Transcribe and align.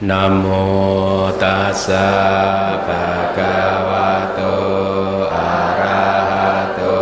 Namo 0.00 1.26
tassa 1.42 2.06
bhagavato 2.86 4.54
arahato 5.26 6.94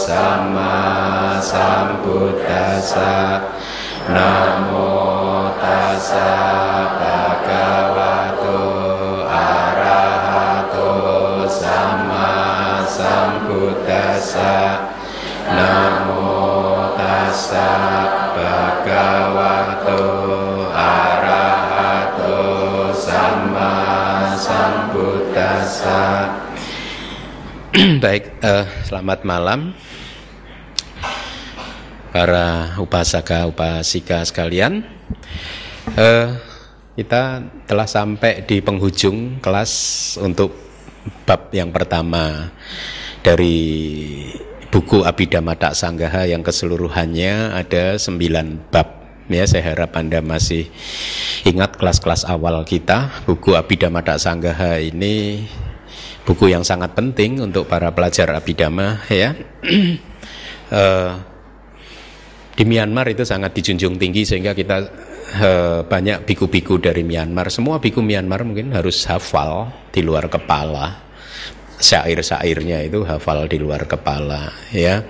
sama 0.00 1.36
sambuddhasa 1.44 3.36
Namo 4.08 4.41
selamat 28.92 29.24
malam 29.24 29.72
para 32.12 32.76
upasaka 32.76 33.48
upasika 33.48 34.20
sekalian. 34.20 34.84
Eh, 35.96 36.28
kita 37.00 37.40
telah 37.64 37.88
sampai 37.88 38.44
di 38.44 38.60
penghujung 38.60 39.40
kelas 39.40 39.72
untuk 40.20 40.52
bab 41.24 41.48
yang 41.56 41.72
pertama 41.72 42.52
dari 43.24 43.56
buku 44.68 45.08
Abhidhamma 45.08 45.56
Tak 45.56 45.72
Sanggaha 45.72 46.28
yang 46.28 46.44
keseluruhannya 46.44 47.56
ada 47.64 47.96
sembilan 47.96 48.60
bab. 48.68 49.24
Ya, 49.32 49.48
saya 49.48 49.72
harap 49.72 49.96
Anda 49.96 50.20
masih 50.20 50.68
ingat 51.48 51.80
kelas-kelas 51.80 52.28
awal 52.28 52.60
kita. 52.68 53.24
Buku 53.24 53.56
Abhidhamma 53.56 54.04
Tak 54.04 54.20
Sanggaha 54.20 54.76
ini 54.84 55.48
buku 56.22 56.50
yang 56.50 56.62
sangat 56.62 56.94
penting 56.94 57.42
untuk 57.42 57.66
para 57.66 57.90
pelajar 57.90 58.30
Abhidhamma 58.34 59.06
ya. 59.10 59.34
Eh, 60.72 61.12
di 62.56 62.64
Myanmar 62.64 63.04
itu 63.12 63.28
sangat 63.28 63.52
dijunjung 63.52 64.00
tinggi 64.00 64.24
sehingga 64.24 64.56
kita 64.56 64.76
eh, 65.36 65.80
banyak 65.84 66.24
biku-biku 66.24 66.80
dari 66.80 67.04
Myanmar. 67.04 67.52
Semua 67.52 67.76
biku 67.76 68.00
Myanmar 68.00 68.40
mungkin 68.40 68.72
harus 68.72 69.04
hafal 69.04 69.68
di 69.92 70.00
luar 70.00 70.32
kepala. 70.32 70.96
Syair-syairnya 71.76 72.88
itu 72.88 73.04
hafal 73.04 73.52
di 73.52 73.60
luar 73.60 73.84
kepala 73.84 74.48
ya. 74.72 75.04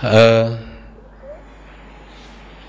Eh, 0.00 0.48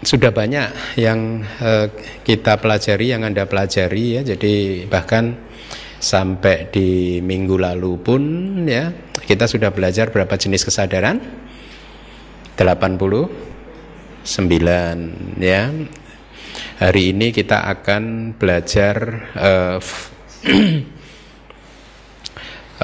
sudah 0.03 0.31
banyak 0.35 0.99
yang 0.99 1.47
eh, 1.63 1.87
kita 2.27 2.59
pelajari, 2.59 3.15
yang 3.15 3.23
Anda 3.23 3.47
pelajari 3.47 4.19
ya. 4.19 4.21
Jadi 4.35 4.83
bahkan 4.91 5.37
sampai 6.01 6.73
di 6.73 7.21
minggu 7.21 7.61
lalu 7.61 8.01
pun 8.01 8.21
ya 8.65 8.89
kita 9.21 9.45
sudah 9.45 9.69
belajar 9.69 10.09
berapa 10.09 10.33
jenis 10.33 10.65
kesadaran? 10.65 11.21
89 12.57 14.25
ya. 15.37 15.69
Hari 16.81 17.13
ini 17.13 17.29
kita 17.29 17.69
akan 17.69 18.33
belajar 18.35 18.95
eh, 19.37 19.77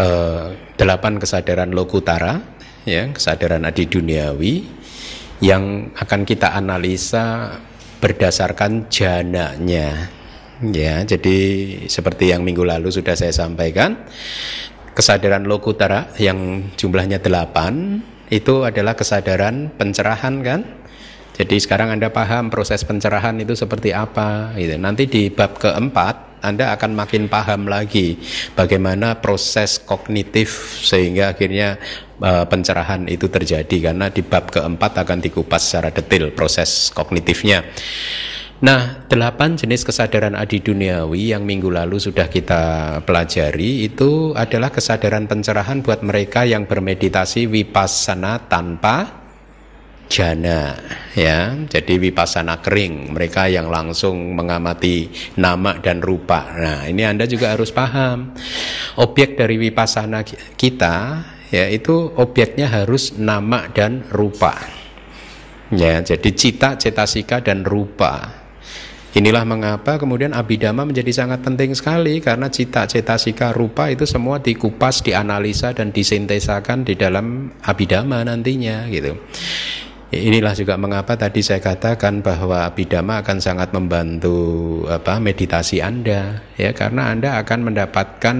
eh, 0.06 0.48
delapan 0.78 1.14
kesadaran 1.18 1.74
lokutara 1.74 2.38
ya, 2.86 3.10
kesadaran 3.10 3.66
adi 3.66 3.90
duniawi 3.90 4.54
yang 5.42 5.94
akan 5.98 6.22
kita 6.26 6.54
analisa 6.54 7.58
berdasarkan 7.98 8.90
jananya 8.94 10.17
ya. 10.62 11.04
Jadi 11.06 11.38
seperti 11.86 12.34
yang 12.34 12.42
minggu 12.42 12.64
lalu 12.66 12.90
sudah 12.90 13.14
saya 13.14 13.34
sampaikan, 13.34 14.08
kesadaran 14.98 15.46
lokutara 15.46 16.14
yang 16.18 16.72
jumlahnya 16.78 17.22
delapan 17.22 18.02
itu 18.28 18.68
adalah 18.68 18.98
kesadaran 18.98 19.72
pencerahan 19.78 20.36
kan 20.44 20.62
jadi 21.38 21.56
sekarang 21.62 21.94
Anda 21.94 22.10
paham 22.10 22.50
proses 22.50 22.82
pencerahan 22.82 23.38
itu 23.38 23.54
seperti 23.54 23.94
apa 23.94 24.58
gitu. 24.58 24.74
Nanti 24.82 25.06
di 25.06 25.30
bab 25.30 25.62
keempat 25.62 26.42
Anda 26.42 26.74
akan 26.74 26.98
makin 26.98 27.30
paham 27.30 27.70
lagi 27.70 28.18
bagaimana 28.58 29.22
proses 29.22 29.78
kognitif 29.78 30.82
sehingga 30.82 31.38
akhirnya 31.38 31.78
uh, 32.22 32.46
pencerahan 32.50 33.06
itu 33.06 33.30
terjadi 33.30 33.94
karena 33.94 34.10
di 34.10 34.26
bab 34.26 34.50
keempat 34.50 35.06
akan 35.06 35.22
dikupas 35.22 35.62
secara 35.62 35.94
detail 35.94 36.34
proses 36.34 36.90
kognitifnya. 36.90 37.62
Nah, 38.58 39.06
delapan 39.06 39.54
jenis 39.54 39.86
kesadaran 39.86 40.34
adi 40.34 40.66
duniawi 40.66 41.30
yang 41.30 41.46
minggu 41.46 41.70
lalu 41.70 42.02
sudah 42.02 42.26
kita 42.26 42.98
pelajari 43.06 43.86
itu 43.86 44.34
adalah 44.34 44.74
kesadaran 44.74 45.30
pencerahan 45.30 45.86
buat 45.86 46.02
mereka 46.02 46.42
yang 46.42 46.66
bermeditasi 46.66 47.46
vipassana 47.46 48.50
tanpa 48.50 49.14
jana 50.10 50.74
ya. 51.14 51.54
Jadi 51.70 52.02
vipassana 52.02 52.58
kering, 52.58 53.14
mereka 53.14 53.46
yang 53.46 53.70
langsung 53.70 54.34
mengamati 54.34 55.06
nama 55.38 55.78
dan 55.78 56.02
rupa. 56.02 56.50
Nah, 56.58 56.90
ini 56.90 57.06
Anda 57.06 57.30
juga 57.30 57.54
harus 57.54 57.70
paham. 57.70 58.34
Objek 58.98 59.38
dari 59.38 59.62
vipassana 59.62 60.26
kita 60.58 60.96
ya 61.54 61.70
itu 61.70 62.10
objeknya 62.18 62.74
harus 62.74 63.22
nama 63.22 63.70
dan 63.70 64.02
rupa. 64.10 64.58
Ya, 65.70 66.02
jadi 66.02 66.32
cita, 66.34 66.74
cetasika 66.74 67.46
dan 67.46 67.62
rupa. 67.62 68.47
Inilah 69.18 69.50
mengapa 69.50 69.98
kemudian 69.98 70.30
abidama 70.30 70.86
menjadi 70.86 71.10
sangat 71.10 71.42
penting 71.42 71.74
sekali 71.74 72.22
karena 72.22 72.54
cita, 72.54 72.86
cetasika, 72.86 73.50
rupa 73.50 73.90
itu 73.90 74.06
semua 74.06 74.38
dikupas, 74.38 75.02
dianalisa 75.02 75.74
dan 75.74 75.90
disintesakan 75.90 76.86
di 76.86 76.94
dalam 76.94 77.50
abidama 77.66 78.22
nantinya 78.22 78.86
gitu. 78.94 79.18
Inilah 80.14 80.54
juga 80.54 80.78
mengapa 80.78 81.18
tadi 81.18 81.42
saya 81.42 81.58
katakan 81.58 82.22
bahwa 82.22 82.70
abidama 82.70 83.26
akan 83.26 83.42
sangat 83.42 83.74
membantu 83.74 84.86
apa 84.86 85.18
meditasi 85.18 85.82
Anda 85.82 86.46
ya 86.54 86.78
karena 86.78 87.10
Anda 87.10 87.42
akan 87.42 87.74
mendapatkan 87.74 88.38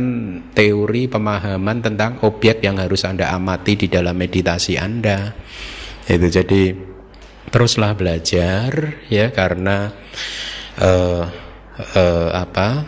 teori 0.54 1.10
pemahaman 1.10 1.82
tentang 1.82 2.22
objek 2.22 2.62
yang 2.62 2.78
harus 2.78 3.02
Anda 3.02 3.34
amati 3.34 3.82
di 3.82 3.90
dalam 3.90 4.14
meditasi 4.14 4.78
Anda. 4.78 5.34
Itu 6.06 6.30
jadi 6.30 6.78
teruslah 7.50 7.98
belajar 7.98 9.02
ya 9.10 9.34
karena 9.34 9.92
uh, 10.82 11.24
uh, 11.96 12.30
apa 12.34 12.86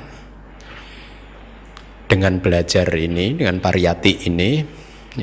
dengan 2.10 2.42
belajar 2.42 2.90
ini 2.94 3.38
dengan 3.38 3.62
pariyati 3.62 4.26
ini 4.26 4.66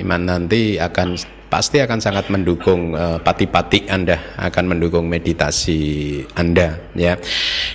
iman 0.02 0.22
nanti 0.22 0.78
akan 0.78 1.18
pasti 1.46 1.78
akan 1.78 2.02
sangat 2.02 2.26
mendukung 2.28 2.92
uh, 2.92 3.22
pati-pati 3.22 3.86
Anda 3.86 4.18
akan 4.34 4.76
mendukung 4.76 5.06
meditasi 5.06 6.20
Anda 6.34 6.90
ya. 6.98 7.14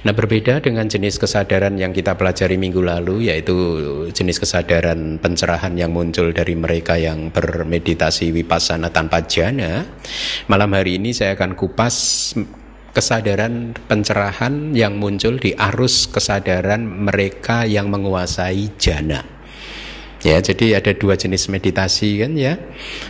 Nah, 0.04 0.14
berbeda 0.14 0.60
dengan 0.60 0.92
jenis 0.92 1.16
kesadaran 1.16 1.80
yang 1.80 1.96
kita 1.96 2.20
pelajari 2.20 2.60
minggu 2.60 2.84
lalu 2.84 3.32
yaitu 3.32 3.56
jenis 4.12 4.44
kesadaran 4.44 5.18
pencerahan 5.24 5.74
yang 5.80 5.96
muncul 5.96 6.36
dari 6.36 6.54
mereka 6.54 7.00
yang 7.00 7.32
bermeditasi 7.32 8.36
vipassana 8.36 8.92
tanpa 8.92 9.24
jana. 9.24 9.88
Malam 10.52 10.76
hari 10.76 11.00
ini 11.00 11.16
saya 11.16 11.40
akan 11.40 11.56
kupas 11.56 11.96
kesadaran 12.92 13.76
pencerahan 13.88 14.76
yang 14.76 15.00
muncul 15.00 15.40
di 15.40 15.56
arus 15.56 16.08
kesadaran 16.12 16.84
mereka 16.84 17.64
yang 17.64 17.88
menguasai 17.88 18.76
jana. 18.76 19.24
Ya, 20.22 20.38
jadi 20.38 20.78
ada 20.78 20.94
dua 20.94 21.18
jenis 21.18 21.50
meditasi 21.50 22.22
kan 22.22 22.38
ya, 22.38 22.60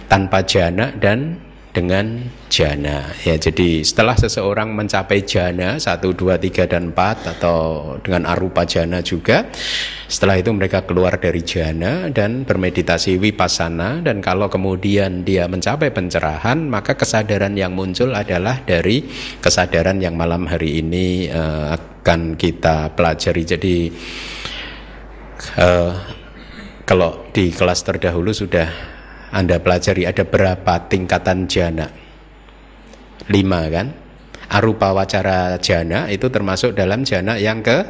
tanpa 0.08 0.48
jana 0.48 0.96
dan 0.96 1.44
dengan 1.72 2.28
jana. 2.52 3.16
Ya, 3.24 3.40
jadi 3.40 3.80
setelah 3.82 4.20
seseorang 4.20 4.76
mencapai 4.76 5.24
jana 5.24 5.80
satu, 5.80 6.12
dua, 6.12 6.36
tiga 6.36 6.68
dan 6.68 6.92
empat 6.92 7.40
atau 7.40 7.96
dengan 8.04 8.28
arupa 8.28 8.68
jana 8.68 9.00
juga, 9.00 9.48
setelah 10.12 10.36
itu 10.36 10.52
mereka 10.52 10.84
keluar 10.84 11.16
dari 11.16 11.40
jana 11.40 12.12
dan 12.12 12.44
bermeditasi 12.44 13.16
vipassana 13.16 14.04
dan 14.04 14.20
kalau 14.20 14.52
kemudian 14.52 15.24
dia 15.24 15.48
mencapai 15.48 15.96
pencerahan, 15.96 16.60
maka 16.68 17.00
kesadaran 17.00 17.56
yang 17.56 17.72
muncul 17.72 18.12
adalah 18.12 18.60
dari 18.68 19.08
kesadaran 19.40 20.04
yang 20.04 20.20
malam 20.20 20.44
hari 20.52 20.84
ini 20.84 21.32
uh, 21.32 21.80
akan 21.80 22.36
kita 22.36 22.92
pelajari. 23.00 23.44
Jadi 23.48 23.76
uh, 25.56 25.92
kalau 26.84 27.32
di 27.32 27.56
kelas 27.56 27.88
terdahulu 27.88 28.36
sudah 28.36 28.68
Anda 29.32 29.64
pelajari 29.64 30.04
ada 30.04 30.28
berapa 30.28 30.92
tingkatan 30.92 31.48
jana? 31.48 31.88
Lima 33.32 33.62
kan? 33.72 33.88
Arupa 34.52 34.92
wacara 34.92 35.56
jana 35.64 36.12
itu 36.12 36.28
termasuk 36.28 36.76
dalam 36.76 37.08
jana 37.08 37.40
yang 37.40 37.64
ke 37.64 37.88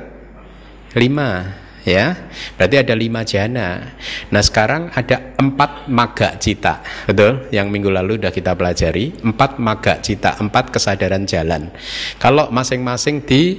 lima 0.93 1.57
ya 1.81 2.13
berarti 2.53 2.75
ada 2.77 2.93
lima 2.93 3.25
jana 3.25 3.81
nah 4.29 4.43
sekarang 4.43 4.93
ada 4.93 5.33
empat 5.41 5.89
maga 5.89 6.38
cita 6.38 6.85
betul 7.09 7.49
yang 7.49 7.73
minggu 7.73 7.89
lalu 7.89 8.21
sudah 8.21 8.29
kita 8.29 8.53
pelajari 8.53 9.17
empat 9.25 9.57
maga 9.57 9.97
cita 9.97 10.38
empat 10.38 10.69
kesadaran 10.69 11.25
jalan 11.25 11.73
kalau 12.21 12.53
masing-masing 12.53 13.25
di 13.25 13.57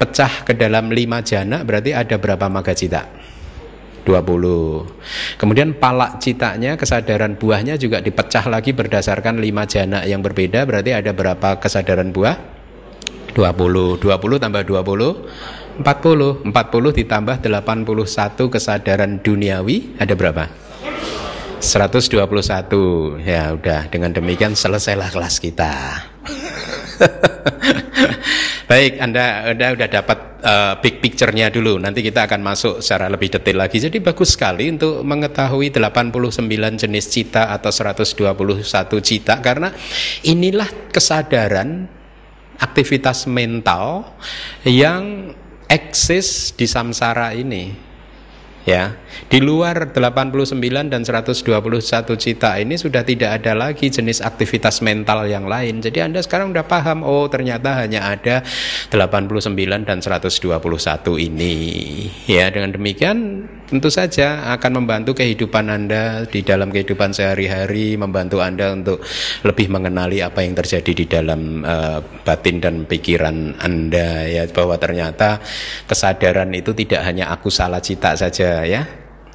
pecah 0.00 0.48
ke 0.48 0.56
dalam 0.56 0.88
lima 0.88 1.20
jana 1.20 1.60
berarti 1.60 1.92
ada 1.92 2.16
berapa 2.16 2.48
maga 2.48 2.72
cita? 2.72 3.19
20 4.10 5.38
Kemudian 5.38 5.78
palak 5.78 6.18
citanya 6.18 6.74
kesadaran 6.74 7.38
buahnya 7.38 7.78
juga 7.78 8.02
dipecah 8.02 8.50
lagi 8.50 8.74
berdasarkan 8.74 9.38
lima 9.38 9.70
jana 9.70 10.02
yang 10.02 10.18
berbeda. 10.18 10.66
Berarti 10.66 10.90
ada 10.90 11.14
berapa 11.14 11.62
kesadaran 11.62 12.10
buah? 12.10 12.34
20 13.30 14.02
20 14.02 14.42
tambah 14.42 14.62
20 14.66 15.86
40 15.86 16.50
40 16.50 16.98
ditambah 16.98 17.36
81 17.38 18.50
kesadaran 18.50 19.22
duniawi 19.22 19.94
ada 20.02 20.18
berapa? 20.18 20.50
121 21.62 22.18
ya 23.22 23.54
udah. 23.54 23.80
Dengan 23.92 24.10
demikian 24.10 24.58
selesailah 24.58 25.12
kelas 25.14 25.38
kita 25.38 26.02
Baik, 28.70 29.02
Anda 29.02 29.50
Anda 29.50 29.74
udah 29.74 29.88
dapat 29.90 30.18
uh, 30.46 30.72
big 30.78 31.02
picture-nya 31.02 31.50
dulu. 31.50 31.82
Nanti 31.82 32.06
kita 32.06 32.30
akan 32.30 32.38
masuk 32.38 32.78
secara 32.78 33.10
lebih 33.10 33.26
detail 33.26 33.66
lagi. 33.66 33.82
Jadi 33.82 33.98
bagus 33.98 34.38
sekali 34.38 34.70
untuk 34.70 35.02
mengetahui 35.02 35.74
89 35.74 36.78
jenis 36.78 37.10
cita 37.10 37.50
atau 37.50 37.74
121 37.74 38.30
cita 39.02 39.42
karena 39.42 39.74
inilah 40.22 40.70
kesadaran 40.94 41.90
aktivitas 42.62 43.26
mental 43.26 44.14
yang 44.62 45.34
eksis 45.66 46.54
di 46.54 46.70
samsara 46.70 47.34
ini 47.34 47.89
ya. 48.64 48.96
Di 49.30 49.38
luar 49.38 49.94
89 49.94 50.56
dan 50.90 51.02
121 51.02 51.44
cita 52.16 52.56
ini 52.58 52.74
sudah 52.74 53.02
tidak 53.06 53.42
ada 53.42 53.52
lagi 53.54 53.92
jenis 53.92 54.24
aktivitas 54.24 54.82
mental 54.82 55.26
yang 55.28 55.46
lain. 55.46 55.78
Jadi 55.84 56.02
Anda 56.02 56.20
sekarang 56.24 56.50
udah 56.50 56.66
paham 56.66 57.04
oh 57.06 57.28
ternyata 57.30 57.78
hanya 57.78 58.10
ada 58.10 58.42
89 58.90 59.54
dan 59.86 59.98
121 60.02 60.30
ini. 61.20 61.56
Ya 62.26 62.48
dengan 62.50 62.74
demikian 62.74 63.46
tentu 63.70 63.86
saja 63.86 64.50
akan 64.50 64.82
membantu 64.82 65.14
kehidupan 65.14 65.70
Anda 65.70 66.26
di 66.26 66.42
dalam 66.42 66.74
kehidupan 66.74 67.14
sehari-hari 67.14 67.94
membantu 67.94 68.42
Anda 68.42 68.74
untuk 68.74 68.98
lebih 69.46 69.70
mengenali 69.70 70.18
apa 70.18 70.42
yang 70.42 70.58
terjadi 70.58 70.90
di 70.90 71.06
dalam 71.06 71.62
uh, 71.62 72.02
batin 72.26 72.58
dan 72.58 72.82
pikiran 72.90 73.54
Anda 73.62 74.26
ya 74.26 74.50
bahwa 74.50 74.74
ternyata 74.74 75.38
kesadaran 75.86 76.50
itu 76.50 76.74
tidak 76.74 77.06
hanya 77.06 77.30
aku 77.30 77.46
salah 77.46 77.78
cita 77.78 78.18
saja 78.18 78.66
ya. 78.66 78.82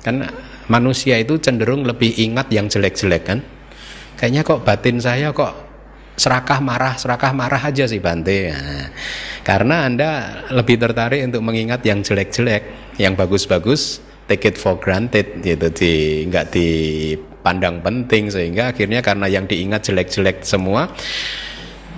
Kan 0.03 0.27
manusia 0.67 1.15
itu 1.15 1.39
cenderung 1.39 1.87
lebih 1.87 2.19
ingat 2.19 2.51
yang 2.51 2.67
jelek-jelek 2.67 3.23
kan? 3.23 3.39
Kayaknya 4.19 4.41
kok 4.43 4.61
batin 4.67 4.99
saya 4.99 5.31
kok 5.31 5.65
serakah 6.19 6.59
marah 6.59 6.95
serakah 6.99 7.31
marah 7.31 7.63
aja 7.63 7.87
sih 7.87 8.03
Bante. 8.03 8.51
Nah, 8.51 8.91
karena 9.47 9.87
anda 9.87 10.43
lebih 10.51 10.75
tertarik 10.75 11.23
untuk 11.23 11.39
mengingat 11.39 11.79
yang 11.87 12.03
jelek-jelek 12.03 12.95
yang 12.99 13.15
bagus-bagus 13.15 14.04
take 14.25 14.49
it 14.49 14.57
for 14.57 14.77
granted 14.77 15.41
gitu 15.45 15.69
di 15.69 15.93
nggak 16.25 16.49
dipandang 16.53 17.81
penting 17.85 18.33
sehingga 18.33 18.73
akhirnya 18.73 19.05
karena 19.05 19.29
yang 19.29 19.45
diingat 19.45 19.85
jelek-jelek 19.85 20.41
semua 20.41 20.89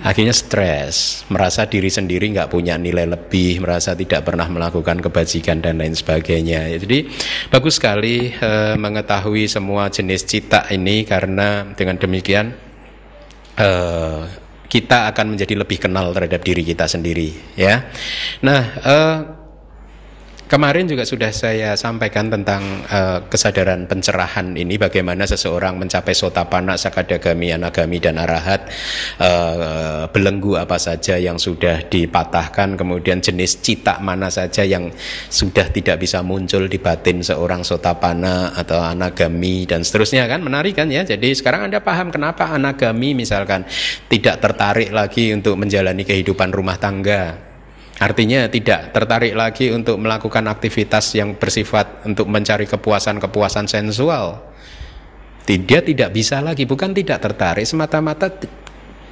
akhirnya 0.02 0.30
stres, 0.30 1.26
merasa 1.26 1.66
diri 1.66 1.90
sendiri 1.90 2.30
nggak 2.30 2.50
punya 2.54 2.78
nilai 2.78 3.06
lebih, 3.08 3.58
merasa 3.58 3.98
tidak 3.98 4.22
pernah 4.22 4.46
melakukan 4.46 5.02
kebajikan 5.02 5.58
dan 5.58 5.82
lain 5.82 5.94
sebagainya. 5.94 6.70
Jadi 6.78 7.10
bagus 7.50 7.82
sekali 7.82 8.30
e, 8.30 8.50
mengetahui 8.78 9.50
semua 9.50 9.90
jenis 9.90 10.22
cita 10.22 10.70
ini 10.70 11.02
karena 11.02 11.74
dengan 11.74 11.98
demikian 11.98 12.54
e, 13.58 13.68
kita 14.68 15.10
akan 15.10 15.34
menjadi 15.34 15.54
lebih 15.58 15.80
kenal 15.80 16.14
terhadap 16.14 16.44
diri 16.44 16.62
kita 16.62 16.86
sendiri, 16.86 17.34
ya. 17.58 17.88
Nah. 18.44 18.62
E, 18.78 18.96
Kemarin 20.48 20.88
juga 20.88 21.04
sudah 21.04 21.28
saya 21.28 21.76
sampaikan 21.76 22.32
tentang 22.32 22.64
uh, 22.88 23.20
kesadaran 23.28 23.84
pencerahan 23.84 24.56
ini 24.56 24.80
bagaimana 24.80 25.28
seseorang 25.28 25.76
mencapai 25.76 26.16
sotapana, 26.16 26.72
sakadagami, 26.72 27.52
anagami 27.52 28.00
dan 28.00 28.16
arahat 28.16 28.64
uh, 29.20 30.08
belenggu 30.08 30.56
apa 30.56 30.80
saja 30.80 31.20
yang 31.20 31.36
sudah 31.36 31.84
dipatahkan 31.92 32.80
kemudian 32.80 33.20
jenis 33.20 33.60
cita 33.60 34.00
mana 34.00 34.32
saja 34.32 34.64
yang 34.64 34.88
sudah 35.28 35.68
tidak 35.68 36.00
bisa 36.00 36.24
muncul 36.24 36.64
di 36.64 36.80
batin 36.80 37.20
seorang 37.20 37.60
sotapana 37.60 38.56
atau 38.56 38.80
anagami 38.80 39.68
dan 39.68 39.84
seterusnya 39.84 40.24
kan 40.24 40.40
menarik 40.40 40.80
kan 40.80 40.88
ya. 40.88 41.04
Jadi 41.04 41.28
sekarang 41.36 41.68
Anda 41.68 41.84
paham 41.84 42.08
kenapa 42.08 42.56
anagami 42.56 43.12
misalkan 43.12 43.68
tidak 44.08 44.40
tertarik 44.40 44.96
lagi 44.96 45.28
untuk 45.28 45.60
menjalani 45.60 46.08
kehidupan 46.08 46.56
rumah 46.56 46.80
tangga 46.80 47.48
Artinya 47.98 48.46
tidak 48.46 48.94
tertarik 48.94 49.34
lagi 49.34 49.74
untuk 49.74 49.98
melakukan 49.98 50.46
aktivitas 50.46 51.18
yang 51.18 51.34
bersifat 51.34 52.06
untuk 52.06 52.30
mencari 52.30 52.70
kepuasan-kepuasan 52.70 53.66
sensual. 53.66 54.38
Dia 55.42 55.80
tidak 55.82 56.14
bisa 56.14 56.38
lagi, 56.38 56.68
bukan 56.68 56.94
tidak 56.94 57.18
tertarik, 57.24 57.66
semata-mata 57.66 58.30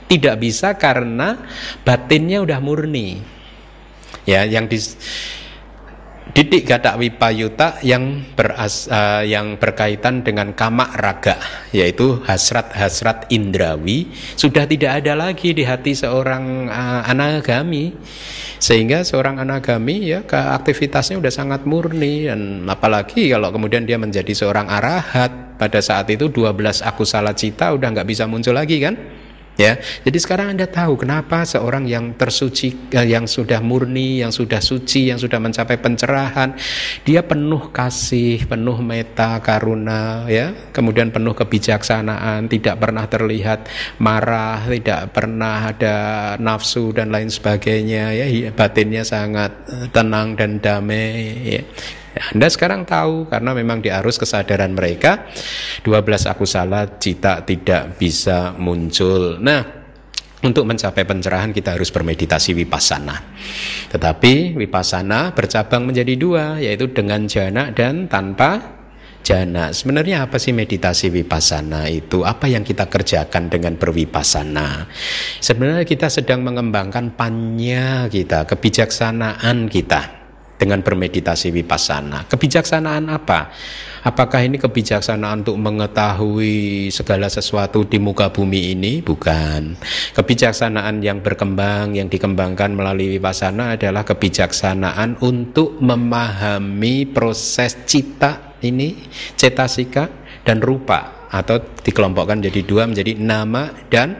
tidak 0.06 0.36
bisa 0.38 0.78
karena 0.78 1.34
batinnya 1.82 2.44
udah 2.44 2.60
murni. 2.62 3.18
Ya, 4.22 4.46
yang 4.46 4.70
di 4.70 4.78
Didik 6.26 6.66
gadak 6.66 6.98
wipayuta 6.98 7.80
yang 7.86 8.20
beras, 8.34 8.90
uh, 8.90 9.22
yang 9.22 9.62
berkaitan 9.62 10.26
dengan 10.26 10.52
kamak 10.58 10.92
raga 10.98 11.38
yaitu 11.70 12.18
hasrat-hasrat 12.26 13.30
indrawi 13.30 14.10
sudah 14.34 14.66
tidak 14.66 15.00
ada 15.00 15.14
lagi 15.14 15.54
di 15.54 15.62
hati 15.62 15.94
seorang 15.94 16.66
uh, 16.66 17.08
anagami 17.08 17.94
sehingga 18.56 19.04
seorang 19.04 19.40
anagami 19.42 20.12
ya 20.12 20.24
ke 20.24 20.36
aktivitasnya 20.36 21.20
udah 21.20 21.32
sangat 21.32 21.64
murni. 21.68 22.28
Dan 22.28 22.64
apalagi 22.66 23.32
kalau 23.32 23.52
kemudian 23.52 23.84
dia 23.84 24.00
menjadi 24.00 24.32
seorang 24.32 24.68
arahat 24.68 25.58
pada 25.60 25.80
saat 25.80 26.08
itu 26.12 26.28
12 26.28 26.84
salah 27.08 27.32
cita 27.32 27.72
udah 27.72 27.88
nggak 27.92 28.08
bisa 28.08 28.28
muncul 28.28 28.52
lagi 28.52 28.76
kan 28.78 28.94
Ya, 29.56 29.80
jadi 30.04 30.18
sekarang 30.20 30.52
anda 30.52 30.68
tahu 30.68 31.00
kenapa 31.00 31.40
seorang 31.48 31.88
yang 31.88 32.12
tersuci, 32.12 32.92
eh, 32.92 33.08
yang 33.08 33.24
sudah 33.24 33.64
murni, 33.64 34.20
yang 34.20 34.28
sudah 34.28 34.60
suci, 34.60 35.08
yang 35.08 35.16
sudah 35.16 35.40
mencapai 35.40 35.80
pencerahan, 35.80 36.52
dia 37.08 37.24
penuh 37.24 37.72
kasih, 37.72 38.44
penuh 38.44 38.76
meta, 38.84 39.40
karuna, 39.40 40.28
ya, 40.28 40.52
kemudian 40.76 41.08
penuh 41.08 41.32
kebijaksanaan, 41.32 42.52
tidak 42.52 42.76
pernah 42.76 43.08
terlihat 43.08 43.64
marah, 43.96 44.60
tidak 44.68 45.16
pernah 45.16 45.72
ada 45.72 45.96
nafsu 46.36 46.92
dan 46.92 47.08
lain 47.08 47.32
sebagainya, 47.32 48.12
ya, 48.12 48.52
batinnya 48.52 49.08
sangat 49.08 49.56
eh, 49.72 49.88
tenang 49.88 50.36
dan 50.36 50.60
damai. 50.60 51.32
Ya. 51.48 51.64
Anda 52.16 52.48
sekarang 52.48 52.88
tahu 52.88 53.28
karena 53.28 53.52
memang 53.52 53.84
di 53.84 53.92
arus 53.92 54.16
kesadaran 54.16 54.72
mereka 54.72 55.28
12 55.84 56.32
aku 56.32 56.48
salah 56.48 56.96
cita 56.96 57.44
tidak 57.44 58.00
bisa 58.00 58.56
muncul. 58.56 59.36
Nah, 59.36 59.86
untuk 60.40 60.64
mencapai 60.64 61.04
pencerahan 61.04 61.52
kita 61.52 61.76
harus 61.76 61.92
bermeditasi 61.92 62.56
vipassana. 62.56 63.20
Tetapi 63.92 64.56
vipassana 64.56 65.32
bercabang 65.32 65.84
menjadi 65.84 66.14
dua, 66.16 66.44
yaitu 66.60 66.88
dengan 66.92 67.24
jana 67.24 67.72
dan 67.72 68.06
tanpa 68.06 68.76
jana. 69.26 69.74
Sebenarnya 69.74 70.28
apa 70.28 70.38
sih 70.38 70.54
meditasi 70.54 71.10
vipassana 71.10 71.90
itu? 71.90 72.22
Apa 72.22 72.46
yang 72.46 72.62
kita 72.62 72.86
kerjakan 72.86 73.50
dengan 73.50 73.74
bervipassana? 73.74 74.86
Sebenarnya 75.42 75.82
kita 75.82 76.06
sedang 76.12 76.46
mengembangkan 76.46 77.16
panya 77.18 78.06
kita, 78.06 78.46
kebijaksanaan 78.46 79.66
kita 79.66 80.25
dengan 80.56 80.80
bermeditasi 80.80 81.52
vipassana. 81.52 82.24
Kebijaksanaan 82.28 83.12
apa? 83.12 83.52
Apakah 84.06 84.46
ini 84.46 84.56
kebijaksanaan 84.56 85.42
untuk 85.42 85.58
mengetahui 85.58 86.88
segala 86.94 87.26
sesuatu 87.26 87.82
di 87.82 87.98
muka 87.98 88.30
bumi 88.30 88.72
ini? 88.72 89.02
Bukan. 89.02 89.76
Kebijaksanaan 90.14 91.02
yang 91.02 91.20
berkembang, 91.20 91.98
yang 91.98 92.06
dikembangkan 92.06 92.72
melalui 92.72 93.18
vipassana 93.18 93.74
adalah 93.74 94.06
kebijaksanaan 94.06 95.18
untuk 95.20 95.82
memahami 95.82 97.10
proses 97.10 97.82
cita 97.82 98.56
ini, 98.62 98.94
cetasika 99.34 100.06
dan 100.46 100.62
rupa 100.62 101.26
atau 101.26 101.58
dikelompokkan 101.58 102.38
jadi 102.46 102.60
dua 102.62 102.86
menjadi 102.86 103.18
nama 103.18 103.74
dan 103.90 104.14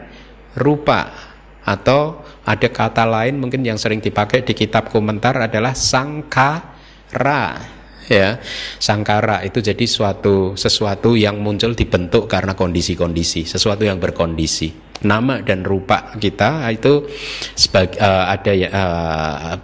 rupa 0.59 1.15
atau 1.63 2.26
ada 2.47 2.69
kata 2.71 3.03
lain 3.03 3.43
mungkin 3.43 3.67
yang 3.67 3.75
sering 3.75 3.99
dipakai 3.99 4.47
di 4.47 4.55
kitab 4.55 4.87
komentar 4.95 5.35
adalah 5.35 5.75
sangkara 5.75 7.59
ya. 8.07 8.39
Sangkara 8.79 9.43
itu 9.43 9.59
jadi 9.59 9.83
suatu 9.83 10.55
sesuatu 10.55 11.19
yang 11.19 11.43
muncul 11.43 11.75
dibentuk 11.75 12.31
karena 12.31 12.55
kondisi-kondisi 12.55 13.51
sesuatu 13.51 13.83
yang 13.83 13.99
berkondisi. 13.99 14.87
Nama 15.03 15.43
dan 15.43 15.67
rupa 15.67 16.15
kita 16.17 16.65
itu 16.73 17.05
sebagai 17.53 18.01
uh, 18.01 18.33
ada 18.33 18.53
ya 18.55 18.69
uh, 18.71 19.55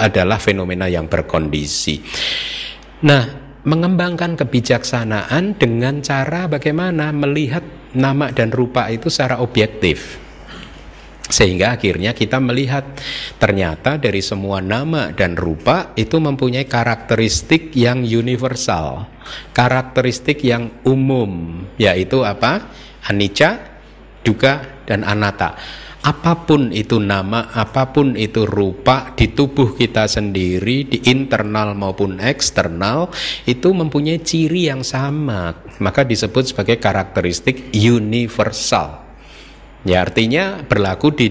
adalah 0.00 0.40
fenomena 0.40 0.88
yang 0.88 1.06
berkondisi. 1.06 2.00
Nah 3.06 3.22
mengembangkan 3.62 4.34
kebijaksanaan 4.34 5.54
dengan 5.54 6.02
cara 6.02 6.50
bagaimana 6.50 7.14
melihat 7.14 7.62
nama 7.94 8.34
dan 8.34 8.50
rupa 8.50 8.90
itu 8.90 9.06
secara 9.06 9.38
objektif 9.38 10.18
Sehingga 11.32 11.80
akhirnya 11.80 12.12
kita 12.12 12.36
melihat 12.44 12.84
ternyata 13.40 13.96
dari 13.96 14.20
semua 14.20 14.60
nama 14.60 15.16
dan 15.16 15.32
rupa 15.32 15.96
itu 15.96 16.20
mempunyai 16.20 16.68
karakteristik 16.68 17.72
yang 17.72 18.04
universal, 18.04 19.08
karakteristik 19.56 20.44
yang 20.44 20.68
umum, 20.84 21.64
yaitu 21.80 22.20
apa? 22.20 22.68
Anicca, 23.08 23.80
duka, 24.20 24.84
dan 24.84 25.08
anatta. 25.08 25.56
Apa 26.02 26.44
pun 26.44 26.68
itu 26.74 27.00
nama, 27.00 27.48
apa 27.54 27.94
pun 27.94 28.12
itu 28.18 28.44
rupa 28.44 29.16
di 29.16 29.32
tubuh 29.32 29.72
kita 29.72 30.04
sendiri, 30.10 30.84
di 30.84 30.98
internal 31.08 31.72
maupun 31.72 32.20
eksternal, 32.20 33.08
itu 33.48 33.72
mempunyai 33.72 34.20
ciri 34.20 34.68
yang 34.68 34.84
sama, 34.84 35.54
maka 35.80 36.04
disebut 36.04 36.52
sebagai 36.52 36.76
karakteristik 36.76 37.72
universal. 37.72 39.11
Ya 39.82 40.02
artinya 40.02 40.62
berlaku 40.62 41.10
di 41.10 41.28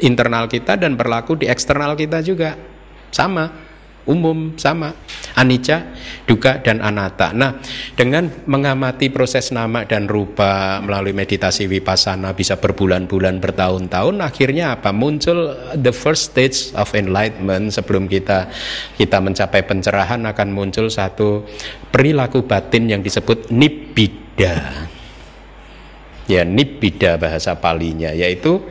internal 0.00 0.46
kita 0.46 0.78
dan 0.78 0.94
berlaku 0.94 1.36
di 1.36 1.46
eksternal 1.50 1.98
kita 1.98 2.22
juga. 2.22 2.56
Sama, 3.10 3.50
umum 4.06 4.54
sama. 4.54 4.94
Anicca, 5.34 5.94
duka 6.26 6.62
dan 6.62 6.78
anatta. 6.82 7.34
Nah, 7.34 7.58
dengan 7.94 8.28
mengamati 8.46 9.08
proses 9.10 9.50
nama 9.54 9.86
dan 9.86 10.06
rupa 10.06 10.78
melalui 10.82 11.14
meditasi 11.14 11.66
vipassana 11.70 12.34
bisa 12.34 12.58
berbulan-bulan, 12.58 13.42
bertahun-tahun, 13.42 14.20
akhirnya 14.20 14.78
apa? 14.78 14.90
Muncul 14.94 15.54
the 15.74 15.94
first 15.94 16.34
stage 16.34 16.74
of 16.76 16.90
enlightenment 16.92 17.72
sebelum 17.72 18.10
kita 18.10 18.50
kita 18.98 19.18
mencapai 19.22 19.64
pencerahan 19.64 20.22
akan 20.28 20.48
muncul 20.50 20.86
satu 20.90 21.46
perilaku 21.88 22.44
batin 22.44 22.90
yang 22.90 23.00
disebut 23.00 23.48
nibbida 23.50 24.86
ya 26.30 26.46
nibbida 26.46 27.18
bahasa 27.18 27.58
palinya 27.58 28.14
yaitu 28.14 28.62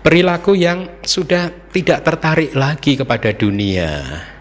perilaku 0.00 0.56
yang 0.56 1.04
sudah 1.04 1.52
tidak 1.68 2.00
tertarik 2.00 2.56
lagi 2.56 2.96
kepada 2.96 3.36
dunia 3.36 4.31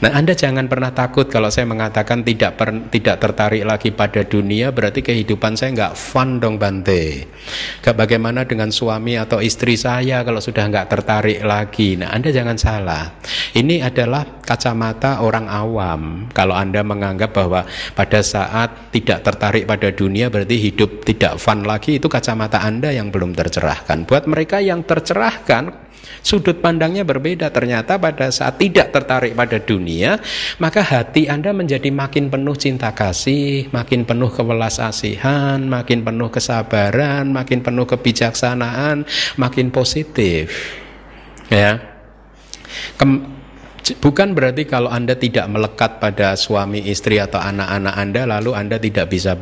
Nah, 0.00 0.16
Anda 0.16 0.32
jangan 0.32 0.64
pernah 0.64 0.96
takut 0.96 1.28
kalau 1.28 1.52
saya 1.52 1.68
mengatakan 1.68 2.24
tidak 2.24 2.56
per, 2.56 2.72
tidak 2.88 3.20
tertarik 3.20 3.68
lagi 3.68 3.92
pada 3.92 4.24
dunia, 4.24 4.72
berarti 4.72 5.04
kehidupan 5.04 5.60
saya 5.60 5.76
nggak 5.76 5.92
fun 5.92 6.40
dong 6.40 6.56
Bante. 6.56 7.28
Gak 7.84 8.00
bagaimana 8.00 8.48
dengan 8.48 8.72
suami 8.72 9.20
atau 9.20 9.44
istri 9.44 9.76
saya 9.76 10.24
kalau 10.24 10.40
sudah 10.40 10.72
nggak 10.72 10.88
tertarik 10.88 11.44
lagi. 11.44 12.00
Nah, 12.00 12.16
Anda 12.16 12.32
jangan 12.32 12.56
salah. 12.56 13.12
Ini 13.52 13.84
adalah 13.84 14.40
kacamata 14.40 15.20
orang 15.20 15.52
awam. 15.52 16.32
Kalau 16.32 16.56
Anda 16.56 16.80
menganggap 16.80 17.36
bahwa 17.36 17.68
pada 17.92 18.24
saat 18.24 18.88
tidak 18.96 19.20
tertarik 19.20 19.68
pada 19.68 19.92
dunia 19.92 20.32
berarti 20.32 20.56
hidup 20.56 21.04
tidak 21.04 21.36
fun 21.36 21.68
lagi, 21.68 22.00
itu 22.00 22.08
kacamata 22.08 22.64
Anda 22.64 22.88
yang 22.88 23.12
belum 23.12 23.36
tercerahkan. 23.36 24.08
Buat 24.08 24.24
mereka 24.24 24.64
yang 24.64 24.80
tercerahkan, 24.80 25.89
Sudut 26.20 26.60
pandangnya 26.60 27.02
berbeda. 27.02 27.48
Ternyata 27.48 27.96
pada 27.96 28.28
saat 28.28 28.60
tidak 28.60 28.92
tertarik 28.92 29.32
pada 29.32 29.56
dunia, 29.56 30.20
maka 30.60 30.84
hati 30.84 31.26
Anda 31.26 31.50
menjadi 31.56 31.88
makin 31.88 32.28
penuh 32.28 32.56
cinta 32.56 32.92
kasih, 32.92 33.72
makin 33.72 34.04
penuh 34.04 34.28
kewelas 34.28 34.78
asihan, 34.78 35.60
makin 35.64 36.04
penuh 36.04 36.28
kesabaran, 36.28 37.32
makin 37.32 37.64
penuh 37.64 37.88
kebijaksanaan, 37.88 39.08
makin 39.40 39.72
positif. 39.72 40.76
Ya. 41.48 41.80
Kem 43.00 43.26
bukan 43.98 44.36
berarti 44.36 44.68
kalau 44.68 44.92
Anda 44.92 45.16
tidak 45.16 45.50
melekat 45.50 45.98
pada 45.98 46.36
suami, 46.36 46.84
istri 46.84 47.18
atau 47.18 47.40
anak-anak 47.40 47.94
Anda 47.96 48.22
lalu 48.28 48.50
Anda 48.54 48.76
tidak 48.78 49.10
bisa 49.10 49.34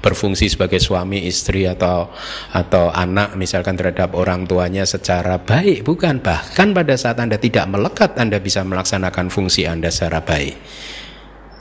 berfungsi 0.00 0.48
sebagai 0.48 0.80
suami 0.80 1.28
istri 1.28 1.68
atau 1.68 2.10
atau 2.50 2.90
anak 2.90 3.36
misalkan 3.36 3.76
terhadap 3.76 4.16
orang 4.16 4.48
tuanya 4.48 4.88
secara 4.88 5.38
baik 5.40 5.84
bukan? 5.84 6.18
Bahkan 6.24 6.74
pada 6.74 6.94
saat 6.96 7.20
Anda 7.20 7.36
tidak 7.36 7.68
melekat 7.68 8.16
Anda 8.16 8.40
bisa 8.40 8.64
melaksanakan 8.66 9.28
fungsi 9.30 9.68
Anda 9.68 9.92
secara 9.92 10.24
baik 10.24 10.56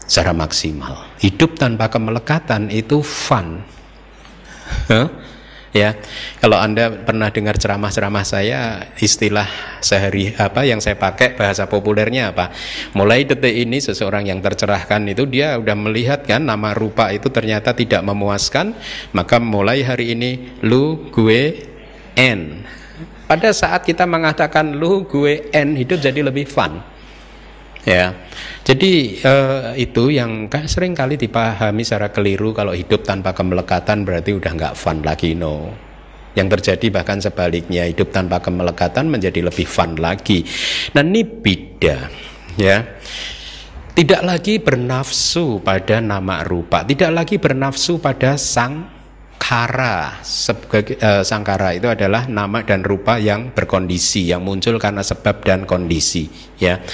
secara 0.09 0.33
maksimal. 0.33 1.21
Hidup 1.21 1.53
tanpa 1.61 1.85
kemelekatan 1.93 2.73
itu 2.73 3.05
fun. 3.05 3.61
Huh? 4.89 5.05
Ya 5.75 5.95
kalau 6.41 6.57
anda 6.57 6.89
pernah 6.91 7.29
dengar 7.29 7.57
ceramah-ceramah 7.61 8.25
saya 8.25 8.89
istilah 8.97 9.47
sehari 9.79 10.33
apa 10.35 10.65
yang 10.65 10.81
saya 10.81 10.97
pakai 10.97 11.37
bahasa 11.37 11.69
populernya 11.69 12.33
apa? 12.35 12.51
Mulai 12.97 13.25
detik 13.25 13.53
ini 13.53 13.79
seseorang 13.79 14.27
yang 14.27 14.43
tercerahkan 14.43 15.05
itu 15.09 15.23
dia 15.29 15.55
udah 15.57 15.75
melihat 15.77 16.25
kan 16.25 16.45
nama 16.45 16.73
rupa 16.73 17.13
itu 17.13 17.29
ternyata 17.31 17.71
tidak 17.73 18.01
memuaskan 18.03 18.73
maka 19.13 19.37
mulai 19.37 19.81
hari 19.85 20.13
ini 20.17 20.59
lu 20.65 21.09
gue 21.13 21.65
n 22.17 22.65
pada 23.29 23.53
saat 23.53 23.85
kita 23.85 24.09
mengatakan 24.09 24.75
lu 24.75 25.05
gue 25.05 25.53
n 25.53 25.77
hidup 25.77 26.01
jadi 26.01 26.25
lebih 26.25 26.49
fun 26.49 26.81
ya. 27.87 28.15
Jadi 28.63 29.19
uh, 29.23 29.73
itu 29.73 30.13
yang 30.13 30.51
sering 30.67 30.93
kali 30.93 31.17
dipahami 31.17 31.81
secara 31.81 32.13
keliru 32.13 32.53
kalau 32.53 32.75
hidup 32.75 33.01
tanpa 33.03 33.33
kemelekatan 33.33 34.03
berarti 34.05 34.35
udah 34.35 34.51
nggak 34.53 34.73
fun 34.77 35.01
lagi 35.01 35.33
no. 35.35 35.71
Yang 36.37 36.59
terjadi 36.59 37.01
bahkan 37.01 37.17
sebaliknya 37.17 37.89
hidup 37.89 38.13
tanpa 38.13 38.37
kemelekatan 38.39 39.09
menjadi 39.09 39.41
lebih 39.41 39.65
fun 39.65 39.97
lagi. 39.97 40.45
Nah 40.93 41.01
ini 41.01 41.21
beda 41.25 41.97
ya. 42.59 42.77
Tidak 43.89 44.21
lagi 44.23 44.63
bernafsu 44.63 45.59
pada 45.59 45.99
nama 45.99 46.39
rupa 46.45 46.87
tidak 46.87 47.11
lagi 47.11 47.35
bernafsu 47.35 47.99
pada 47.99 48.39
sang 48.39 48.98
Sangkara, 49.49 50.21
uh, 50.21 51.25
sangkara 51.25 51.73
itu 51.73 51.89
adalah 51.89 52.29
nama 52.29 52.61
dan 52.61 52.85
rupa 52.85 53.17
yang 53.17 53.49
berkondisi, 53.49 54.29
yang 54.29 54.45
muncul 54.45 54.77
karena 54.77 55.01
sebab 55.01 55.41
dan 55.41 55.65
kondisi. 55.65 56.29
Ya, 56.61 56.85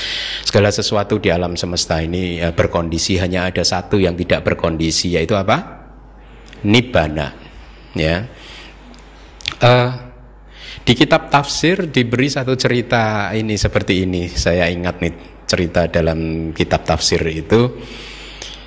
segala 0.47 0.71
sesuatu 0.71 1.19
di 1.19 1.35
alam 1.35 1.59
semesta 1.59 2.00
ini 2.00 2.39
uh, 2.39 2.55
berkondisi, 2.55 3.19
hanya 3.19 3.51
ada 3.51 3.59
satu 3.59 4.00
yang 4.00 4.15
tidak 4.15 4.47
berkondisi, 4.47 5.19
yaitu 5.19 5.35
apa? 5.35 5.83
Nibbana. 6.63 7.35
Ya, 7.91 8.24
uh, 9.59 9.91
di 10.88 10.95
kitab 10.95 11.27
tafsir 11.27 11.91
diberi 11.91 12.31
satu 12.31 12.55
cerita 12.55 13.35
ini 13.35 13.59
seperti 13.59 14.07
ini. 14.07 14.31
Saya 14.31 14.71
ingat 14.71 15.03
nih 15.03 15.43
cerita 15.43 15.91
dalam 15.91 16.55
kitab 16.55 16.88
tafsir 16.88 17.19
itu 17.27 17.83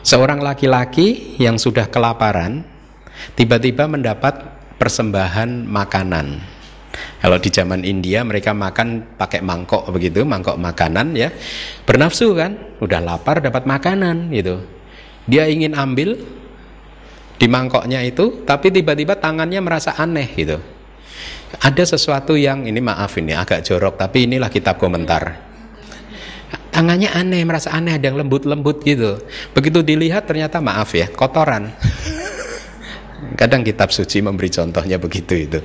seorang 0.04 0.44
laki-laki 0.44 1.40
yang 1.40 1.56
sudah 1.56 1.88
kelaparan 1.88 2.76
tiba-tiba 3.34 3.86
mendapat 3.88 4.40
persembahan 4.78 5.66
makanan. 5.66 6.26
Kalau 7.18 7.38
di 7.38 7.50
zaman 7.50 7.82
India 7.82 8.22
mereka 8.22 8.54
makan 8.54 9.18
pakai 9.18 9.42
mangkok 9.42 9.86
begitu, 9.90 10.22
mangkok 10.22 10.58
makanan 10.58 11.14
ya. 11.14 11.30
Bernafsu 11.82 12.34
kan, 12.34 12.78
udah 12.78 13.02
lapar 13.02 13.42
dapat 13.42 13.66
makanan 13.66 14.30
gitu. 14.34 14.62
Dia 15.26 15.50
ingin 15.50 15.74
ambil 15.74 16.18
di 17.38 17.46
mangkoknya 17.46 18.02
itu, 18.06 18.42
tapi 18.42 18.70
tiba-tiba 18.74 19.18
tangannya 19.18 19.60
merasa 19.62 19.94
aneh 19.98 20.30
gitu. 20.34 20.58
Ada 21.62 21.96
sesuatu 21.96 22.36
yang 22.36 22.66
ini 22.66 22.78
maaf 22.82 23.16
ini 23.18 23.34
agak 23.34 23.64
jorok, 23.66 23.98
tapi 23.98 24.26
inilah 24.28 24.50
kitab 24.50 24.76
komentar. 24.76 25.48
Tangannya 26.68 27.10
aneh, 27.10 27.42
merasa 27.42 27.74
aneh, 27.74 27.98
ada 27.98 28.06
yang 28.06 28.20
lembut-lembut 28.20 28.86
gitu. 28.86 29.18
Begitu 29.50 29.82
dilihat 29.82 30.28
ternyata 30.28 30.62
maaf 30.62 30.94
ya, 30.94 31.10
kotoran. 31.10 31.74
Kadang 33.34 33.66
kitab 33.66 33.90
suci 33.90 34.22
memberi 34.22 34.46
contohnya 34.46 34.94
begitu 34.98 35.34
itu. 35.34 35.58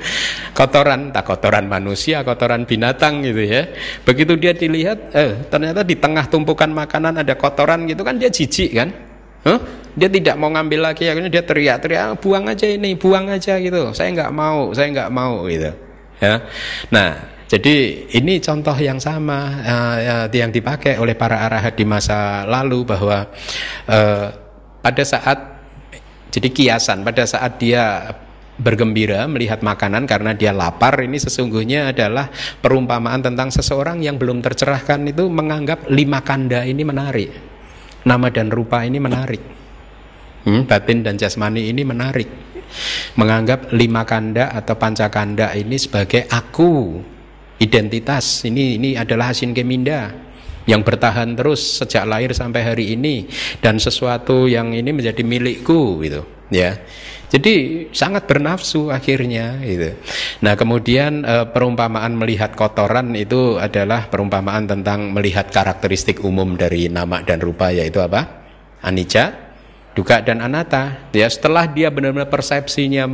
Kotoran, 0.57 1.13
tak 1.13 1.29
kotoran 1.29 1.69
manusia, 1.69 2.25
kotoran 2.25 2.65
binatang 2.65 3.21
gitu 3.21 3.45
ya. 3.45 3.69
Begitu 4.01 4.33
dia 4.41 4.57
dilihat, 4.57 5.13
eh 5.13 5.45
ternyata 5.47 5.85
di 5.85 5.93
tengah 5.97 6.25
tumpukan 6.25 6.73
makanan 6.73 7.21
ada 7.21 7.37
kotoran 7.37 7.85
gitu 7.85 8.01
kan 8.01 8.17
dia 8.17 8.33
jijik 8.33 8.73
kan. 8.73 8.89
Huh? 9.45 9.59
Dia 9.93 10.09
tidak 10.09 10.35
mau 10.41 10.49
ngambil 10.49 10.89
lagi, 10.89 11.05
akhirnya 11.05 11.29
dia 11.29 11.45
teriak-teriak, 11.45 12.17
buang 12.17 12.49
aja 12.49 12.65
ini, 12.65 12.97
buang 12.97 13.29
aja 13.29 13.61
gitu. 13.61 13.93
Saya 13.93 14.09
nggak 14.09 14.31
mau, 14.33 14.73
saya 14.73 14.89
nggak 14.89 15.11
mau 15.13 15.45
gitu. 15.45 15.69
Ya. 16.17 16.41
Nah, 16.89 17.09
jadi 17.45 18.09
ini 18.17 18.41
contoh 18.41 18.73
yang 18.73 18.97
sama 18.97 19.61
uh, 19.61 20.25
yang 20.33 20.49
dipakai 20.49 20.97
oleh 20.97 21.13
para 21.13 21.37
arahat 21.45 21.77
di 21.77 21.85
masa 21.85 22.49
lalu 22.49 22.81
bahwa 22.81 23.29
uh, 23.85 24.27
pada 24.81 25.03
saat 25.05 25.52
jadi 26.33 26.49
kiasan 26.49 27.05
pada 27.05 27.29
saat 27.29 27.61
dia 27.61 28.09
bergembira 28.57 29.29
melihat 29.29 29.61
makanan 29.61 30.09
karena 30.09 30.33
dia 30.33 30.49
lapar 30.49 30.97
ini 31.05 31.21
sesungguhnya 31.21 31.93
adalah 31.93 32.29
perumpamaan 32.57 33.21
tentang 33.21 33.53
seseorang 33.53 34.01
yang 34.01 34.17
belum 34.17 34.41
tercerahkan 34.41 35.13
itu 35.13 35.29
menganggap 35.29 35.85
lima 35.93 36.25
kanda 36.25 36.65
ini 36.65 36.81
menarik. 36.81 37.29
Nama 38.03 38.27
dan 38.33 38.49
rupa 38.49 38.81
ini 38.81 38.97
menarik. 38.97 39.41
Hmm, 40.43 40.65
batin 40.65 41.05
dan 41.05 41.21
jasmani 41.21 41.69
ini 41.69 41.85
menarik. 41.85 42.29
Menganggap 43.13 43.69
lima 43.69 44.01
kanda 44.01 44.49
atau 44.49 44.73
pancakanda 44.73 45.53
ini 45.53 45.77
sebagai 45.77 46.25
aku, 46.27 46.97
identitas. 47.61 48.41
Ini 48.41 48.81
ini 48.81 48.89
adalah 48.97 49.31
hasil 49.31 49.53
keminda 49.53 50.22
yang 50.63 50.81
bertahan 50.81 51.35
terus 51.35 51.83
sejak 51.83 52.07
lahir 52.07 52.31
sampai 52.31 52.61
hari 52.63 52.95
ini 52.95 53.27
dan 53.59 53.79
sesuatu 53.79 54.47
yang 54.47 54.71
ini 54.71 54.95
menjadi 54.95 55.21
milikku 55.23 55.99
gitu. 56.03 56.23
ya. 56.53 56.79
Jadi 57.33 57.89
sangat 57.89 58.29
bernafsu 58.29 58.93
akhirnya 58.93 59.57
itu. 59.65 59.97
Nah, 60.45 60.53
kemudian 60.53 61.25
e, 61.25 61.49
perumpamaan 61.49 62.13
melihat 62.13 62.53
kotoran 62.53 63.17
itu 63.17 63.57
adalah 63.57 64.05
perumpamaan 64.05 64.69
tentang 64.69 65.09
melihat 65.09 65.49
karakteristik 65.49 66.21
umum 66.21 66.53
dari 66.53 66.93
nama 66.93 67.25
dan 67.25 67.41
rupa 67.41 67.73
yaitu 67.73 67.97
apa? 68.05 68.45
Anicca, 68.85 69.33
duka 69.97 70.21
dan 70.21 70.45
anatta. 70.45 71.09
Ya, 71.09 71.25
setelah 71.25 71.65
dia 71.65 71.89
benar-benar 71.89 72.29
persepsinya 72.29 73.09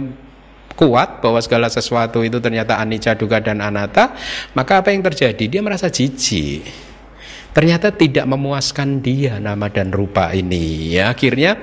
kuat 0.75 1.23
bahwa 1.23 1.39
segala 1.39 1.71
sesuatu 1.71 2.19
itu 2.19 2.43
ternyata 2.43 2.75
anicca, 2.75 3.15
duka 3.15 3.39
dan 3.39 3.63
anatta, 3.63 4.19
maka 4.51 4.83
apa 4.83 4.91
yang 4.91 4.99
terjadi? 4.99 5.47
Dia 5.47 5.61
merasa 5.63 5.87
jijik 5.87 6.88
ternyata 7.53 7.93
tidak 7.93 8.25
memuaskan 8.29 9.01
dia 9.03 9.37
nama 9.37 9.67
dan 9.69 9.89
rupa 9.89 10.31
ini. 10.33 10.95
Ya 10.95 11.11
akhirnya 11.11 11.61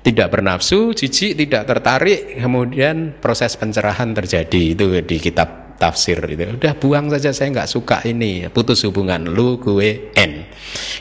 tidak 0.00 0.30
bernafsu 0.32 0.94
jijik 0.94 1.34
tidak 1.34 1.66
tertarik. 1.66 2.38
Kemudian 2.38 3.18
proses 3.18 3.54
pencerahan 3.58 4.14
terjadi 4.14 4.62
itu 4.74 4.86
di 5.02 5.16
kitab 5.18 5.76
tafsir 5.76 6.16
itu. 6.24 6.56
Udah 6.56 6.72
buang 6.74 7.12
saja 7.12 7.30
saya 7.30 7.52
nggak 7.52 7.70
suka 7.70 8.00
ini. 8.08 8.48
Putus 8.48 8.82
hubungan 8.88 9.28
lu 9.28 9.60
gue 9.60 10.10
n 10.16 10.32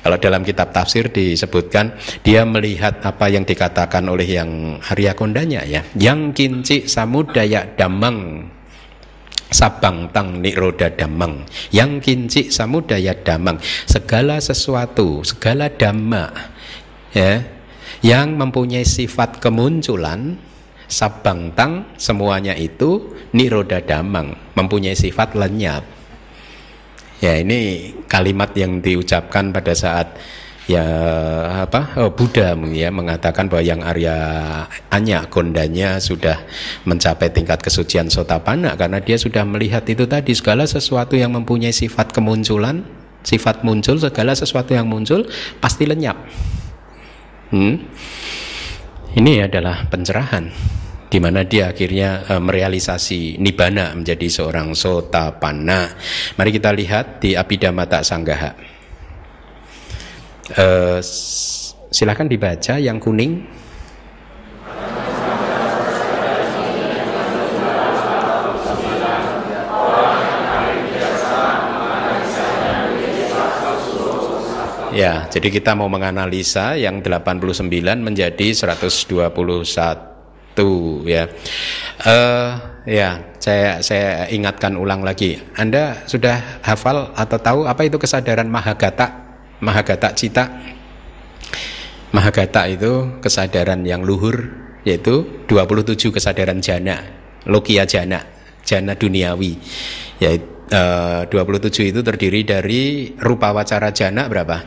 kalau 0.06 0.22
dalam 0.22 0.46
kitab 0.46 0.70
tafsir 0.70 1.10
disebutkan 1.10 1.98
dia 2.22 2.46
melihat 2.46 3.02
apa 3.02 3.26
yang 3.32 3.48
dikatakan 3.48 4.06
oleh 4.06 4.28
yang 4.28 4.78
Arya 4.84 5.18
Kondanya 5.18 5.66
ya. 5.66 5.82
Yang 5.96 6.20
kinci 6.36 6.78
samudaya 6.86 7.66
damang 7.74 8.52
sabang 9.50 10.10
tang 10.10 10.42
niroda 10.42 10.90
damang. 10.90 11.46
Yang 11.70 11.92
kinci 12.02 12.42
samudaya 12.50 13.14
damang. 13.18 13.62
Segala 13.86 14.42
sesuatu 14.42 15.22
segala 15.26 15.70
dhamma 15.70 16.32
ya 17.16 17.42
yang 18.04 18.36
mempunyai 18.36 18.86
sifat 18.86 19.40
kemunculan 19.40 20.38
sabang 20.86 21.54
tang 21.58 21.98
semuanya 21.98 22.54
itu 22.54 23.16
niroda 23.34 23.82
damang 23.82 24.38
mempunyai 24.54 24.94
sifat 24.94 25.34
lenyap. 25.34 25.84
Ya 27.24 27.40
ini 27.40 27.92
kalimat 28.12 28.52
yang 28.54 28.84
diucapkan 28.84 29.50
pada 29.56 29.72
saat 29.72 30.14
ya 30.66 30.86
apa 31.62 31.94
oh, 32.02 32.12
Buddha 32.14 32.58
ya 32.74 32.90
mengatakan 32.90 33.46
bahwa 33.46 33.62
yang 33.62 33.82
Arya 33.86 34.18
Anya 34.90 35.30
kondanya 35.30 36.02
sudah 36.02 36.42
mencapai 36.90 37.30
tingkat 37.30 37.62
kesucian 37.62 38.10
sotapana 38.10 38.74
karena 38.74 38.98
dia 38.98 39.18
sudah 39.22 39.46
melihat 39.46 39.86
itu 39.86 40.10
tadi 40.10 40.34
segala 40.34 40.66
sesuatu 40.66 41.14
yang 41.14 41.38
mempunyai 41.38 41.74
sifat 41.74 42.10
kemunculan 42.14 42.82
sifat 43.26 43.66
muncul 43.66 43.98
segala 43.98 44.38
sesuatu 44.38 44.78
yang 44.78 44.86
muncul 44.86 45.26
pasti 45.58 45.90
lenyap. 45.90 46.18
Hmm? 47.50 47.78
ini 49.16 49.40
adalah 49.40 49.88
pencerahan 49.88 50.52
di 51.08 51.18
mana 51.24 51.48
dia 51.48 51.72
akhirnya 51.72 52.28
e, 52.28 52.34
merealisasi 52.36 53.40
nibana 53.40 53.96
menjadi 53.96 54.28
seorang 54.28 54.76
sotapana 54.76 55.96
mari 56.36 56.52
kita 56.52 56.76
lihat 56.76 57.24
di 57.24 57.38
Abhidhamma 57.38 57.88
Sanggaha 58.04 58.75
Uh, 60.54 61.02
silahkan 61.90 62.30
dibaca 62.30 62.78
yang 62.78 63.02
kuning. 63.02 63.42
Ya, 74.96 75.28
jadi 75.28 75.52
kita 75.52 75.76
mau 75.76 75.92
menganalisa 75.92 76.80
yang 76.80 77.04
89 77.04 77.68
menjadi 78.00 78.48
121 78.56 80.56
ya. 81.04 81.28
Uh, 82.00 82.50
ya, 82.88 83.10
saya 83.42 83.84
saya 83.84 84.32
ingatkan 84.32 84.80
ulang 84.80 85.04
lagi. 85.04 85.42
Anda 85.60 86.08
sudah 86.08 86.64
hafal 86.64 87.12
atau 87.12 87.38
tahu 87.42 87.60
apa 87.68 87.84
itu 87.84 88.00
kesadaran 88.00 88.48
mahagata? 88.48 89.25
Mahagata 89.66 90.14
cita 90.14 90.46
Mahagata 92.14 92.70
itu 92.70 93.18
kesadaran 93.20 93.82
yang 93.82 94.06
luhur 94.06 94.54
yaitu 94.86 95.44
27 95.50 96.14
kesadaran 96.14 96.62
jana 96.62 97.02
Lokia 97.50 97.90
jana 97.90 98.22
jana 98.62 98.94
duniawi 98.94 99.58
yaitu 100.22 100.56
eh, 100.70 101.22
27 101.30 101.94
itu 101.94 102.02
terdiri 102.02 102.42
dari 102.42 103.14
rupa 103.22 103.54
wacara 103.54 103.94
jana 103.94 104.26
berapa? 104.26 104.58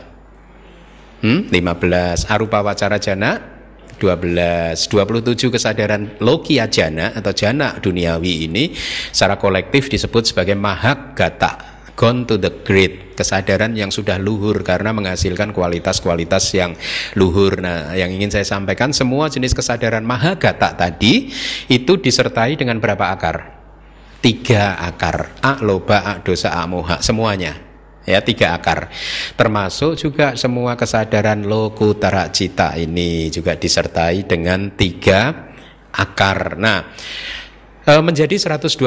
Hmm? 1.19 1.51
15 1.51 2.31
arupa 2.31 2.63
wacara 2.63 2.95
jana 2.95 3.59
12 3.99 4.79
27 4.87 5.51
kesadaran 5.51 6.15
lokia 6.23 6.71
jana 6.71 7.11
atau 7.11 7.35
jana 7.35 7.75
duniawi 7.83 8.47
ini 8.47 8.71
secara 9.11 9.35
kolektif 9.35 9.91
disebut 9.91 10.31
sebagai 10.31 10.55
mahagata 10.55 11.78
gone 11.99 12.23
to 12.23 12.39
the 12.39 12.63
great 12.63 13.11
kesadaran 13.19 13.75
yang 13.75 13.91
sudah 13.91 14.15
luhur 14.15 14.63
karena 14.63 14.95
menghasilkan 14.95 15.51
kualitas-kualitas 15.51 16.55
yang 16.55 16.71
luhur. 17.19 17.59
Nah, 17.59 17.91
yang 17.91 18.07
ingin 18.07 18.31
saya 18.31 18.47
sampaikan 18.47 18.95
semua 18.95 19.27
jenis 19.27 19.51
kesadaran 19.51 20.07
mahagata 20.07 20.79
tadi 20.79 21.27
itu 21.67 21.99
disertai 21.99 22.55
dengan 22.55 22.79
berapa 22.79 23.11
akar? 23.11 23.59
Tiga 24.23 24.79
akar. 24.79 25.43
A 25.43 25.59
loba, 25.59 26.07
a 26.07 26.13
dosa, 26.23 26.55
a 26.55 26.63
moha, 26.63 27.03
semuanya. 27.03 27.59
Ya, 28.07 28.23
tiga 28.23 28.55
akar. 28.55 28.87
Termasuk 29.35 29.99
juga 29.99 30.39
semua 30.39 30.79
kesadaran 30.79 31.43
lokutara 31.43 32.31
cita 32.31 32.79
ini 32.79 33.27
juga 33.27 33.59
disertai 33.59 34.23
dengan 34.23 34.71
tiga 34.71 35.51
akar. 35.91 36.55
Nah, 36.55 36.79
menjadi 37.97 38.37
121 38.37 38.77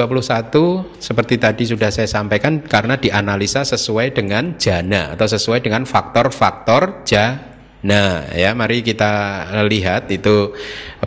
seperti 1.03 1.35
tadi 1.35 1.67
sudah 1.67 1.91
saya 1.91 2.07
sampaikan 2.07 2.63
karena 2.63 2.95
dianalisa 2.95 3.67
sesuai 3.67 4.15
dengan 4.15 4.55
jana 4.55 5.19
atau 5.19 5.27
sesuai 5.27 5.67
dengan 5.67 5.83
faktor-faktor 5.83 7.03
jana. 7.03 8.31
Ya, 8.31 8.55
mari 8.55 8.87
kita 8.87 9.43
lihat 9.67 10.07
itu 10.15 10.55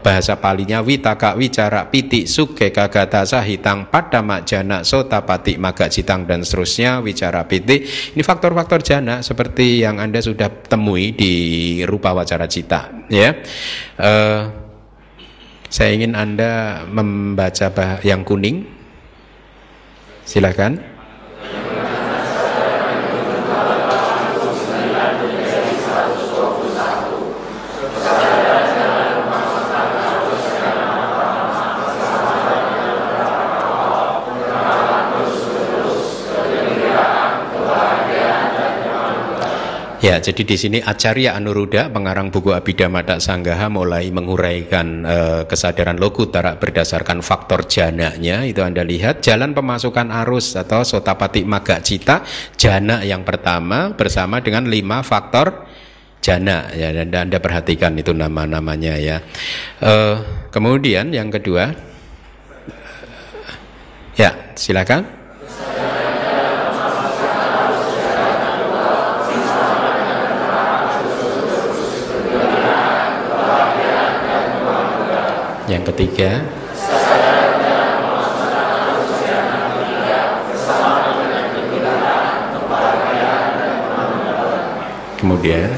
bahasa 0.03 0.35
palinya 0.35 0.83
witaka 0.83 1.39
wicara 1.39 1.87
piti 1.87 2.27
suke 2.27 2.75
kagata 2.75 3.23
sahitang 3.23 3.87
pada 3.87 4.19
jana 4.43 4.83
sotapati 4.83 5.55
maga 5.55 5.87
citang 5.87 6.27
dan 6.27 6.43
seterusnya 6.43 6.99
wicara 6.99 7.47
piti. 7.47 7.87
Ini 8.11 8.21
faktor-faktor 8.25 8.83
jana 8.83 9.23
seperti 9.23 9.87
yang 9.87 10.03
Anda 10.03 10.19
sudah 10.19 10.51
temui 10.67 11.15
di 11.15 11.33
rupa 11.87 12.11
wacara 12.11 12.43
cita, 12.49 13.07
ya. 13.07 13.39
Uh, 13.95 14.64
saya 15.75 15.91
ingin 15.91 16.15
Anda 16.15 16.87
membaca 16.87 17.67
yang 17.99 18.23
kuning. 18.23 18.63
Silakan. 20.23 20.79
Ya, 40.05 40.21
jadi 40.21 40.45
di 40.45 40.53
sini 40.53 40.77
Acarya 40.85 41.33
Anuruddha, 41.33 41.89
pengarang 41.89 42.29
buku 42.29 42.53
Abhidhamma 42.53 43.17
Sanggaha 43.17 43.73
mulai 43.73 44.13
menguraikan 44.13 45.01
uh, 45.01 45.41
kesadaran 45.49 45.97
Lokutara 45.97 46.61
berdasarkan 46.61 47.25
faktor 47.25 47.65
jananya. 47.65 48.45
Itu 48.45 48.61
Anda 48.61 48.85
lihat 48.85 49.25
jalan 49.25 49.57
pemasukan 49.57 50.13
arus 50.21 50.61
atau 50.61 50.85
sotapati 50.85 51.41
maga 51.41 51.81
cita, 51.81 52.21
jana 52.53 53.01
yang 53.01 53.25
pertama 53.25 53.97
bersama 53.97 54.45
dengan 54.45 54.69
lima 54.69 55.01
faktor 55.01 55.65
jana 56.21 56.69
ya 56.77 56.93
dan 56.93 57.09
Anda 57.09 57.41
perhatikan 57.41 57.97
itu 57.97 58.13
nama-namanya 58.13 59.01
ya. 59.01 59.17
Uh, 59.81 60.21
kemudian 60.53 61.09
yang 61.17 61.33
kedua 61.33 61.73
ya, 64.13 64.53
silakan. 64.53 65.25
Ketiga. 75.85 76.41
Kemudian. 85.21 85.69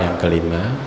Yang 0.00 0.14
kelima 0.16 0.85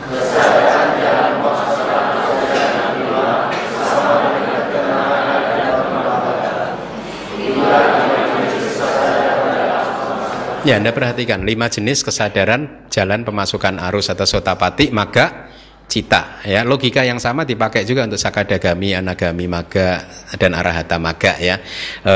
Ya, 10.70 10.78
Anda 10.78 10.94
perhatikan 10.94 11.50
lima 11.50 11.66
jenis 11.66 12.06
kesadaran 12.06 12.86
jalan 12.94 13.26
pemasukan 13.26 13.82
arus 13.90 14.14
atau 14.14 14.30
sotapati, 14.30 14.94
maga, 14.94 15.50
cita. 15.90 16.46
Ya, 16.46 16.62
logika 16.62 17.02
yang 17.02 17.18
sama 17.18 17.42
dipakai 17.42 17.90
juga 17.90 18.06
untuk 18.06 18.22
sakadagami, 18.22 18.94
anagami, 18.94 19.50
maga 19.50 20.06
dan 20.38 20.54
arahata 20.54 21.02
maga 21.02 21.34
ya. 21.42 21.58
E, 22.06 22.16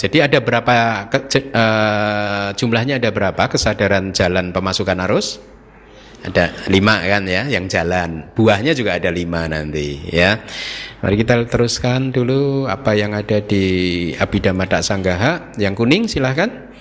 jadi 0.00 0.32
ada 0.32 0.40
berapa 0.40 0.72
ke, 1.12 1.44
e, 1.44 1.64
jumlahnya 2.56 2.96
ada 2.96 3.12
berapa 3.12 3.52
kesadaran 3.52 4.16
jalan 4.16 4.48
pemasukan 4.56 5.04
arus? 5.04 5.44
Ada 6.24 6.72
lima 6.72 7.04
kan 7.04 7.28
ya 7.28 7.44
yang 7.52 7.68
jalan. 7.68 8.32
Buahnya 8.32 8.72
juga 8.72 8.96
ada 8.96 9.12
lima 9.12 9.44
nanti 9.44 10.08
ya. 10.08 10.40
Mari 11.04 11.20
kita 11.20 11.36
teruskan 11.52 12.16
dulu 12.16 12.64
apa 12.64 12.96
yang 12.96 13.12
ada 13.12 13.44
di 13.44 14.08
Abhidhamma 14.16 14.64
Sanggaha. 14.80 15.52
Yang 15.60 15.84
kuning 15.84 16.08
silahkan. 16.08 16.72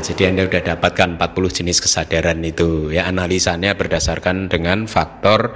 Jadi 0.00 0.32
Anda 0.32 0.48
sudah 0.48 0.64
dapatkan 0.64 1.20
40 1.20 1.56
jenis 1.60 1.78
kesadaran 1.84 2.40
itu 2.40 2.88
ya 2.88 3.04
analisanya 3.04 3.76
berdasarkan 3.76 4.48
dengan 4.48 4.88
faktor 4.88 5.52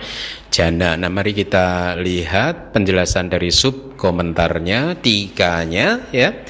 jana. 0.53 0.95
Nah, 1.01 1.09
mari 1.09 1.33
kita 1.33 1.97
lihat 1.97 2.77
penjelasan 2.77 3.33
dari 3.33 3.49
sub 3.49 3.97
komentarnya, 3.97 5.01
tiganya 5.01 6.05
ya. 6.13 6.45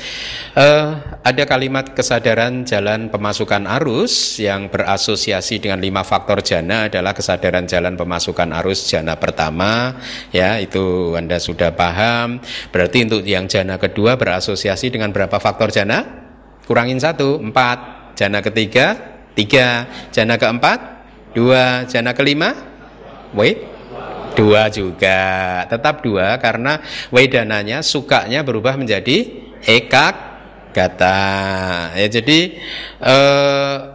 Uh, 0.55 0.99
ada 1.23 1.47
kalimat 1.47 1.95
kesadaran 1.95 2.67
jalan 2.67 3.11
pemasukan 3.11 3.65
arus 3.79 4.43
yang 4.43 4.71
berasosiasi 4.71 5.63
dengan 5.63 5.79
lima 5.79 6.03
faktor 6.03 6.43
jana 6.43 6.91
adalah 6.91 7.15
kesadaran 7.15 7.67
jalan 7.67 7.95
pemasukan 7.95 8.55
arus 8.63 8.87
jana 8.87 9.19
pertama 9.19 9.99
ya 10.31 10.59
itu 10.59 11.15
Anda 11.15 11.39
sudah 11.39 11.73
paham. 11.79 12.43
Berarti 12.75 13.07
untuk 13.07 13.23
yang 13.23 13.47
jana 13.47 13.79
kedua 13.79 14.19
berasosiasi 14.19 14.91
dengan 14.91 15.15
berapa 15.15 15.39
faktor 15.39 15.71
jana? 15.71 16.24
Kurangin 16.65 17.01
satu, 17.01 17.41
empat. 17.41 17.93
Jana 18.15 18.39
ketiga 18.39 19.15
tiga, 19.35 19.91
jana 20.15 20.39
keempat 20.39 20.79
dua, 21.35 21.85
jana 21.91 22.15
kelima 22.15 22.55
wait. 23.35 23.75
Dua 24.35 24.67
juga, 24.67 25.63
tetap 25.71 26.03
dua 26.03 26.35
karena 26.43 26.83
wedananya 27.15 27.87
sukanya 27.87 28.43
berubah 28.43 28.75
menjadi 28.75 29.31
ekak 29.63 30.15
kata. 30.75 31.23
Ya 31.95 32.11
jadi 32.11 32.59
eh, 32.99 33.94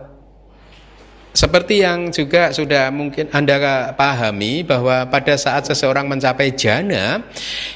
seperti 1.30 1.86
yang 1.86 2.10
juga 2.10 2.50
sudah 2.50 2.89
mungkin 2.89 3.30
Anda 3.30 3.94
pahami 3.94 4.65
bahwa 4.65 5.06
pada 5.06 5.38
saat 5.38 5.70
seseorang 5.70 6.10
mencapai 6.10 6.58
jana 6.58 7.22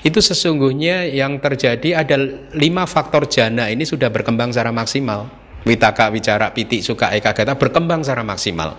itu 0.01 0.17
sesungguhnya 0.17 1.05
yang 1.13 1.37
terjadi 1.37 2.01
ada 2.01 2.17
lima 2.57 2.89
faktor 2.89 3.29
jana 3.29 3.69
ini 3.69 3.85
sudah 3.85 4.09
berkembang 4.09 4.49
secara 4.49 4.73
maksimal. 4.73 5.29
Witaka, 5.63 6.11
wicara, 6.11 6.51
piti, 6.51 6.83
suka, 6.83 7.13
eka, 7.15 7.31
gata 7.31 7.55
berkembang 7.55 8.03
secara 8.03 8.25
maksimal. 8.25 8.75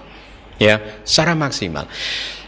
Ya, 0.60 0.82
secara 1.06 1.32
maksimal. 1.32 1.88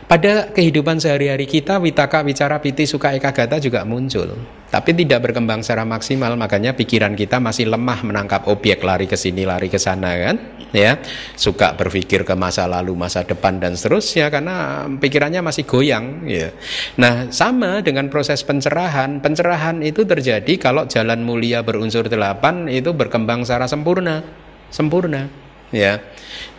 Pada 0.07 0.55
kehidupan 0.55 1.03
sehari-hari 1.03 1.51
kita, 1.51 1.83
witaka, 1.83 2.23
wicara, 2.23 2.63
piti, 2.63 2.87
suka, 2.87 3.11
eka, 3.19 3.35
gata 3.35 3.59
juga 3.59 3.83
muncul. 3.83 4.39
Tapi 4.71 4.95
tidak 4.95 5.27
berkembang 5.27 5.67
secara 5.67 5.83
maksimal, 5.83 6.39
makanya 6.39 6.79
pikiran 6.79 7.19
kita 7.19 7.43
masih 7.43 7.67
lemah 7.67 8.07
menangkap 8.07 8.47
objek 8.47 8.87
lari 8.87 9.11
ke 9.11 9.19
sini, 9.19 9.43
lari 9.43 9.67
ke 9.67 9.83
sana 9.83 10.15
kan? 10.15 10.37
Ya, 10.71 11.03
suka 11.35 11.75
berpikir 11.75 12.23
ke 12.23 12.39
masa 12.39 12.71
lalu, 12.71 12.95
masa 12.95 13.27
depan 13.27 13.59
dan 13.59 13.75
seterusnya 13.75 14.31
karena 14.31 14.87
pikirannya 14.95 15.43
masih 15.43 15.67
goyang. 15.67 16.23
Ya. 16.23 16.55
Nah, 17.03 17.27
sama 17.35 17.83
dengan 17.83 18.07
proses 18.07 18.47
pencerahan. 18.47 19.19
Pencerahan 19.19 19.83
itu 19.83 20.07
terjadi 20.07 20.55
kalau 20.55 20.87
jalan 20.87 21.27
mulia 21.27 21.67
berunsur 21.67 22.07
delapan 22.07 22.71
itu 22.71 22.95
berkembang 22.95 23.43
secara 23.43 23.67
sempurna, 23.67 24.23
sempurna 24.71 25.46
ya. 25.75 26.03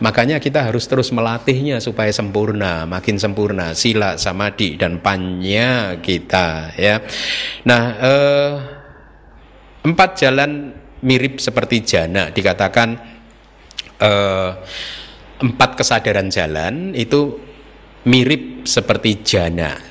Makanya 0.01 0.37
kita 0.37 0.65
harus 0.65 0.85
terus 0.85 1.09
melatihnya 1.13 1.79
supaya 1.79 2.11
sempurna 2.11 2.83
makin 2.83 3.17
sempurna. 3.17 3.71
Sila 3.73 4.19
samadhi 4.19 4.75
dan 4.75 4.99
panya 4.99 5.99
kita 6.01 6.75
ya. 6.75 7.01
Nah 7.65 7.83
eh, 7.97 8.53
empat 9.87 10.09
jalan 10.19 10.73
mirip 11.05 11.39
seperti 11.39 11.85
jana. 11.85 12.29
Dikatakan 12.33 12.89
eh, 14.01 14.51
empat 15.37 15.71
kesadaran 15.77 16.27
jalan 16.33 16.97
itu 16.97 17.37
mirip 18.07 18.65
seperti 18.65 19.21
jana 19.21 19.87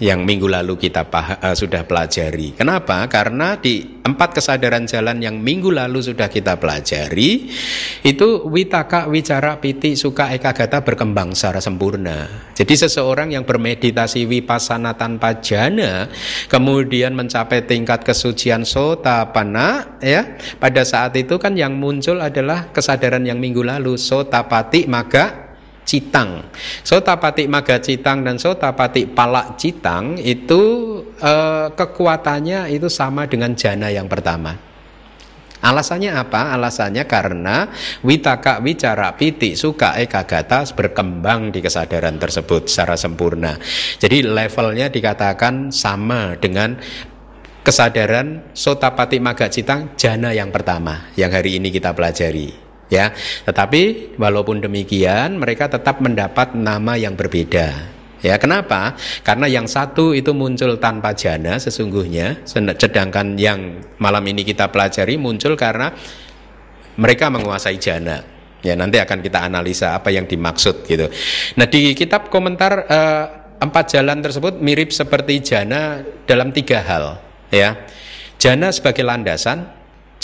yang 0.00 0.28
minggu 0.28 0.44
lalu 0.50 0.76
kita 0.76 1.08
uh, 1.08 1.56
sudah 1.56 1.88
pelajari. 1.88 2.52
Kenapa? 2.52 3.08
Karena 3.08 3.56
di 3.56 3.96
empat 4.06 4.38
kesadaran 4.38 4.86
jalan 4.86 5.18
yang 5.18 5.40
minggu 5.40 5.72
lalu 5.72 5.98
sudah 5.98 6.30
kita 6.30 6.60
pelajari 6.60 7.50
itu 8.06 8.28
witaka, 8.46 9.10
wicara, 9.10 9.58
piti, 9.58 9.98
suka, 9.98 10.30
ekagata 10.30 10.84
berkembang 10.84 11.34
secara 11.34 11.58
sempurna. 11.58 12.52
Jadi 12.54 12.74
seseorang 12.76 13.34
yang 13.34 13.42
bermeditasi 13.42 14.28
vipassana 14.28 14.94
tanpa 14.94 15.40
jana 15.40 16.06
kemudian 16.46 17.16
mencapai 17.16 17.64
tingkat 17.64 18.04
kesucian 18.04 18.62
sota 18.62 19.26
pana 19.32 19.98
ya 19.98 20.38
pada 20.60 20.84
saat 20.84 21.16
itu 21.18 21.40
kan 21.40 21.56
yang 21.58 21.74
muncul 21.76 22.20
adalah 22.20 22.70
kesadaran 22.70 23.24
yang 23.24 23.40
minggu 23.40 23.64
lalu 23.64 23.98
sota 23.98 24.44
pati 24.46 24.86
maga 24.86 25.45
Citang. 25.86 26.50
Sotapati 26.82 27.46
Maga 27.46 27.78
Citang 27.78 28.26
dan 28.26 28.36
Sotapati 28.36 29.06
Palak 29.06 29.54
Citang 29.54 30.18
itu 30.18 30.62
eh, 31.22 31.70
kekuatannya 31.70 32.74
itu 32.74 32.90
sama 32.90 33.30
dengan 33.30 33.54
jana 33.54 33.86
yang 33.88 34.10
pertama. 34.10 34.66
Alasannya 35.56 36.12
apa? 36.12 36.52
Alasannya 36.52 37.08
karena 37.08 37.66
witaka 38.04 38.60
wicara 38.60 39.16
piti 39.16 39.56
suka 39.56 39.96
ekagata 39.96 40.68
berkembang 40.76 41.48
di 41.48 41.64
kesadaran 41.64 42.20
tersebut 42.20 42.68
secara 42.68 42.94
sempurna. 42.94 43.56
Jadi 43.96 44.20
levelnya 44.26 44.92
dikatakan 44.92 45.72
sama 45.72 46.36
dengan 46.36 46.76
kesadaran 47.66 48.54
sotapati 48.54 49.18
maga 49.18 49.50
citang 49.50 49.98
jana 49.98 50.30
yang 50.30 50.54
pertama 50.54 51.10
yang 51.18 51.34
hari 51.34 51.58
ini 51.58 51.74
kita 51.74 51.90
pelajari 51.90 52.65
ya. 52.92 53.12
Tetapi 53.44 54.14
walaupun 54.18 54.62
demikian 54.62 55.38
mereka 55.38 55.70
tetap 55.70 55.98
mendapat 56.02 56.54
nama 56.54 56.94
yang 56.98 57.14
berbeda. 57.14 57.96
Ya, 58.24 58.40
kenapa? 58.40 58.96
Karena 59.22 59.46
yang 59.46 59.68
satu 59.68 60.16
itu 60.16 60.32
muncul 60.32 60.80
tanpa 60.80 61.12
jana 61.12 61.60
sesungguhnya, 61.60 62.42
sedangkan 62.48 63.36
yang 63.36 63.84
malam 64.00 64.24
ini 64.26 64.42
kita 64.42 64.72
pelajari 64.72 65.20
muncul 65.20 65.54
karena 65.54 65.92
mereka 66.96 67.28
menguasai 67.28 67.76
jana. 67.76 68.24
Ya, 68.64 68.74
nanti 68.74 68.98
akan 68.98 69.20
kita 69.22 69.46
analisa 69.46 69.94
apa 69.94 70.10
yang 70.10 70.26
dimaksud 70.26 70.88
gitu. 70.88 71.06
Nah, 71.60 71.70
di 71.70 71.94
kitab 71.94 72.32
komentar 72.32 72.88
eh, 72.88 73.24
empat 73.62 73.94
jalan 73.94 74.18
tersebut 74.24 74.58
mirip 74.58 74.90
seperti 74.90 75.44
jana 75.44 76.02
dalam 76.26 76.50
tiga 76.50 76.82
hal, 76.82 77.20
ya. 77.52 77.84
Jana 78.42 78.74
sebagai 78.74 79.06
landasan, 79.06 79.70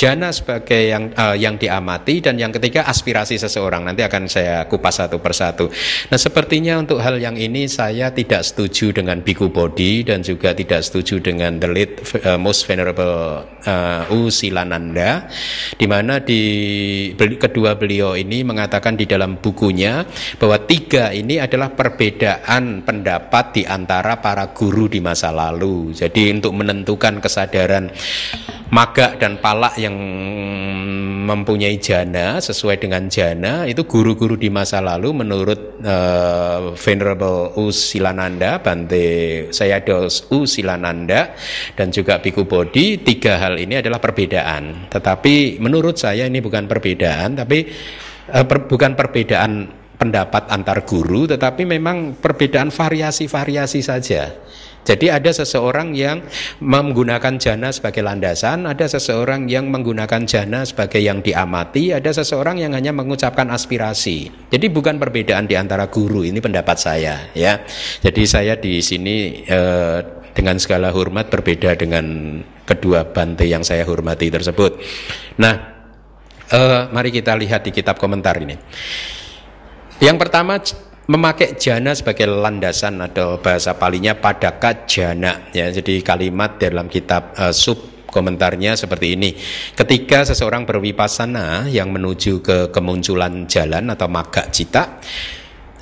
jana 0.02 0.34
sebagai 0.34 0.90
yang 0.90 1.14
uh, 1.14 1.38
yang 1.38 1.54
diamati 1.54 2.18
dan 2.18 2.34
yang 2.34 2.50
ketiga 2.50 2.82
aspirasi 2.90 3.38
seseorang 3.38 3.86
nanti 3.86 4.02
akan 4.02 4.26
saya 4.26 4.66
kupas 4.66 4.98
satu 4.98 5.22
persatu. 5.22 5.70
Nah 6.10 6.18
sepertinya 6.18 6.82
untuk 6.82 6.98
hal 6.98 7.22
yang 7.22 7.38
ini 7.38 7.70
saya 7.70 8.10
tidak 8.10 8.42
setuju 8.42 8.90
dengan 8.90 9.22
Biku 9.22 9.54
Bodhi 9.54 10.02
dan 10.02 10.26
juga 10.26 10.58
tidak 10.58 10.82
setuju 10.82 11.22
dengan 11.22 11.62
the 11.62 11.70
late 11.70 12.02
uh, 12.26 12.34
most 12.34 12.66
venerable 12.66 13.46
uh, 13.46 14.10
U 14.10 14.26
Silananda 14.26 15.30
di 15.78 15.86
mana 15.86 16.18
di 16.18 16.42
kedua 17.14 17.78
beliau 17.78 18.18
ini 18.18 18.42
mengatakan 18.42 18.98
di 18.98 19.06
dalam 19.06 19.38
bukunya 19.38 20.02
bahwa 20.34 20.66
tiga 20.66 21.14
ini 21.14 21.38
adalah 21.38 21.70
perbedaan 21.78 22.82
pendapat 22.82 23.44
di 23.54 23.62
antara 23.62 24.18
para 24.18 24.50
guru 24.50 24.90
di 24.90 24.98
masa 24.98 25.30
lalu. 25.30 25.94
Jadi 25.94 26.34
untuk 26.34 26.58
menentukan 26.58 27.22
kesadaran 27.22 27.86
maga 28.72 29.20
dan 29.20 29.36
palak 29.36 29.76
yang 29.76 29.91
mempunyai 31.22 31.78
jana 31.78 32.42
sesuai 32.42 32.82
dengan 32.82 33.06
jana 33.06 33.64
itu 33.64 33.86
guru-guru 33.86 34.34
di 34.34 34.50
masa 34.50 34.82
lalu 34.82 35.24
menurut 35.24 35.80
uh, 35.80 36.74
Venerable 36.74 37.54
U. 37.56 37.70
Silananda 37.70 38.58
Bante 38.58 39.48
Sayados 39.54 40.28
U. 40.34 40.44
Silananda 40.44 41.32
dan 41.78 41.94
juga 41.94 42.18
Biku 42.18 42.44
Bodhi 42.44 43.00
tiga 43.00 43.38
hal 43.38 43.56
ini 43.56 43.78
adalah 43.78 44.02
perbedaan. 44.02 44.90
Tetapi 44.90 45.62
menurut 45.62 45.96
saya 45.96 46.26
ini 46.26 46.42
bukan 46.42 46.66
perbedaan 46.66 47.38
tapi 47.38 47.70
uh, 48.34 48.44
per, 48.44 48.66
bukan 48.66 48.92
perbedaan 48.98 49.52
pendapat 50.02 50.50
antar 50.50 50.82
guru 50.82 51.30
tetapi 51.30 51.62
memang 51.62 52.18
perbedaan 52.18 52.74
variasi-variasi 52.74 53.80
saja 53.86 54.34
jadi 54.82 55.14
ada 55.14 55.30
seseorang 55.30 55.94
yang 55.94 56.26
menggunakan 56.58 57.38
jana 57.38 57.70
sebagai 57.70 58.02
landasan, 58.02 58.66
ada 58.66 58.82
seseorang 58.90 59.46
yang 59.46 59.70
menggunakan 59.70 60.26
jana 60.26 60.66
sebagai 60.66 60.98
yang 60.98 61.22
diamati, 61.22 61.94
ada 61.94 62.10
seseorang 62.10 62.58
yang 62.58 62.74
hanya 62.74 62.90
mengucapkan 62.90 63.46
aspirasi. 63.54 64.50
Jadi 64.50 64.66
bukan 64.74 64.98
perbedaan 64.98 65.46
di 65.46 65.54
antara 65.54 65.86
guru, 65.86 66.26
ini 66.26 66.42
pendapat 66.42 66.76
saya 66.82 67.30
ya. 67.30 67.62
Jadi 68.02 68.22
saya 68.26 68.58
di 68.58 68.82
sini 68.82 69.46
eh, 69.46 69.98
dengan 70.34 70.58
segala 70.58 70.90
hormat 70.90 71.30
berbeda 71.30 71.78
dengan 71.78 72.38
kedua 72.66 73.06
bante 73.06 73.46
yang 73.46 73.62
saya 73.62 73.86
hormati 73.86 74.34
tersebut. 74.34 74.82
Nah, 75.38 75.54
eh, 76.50 76.82
mari 76.90 77.14
kita 77.14 77.38
lihat 77.38 77.62
di 77.62 77.70
kitab 77.70 78.02
komentar 78.02 78.34
ini. 78.42 78.58
Yang 80.02 80.16
pertama 80.18 80.58
memakai 81.10 81.58
jana 81.58 81.90
sebagai 81.96 82.30
landasan 82.30 83.02
atau 83.02 83.42
bahasa 83.42 83.74
palinya 83.74 84.14
padaka 84.14 84.86
jana 84.86 85.50
ya. 85.50 85.66
Jadi 85.72 86.02
kalimat 86.04 86.60
dalam 86.60 86.86
kitab 86.86 87.34
uh, 87.34 87.50
sub 87.50 88.06
komentarnya 88.12 88.76
seperti 88.76 89.16
ini. 89.16 89.32
Ketika 89.72 90.28
seseorang 90.28 90.68
berwipasana 90.68 91.66
yang 91.72 91.88
menuju 91.90 92.44
ke 92.44 92.58
kemunculan 92.68 93.48
jalan 93.48 93.88
atau 93.88 94.06
maga 94.06 94.52
cita 94.52 95.00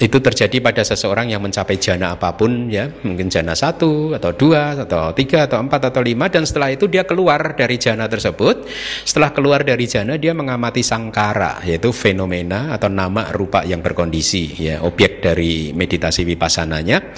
itu 0.00 0.16
terjadi 0.16 0.64
pada 0.64 0.80
seseorang 0.80 1.28
yang 1.28 1.44
mencapai 1.44 1.76
jana 1.76 2.16
apa 2.16 2.32
pun 2.32 2.72
ya. 2.72 2.88
Mungkin 3.04 3.28
jana 3.28 3.52
satu 3.52 4.16
atau 4.16 4.32
dua 4.32 4.72
atau 4.80 5.12
tiga 5.12 5.44
atau 5.44 5.60
empat 5.60 5.92
atau 5.92 6.00
lima. 6.00 6.32
Dan 6.32 6.48
setelah 6.48 6.72
itu 6.72 6.88
dia 6.88 7.04
keluar 7.04 7.52
dari 7.52 7.76
jana 7.76 8.08
tersebut. 8.08 8.64
Setelah 9.04 9.36
keluar 9.36 9.60
dari 9.60 9.84
jana 9.84 10.16
dia 10.16 10.32
mengamati 10.32 10.80
sangkara 10.80 11.60
yaitu 11.68 11.92
fenomena 11.92 12.72
atau 12.72 12.88
nama 12.88 13.28
rupa 13.28 13.60
yang 13.68 13.84
berkondisi 13.84 14.56
ya. 14.56 14.80
Objek 14.80 15.20
dari 15.20 15.76
meditasi 15.76 16.24
wipassananya 16.24 17.12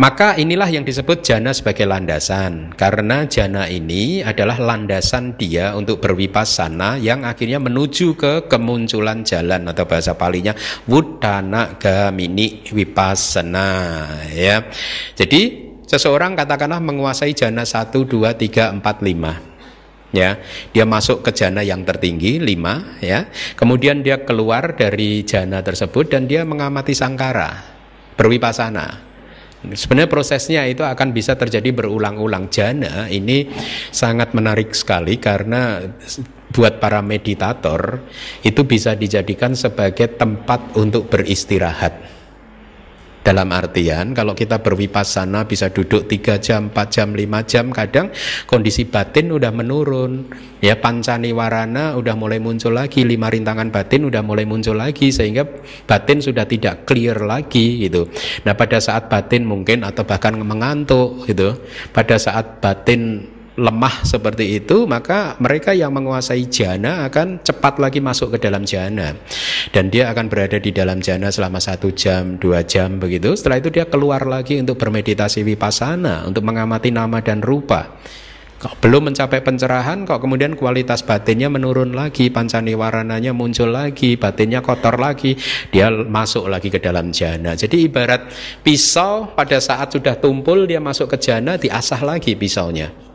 maka 0.00 0.40
inilah 0.40 0.72
yang 0.72 0.88
disebut 0.88 1.20
jana 1.20 1.52
sebagai 1.52 1.84
landasan. 1.84 2.72
Karena 2.72 3.28
jana 3.28 3.68
ini 3.68 4.24
adalah 4.24 4.56
landasan 4.56 5.36
dia 5.36 5.76
untuk 5.76 6.00
berwipasana 6.00 6.96
Yang 6.96 7.20
akhirnya 7.28 7.58
menuju 7.60 8.16
ke 8.16 8.32
kemunculan 8.48 9.20
jalan 9.20 9.68
Atau 9.68 9.84
bahasa 9.84 10.16
palinya 10.16 10.56
Wudana 10.88 11.76
gamini 11.76 12.64
wipasana 12.72 13.68
ya. 14.32 14.64
Jadi 15.12 15.40
seseorang 15.84 16.40
katakanlah 16.40 16.80
menguasai 16.80 17.36
jana 17.36 17.68
1, 17.68 17.92
2, 17.92 18.32
3, 18.32 18.80
4, 18.80 18.80
5 18.80 20.16
ya. 20.16 20.40
Dia 20.72 20.84
masuk 20.88 21.20
ke 21.20 21.36
jana 21.36 21.60
yang 21.60 21.84
tertinggi 21.84 22.40
lima 22.40 22.96
ya. 23.04 23.28
Kemudian 23.60 24.00
dia 24.00 24.24
keluar 24.24 24.72
dari 24.72 25.20
jana 25.28 25.60
tersebut 25.60 26.08
dan 26.08 26.24
dia 26.24 26.48
mengamati 26.48 26.96
sangkara 26.96 27.60
berwipasana 28.16 29.11
Sebenarnya 29.62 30.10
prosesnya 30.10 30.66
itu 30.66 30.82
akan 30.82 31.14
bisa 31.14 31.38
terjadi 31.38 31.70
berulang-ulang. 31.70 32.50
Jana 32.50 33.06
ini 33.06 33.46
sangat 33.94 34.34
menarik 34.34 34.74
sekali 34.74 35.22
karena 35.22 35.78
buat 36.50 36.82
para 36.82 36.98
meditator 37.00 38.02
itu 38.42 38.66
bisa 38.66 38.98
dijadikan 38.98 39.54
sebagai 39.54 40.18
tempat 40.18 40.74
untuk 40.74 41.06
beristirahat. 41.06 42.21
Dalam 43.22 43.54
artian 43.54 44.18
kalau 44.18 44.34
kita 44.34 44.58
berwipasana 44.58 45.46
bisa 45.46 45.70
duduk 45.70 46.10
3 46.10 46.42
jam, 46.42 46.74
4 46.74 46.90
jam, 46.90 47.08
5 47.14 47.22
jam 47.46 47.70
Kadang 47.70 48.10
kondisi 48.50 48.82
batin 48.82 49.30
udah 49.30 49.54
menurun. 49.54 50.26
Ya 50.58 50.74
pancani 50.74 51.30
warana 51.30 51.94
udah 51.94 52.18
mulai 52.18 52.42
muncul 52.42 52.74
lagi 52.74 53.06
Lima 53.06 53.30
rintangan 53.30 53.70
batin 53.70 54.10
udah 54.10 54.26
mulai 54.26 54.42
muncul 54.42 54.74
lagi 54.74 55.14
Sehingga 55.14 55.46
batin 55.86 56.18
sudah 56.18 56.50
tidak 56.50 56.82
clear 56.82 57.22
lagi 57.22 57.86
gitu. 57.86 58.10
Nah 58.42 58.58
pada 58.58 58.82
saat 58.82 59.06
batin 59.06 59.46
mungkin 59.46 59.86
atau 59.86 60.02
bahkan 60.02 60.34
mengantuk 60.42 61.22
gitu. 61.30 61.54
Pada 61.94 62.18
saat 62.18 62.58
batin 62.58 63.22
lemah 63.52 64.00
seperti 64.08 64.56
itu 64.56 64.88
maka 64.88 65.36
mereka 65.36 65.76
yang 65.76 65.92
menguasai 65.92 66.48
jana 66.48 67.04
akan 67.04 67.44
cepat 67.44 67.76
lagi 67.76 68.00
masuk 68.00 68.36
ke 68.36 68.38
dalam 68.40 68.64
jana. 68.64 69.12
Dan 69.68 69.92
dia 69.92 70.08
akan 70.08 70.32
berada 70.32 70.56
di 70.56 70.72
dalam 70.72 71.04
jana 71.04 71.28
selama 71.28 71.60
satu 71.60 71.92
jam 71.92 72.40
dua 72.40 72.64
jam 72.64 72.96
begitu. 72.96 73.36
Setelah 73.36 73.60
itu 73.60 73.68
dia 73.68 73.84
keluar 73.84 74.24
lagi 74.24 74.56
untuk 74.56 74.80
bermeditasi 74.80 75.44
vipassana 75.44 76.24
untuk 76.24 76.44
mengamati 76.44 76.88
nama 76.88 77.20
dan 77.20 77.44
rupa. 77.44 78.00
Kok 78.62 78.78
belum 78.78 79.10
mencapai 79.10 79.42
pencerahan 79.42 80.06
kok 80.06 80.22
kemudian 80.22 80.54
kualitas 80.54 81.02
batinnya 81.02 81.50
menurun 81.50 81.98
lagi 81.98 82.30
pancani 82.30 82.78
warananya 82.78 83.34
muncul 83.34 83.74
lagi 83.74 84.14
batinnya 84.14 84.62
kotor 84.62 85.02
lagi 85.02 85.34
dia 85.74 85.90
masuk 85.90 86.46
lagi 86.46 86.70
ke 86.70 86.78
dalam 86.78 87.10
jana. 87.10 87.58
Jadi 87.58 87.90
ibarat 87.90 88.30
pisau 88.62 89.34
pada 89.34 89.58
saat 89.58 89.90
sudah 89.90 90.14
tumpul 90.14 90.70
dia 90.70 90.78
masuk 90.78 91.10
ke 91.10 91.18
jana 91.18 91.58
diasah 91.58 92.06
lagi 92.06 92.38
pisaunya 92.38 93.11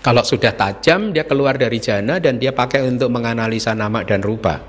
kalau 0.00 0.22
sudah 0.22 0.54
tajam 0.54 1.10
dia 1.10 1.24
keluar 1.26 1.58
dari 1.58 1.82
jana 1.82 2.22
dan 2.22 2.38
dia 2.38 2.54
pakai 2.54 2.84
untuk 2.86 3.10
menganalisa 3.10 3.74
nama 3.74 4.02
dan 4.06 4.22
rupa. 4.22 4.62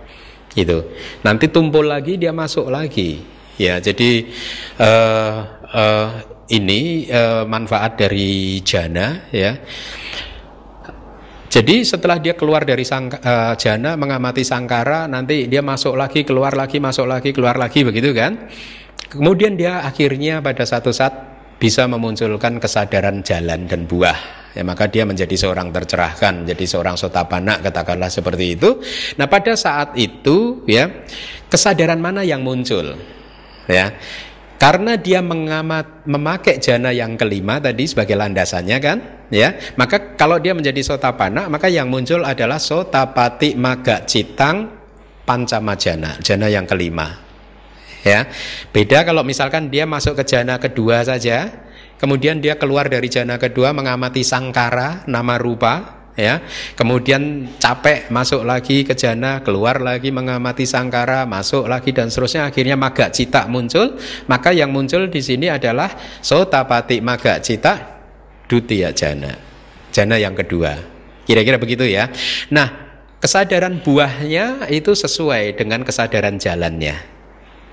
Itu. 0.57 0.89
Nanti 1.21 1.53
tumpul 1.53 1.85
lagi 1.85 2.17
dia 2.17 2.33
masuk 2.33 2.73
lagi. 2.73 3.21
Ya, 3.57 3.81
jadi 3.81 4.29
uh, 4.77 5.37
uh, 5.73 6.09
ini 6.53 7.09
uh, 7.09 7.43
manfaat 7.49 7.97
dari 7.97 8.61
jana 8.61 9.25
ya. 9.33 9.57
Jadi 11.47 11.81
setelah 11.81 12.21
dia 12.21 12.37
keluar 12.37 12.67
dari 12.67 12.85
sang, 12.85 13.09
uh, 13.09 13.55
jana 13.57 13.97
mengamati 13.97 14.45
sangkara, 14.45 15.09
nanti 15.09 15.49
dia 15.49 15.63
masuk 15.65 15.97
lagi, 15.97 16.21
keluar 16.21 16.53
lagi, 16.53 16.77
masuk 16.77 17.07
lagi, 17.09 17.33
keluar 17.33 17.57
lagi 17.57 17.81
begitu 17.81 18.13
kan? 18.13 18.51
Kemudian 19.07 19.57
dia 19.57 19.81
akhirnya 19.81 20.43
pada 20.43 20.67
satu 20.67 20.91
saat 20.91 21.15
bisa 21.57 21.89
memunculkan 21.89 22.61
kesadaran 22.61 23.25
jalan 23.25 23.65
dan 23.65 23.89
buah 23.89 24.46
ya 24.57 24.65
maka 24.65 24.89
dia 24.89 25.05
menjadi 25.05 25.37
seorang 25.37 25.69
tercerahkan, 25.69 26.41
menjadi 26.41 26.65
seorang 26.65 26.97
sotapana 26.97 27.61
katakanlah 27.61 28.09
seperti 28.09 28.57
itu. 28.57 28.81
Nah, 29.21 29.29
pada 29.29 29.53
saat 29.53 29.93
itu 29.93 30.65
ya 30.65 30.89
kesadaran 31.45 32.01
mana 32.01 32.25
yang 32.25 32.41
muncul? 32.41 32.97
Ya. 33.69 33.93
Karena 34.57 34.97
dia 34.97 35.21
mengamat 35.21 36.09
memakai 36.09 36.57
jana 36.57 36.89
yang 36.89 37.13
kelima 37.13 37.61
tadi 37.61 37.85
sebagai 37.85 38.17
landasannya 38.17 38.77
kan, 38.81 38.97
ya. 39.29 39.53
Maka 39.77 40.17
kalau 40.17 40.41
dia 40.41 40.57
menjadi 40.57 40.81
sotapana, 40.81 41.45
maka 41.45 41.69
yang 41.69 41.85
muncul 41.85 42.25
adalah 42.25 42.57
sotapati 42.57 43.53
maga 43.53 44.01
citang 44.09 44.73
pancamajana, 45.29 46.17
jana 46.25 46.49
yang 46.49 46.65
kelima. 46.65 47.21
Ya. 48.01 48.25
Beda 48.73 49.05
kalau 49.05 49.21
misalkan 49.21 49.69
dia 49.69 49.85
masuk 49.85 50.17
ke 50.17 50.25
jana 50.25 50.57
kedua 50.57 51.05
saja, 51.05 51.66
Kemudian 51.97 52.37
dia 52.37 52.61
keluar 52.61 52.85
dari 52.87 53.09
jana 53.09 53.41
kedua 53.41 53.73
mengamati 53.73 54.21
sangkara 54.21 55.05
nama 55.09 55.41
rupa 55.41 55.97
ya. 56.13 56.45
Kemudian 56.77 57.53
capek 57.57 58.13
masuk 58.13 58.45
lagi 58.45 58.85
ke 58.85 58.93
jana, 58.93 59.41
keluar 59.41 59.81
lagi 59.81 60.13
mengamati 60.13 60.65
sangkara, 60.69 61.25
masuk 61.25 61.65
lagi 61.65 61.93
dan 61.93 62.13
seterusnya 62.13 62.49
akhirnya 62.49 62.77
maga 62.77 63.09
cita 63.09 63.49
muncul. 63.49 63.97
Maka 64.29 64.53
yang 64.53 64.69
muncul 64.69 65.09
di 65.09 65.21
sini 65.21 65.49
adalah 65.49 65.89
sotapati 66.21 67.01
maga 67.01 67.41
cita 67.41 68.01
dutia 68.45 68.93
jana. 68.93 69.33
Jana 69.89 70.21
yang 70.21 70.37
kedua. 70.37 70.77
Kira-kira 71.25 71.57
begitu 71.57 71.83
ya. 71.83 72.13
Nah, 72.53 72.69
kesadaran 73.17 73.81
buahnya 73.81 74.69
itu 74.69 74.93
sesuai 74.93 75.57
dengan 75.57 75.81
kesadaran 75.81 76.37
jalannya 76.37 77.16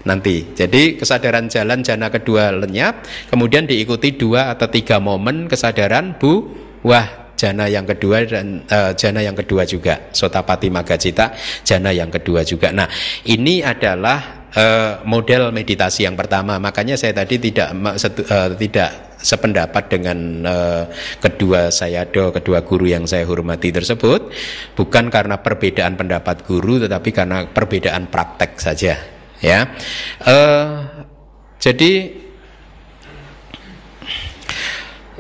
nanti. 0.05 0.55
Jadi 0.55 1.01
kesadaran 1.01 1.49
jalan 1.49 1.81
jana 1.81 2.09
kedua 2.13 2.53
lenyap, 2.55 3.05
kemudian 3.29 3.65
diikuti 3.65 4.15
dua 4.15 4.53
atau 4.55 4.69
tiga 4.69 5.01
momen 5.01 5.49
kesadaran 5.51 6.17
bu 6.21 6.49
wah 6.85 7.33
jana 7.35 7.67
yang 7.67 7.85
kedua 7.85 8.25
dan 8.25 8.63
uh, 8.71 8.95
jana 8.95 9.21
yang 9.21 9.35
kedua 9.35 9.67
juga 9.67 10.09
sotapati 10.15 10.71
magacita 10.71 11.35
jana 11.67 11.91
yang 11.91 12.09
kedua 12.09 12.47
juga. 12.47 12.71
Nah 12.71 12.87
ini 13.27 13.61
adalah 13.61 14.49
uh, 14.55 15.03
model 15.05 15.51
meditasi 15.51 16.07
yang 16.07 16.15
pertama. 16.15 16.57
Makanya 16.63 16.95
saya 16.95 17.13
tadi 17.13 17.43
tidak 17.43 17.75
uh, 17.75 18.55
tidak 18.55 18.91
sependapat 19.25 19.89
dengan 19.89 20.19
uh, 20.45 20.85
kedua 21.17 21.73
saya 21.73 22.05
do 22.05 22.29
kedua 22.29 22.61
guru 22.61 22.85
yang 22.85 23.09
saya 23.09 23.25
hormati 23.25 23.73
tersebut 23.73 24.29
bukan 24.77 25.09
karena 25.09 25.41
perbedaan 25.41 25.97
pendapat 25.97 26.45
guru 26.45 26.77
tetapi 26.85 27.09
karena 27.09 27.49
perbedaan 27.49 28.13
praktek 28.13 28.61
saja 28.61 29.14
ya. 29.45 29.69
Uh, 30.25 31.05
jadi 31.61 32.25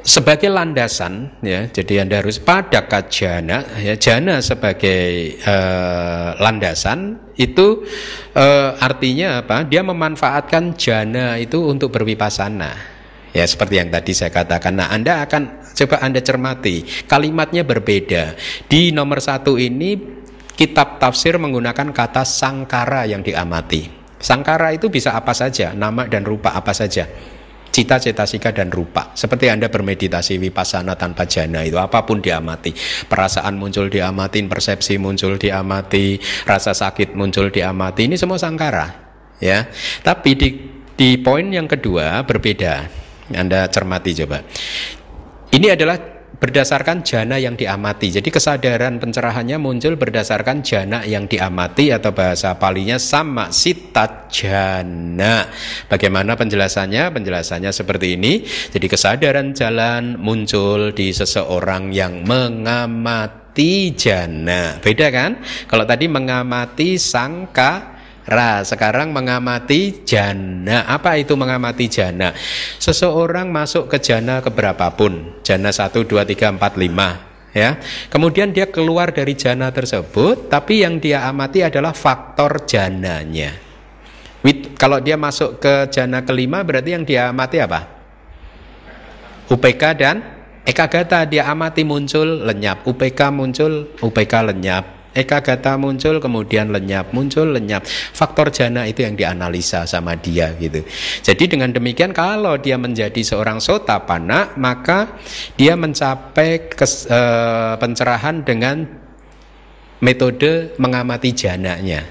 sebagai 0.04 0.52
landasan 0.52 1.32
ya 1.40 1.64
jadi 1.72 2.04
anda 2.04 2.20
harus 2.20 2.36
pada 2.36 2.84
kajana 2.84 3.80
ya 3.80 3.96
jana 3.96 4.44
sebagai 4.44 5.40
uh, 5.48 6.36
landasan 6.36 7.32
itu 7.40 7.88
uh, 8.36 8.76
artinya 8.76 9.40
apa? 9.40 9.64
Dia 9.64 9.80
memanfaatkan 9.80 10.76
jana 10.76 11.40
itu 11.40 11.60
untuk 11.64 11.92
berwipasana. 11.92 12.92
Ya 13.34 13.42
seperti 13.50 13.82
yang 13.82 13.90
tadi 13.90 14.14
saya 14.14 14.30
katakan. 14.30 14.78
Nah 14.78 14.94
anda 14.94 15.26
akan 15.26 15.66
coba 15.74 15.98
anda 16.04 16.22
cermati 16.22 16.86
kalimatnya 17.08 17.66
berbeda. 17.66 18.38
Di 18.70 18.94
nomor 18.94 19.18
satu 19.18 19.58
ini 19.58 19.98
kitab 20.54 21.02
tafsir 21.02 21.34
menggunakan 21.40 21.90
kata 21.90 22.22
sangkara 22.22 23.10
yang 23.10 23.26
diamati 23.26 24.03
sangkara 24.24 24.72
itu 24.72 24.88
bisa 24.88 25.12
apa 25.12 25.36
saja 25.36 25.76
nama 25.76 26.08
dan 26.08 26.24
rupa 26.24 26.56
apa 26.56 26.72
saja 26.72 27.04
cita, 27.74 27.98
cetasika 27.98 28.54
dan 28.54 28.70
rupa. 28.70 29.10
Seperti 29.18 29.50
Anda 29.50 29.66
bermeditasi 29.66 30.38
vipassana 30.38 30.94
tanpa 30.94 31.26
jana 31.26 31.66
itu 31.66 31.74
apa 31.74 32.06
pun 32.06 32.22
diamati. 32.22 32.70
Perasaan 33.10 33.58
muncul 33.58 33.90
diamati, 33.90 34.46
persepsi 34.46 34.94
muncul 35.02 35.34
diamati, 35.34 36.22
rasa 36.46 36.70
sakit 36.70 37.18
muncul 37.18 37.50
diamati. 37.50 38.06
Ini 38.06 38.14
semua 38.14 38.38
sangkara, 38.38 38.86
ya. 39.42 39.66
Tapi 40.06 40.30
di 40.38 40.48
di 40.94 41.18
poin 41.18 41.50
yang 41.50 41.66
kedua 41.66 42.22
berbeda. 42.22 43.02
Anda 43.34 43.66
cermati 43.66 44.14
coba. 44.14 44.38
Ini 45.50 45.74
adalah 45.74 46.13
berdasarkan 46.38 47.06
jana 47.06 47.38
yang 47.38 47.54
diamati. 47.54 48.10
Jadi 48.10 48.28
kesadaran 48.28 48.98
pencerahannya 48.98 49.56
muncul 49.58 49.94
berdasarkan 49.94 50.66
jana 50.66 51.06
yang 51.06 51.30
diamati 51.30 51.94
atau 51.94 52.10
bahasa 52.10 52.58
palinya 52.58 52.98
sama 52.98 53.54
sita 53.54 54.26
jana. 54.28 55.48
Bagaimana 55.86 56.34
penjelasannya? 56.34 57.14
Penjelasannya 57.14 57.70
seperti 57.70 58.18
ini. 58.18 58.42
Jadi 58.44 58.86
kesadaran 58.90 59.54
jalan 59.54 60.18
muncul 60.18 60.90
di 60.90 61.14
seseorang 61.14 61.94
yang 61.94 62.26
mengamati 62.26 63.94
jana. 63.94 64.82
Beda 64.82 65.08
kan? 65.14 65.38
Kalau 65.70 65.86
tadi 65.86 66.10
mengamati 66.10 66.98
sangka 66.98 67.93
Ra, 68.24 68.64
sekarang 68.64 69.12
mengamati 69.12 70.00
jana. 70.00 70.88
Apa 70.88 71.20
itu 71.20 71.36
mengamati 71.36 71.92
jana? 71.92 72.32
Seseorang 72.80 73.52
masuk 73.52 73.92
ke 73.92 74.00
jana 74.00 74.40
keberapapun, 74.40 75.44
jana 75.44 75.68
1, 75.68 75.92
2, 75.92 76.24
3, 76.24 76.56
4, 76.56 76.56
5 76.56 77.52
ya. 77.52 77.76
Kemudian 78.08 78.48
dia 78.50 78.72
keluar 78.72 79.12
dari 79.12 79.36
jana 79.36 79.68
tersebut, 79.68 80.48
tapi 80.48 80.80
yang 80.82 80.96
dia 80.96 81.28
amati 81.28 81.68
adalah 81.68 81.92
faktor 81.92 82.64
jananya. 82.64 83.60
Kalau 84.80 85.04
dia 85.04 85.20
masuk 85.20 85.60
ke 85.60 85.88
jana 85.88 86.24
kelima 86.24 86.60
berarti 86.64 86.90
yang 86.96 87.04
dia 87.04 87.28
amati 87.28 87.60
apa? 87.60 87.92
UPK 89.52 89.82
dan 90.00 90.16
ekagata 90.64 91.28
dia 91.28 91.44
amati 91.48 91.84
muncul 91.84 92.44
lenyap, 92.48 92.88
UPK 92.88 93.20
muncul, 93.28 93.92
UPK 94.00 94.32
lenyap, 94.48 95.03
Eka 95.14 95.46
gata 95.46 95.78
muncul 95.78 96.18
kemudian 96.18 96.74
lenyap 96.74 97.14
muncul 97.14 97.54
lenyap. 97.54 97.86
Faktor 97.86 98.50
jana 98.50 98.82
itu 98.90 99.06
yang 99.06 99.14
dianalisa 99.14 99.86
sama 99.86 100.18
dia 100.18 100.50
gitu. 100.58 100.82
Jadi 101.22 101.54
dengan 101.54 101.70
demikian 101.70 102.10
kalau 102.10 102.58
dia 102.58 102.74
menjadi 102.74 103.22
seorang 103.22 103.62
sotapana 103.62 104.58
maka 104.58 105.14
dia 105.54 105.78
mencapai 105.78 106.66
kes, 106.66 107.06
e, 107.06 107.20
pencerahan 107.78 108.42
dengan 108.42 108.82
metode 110.02 110.74
mengamati 110.82 111.30
jananya. 111.30 112.02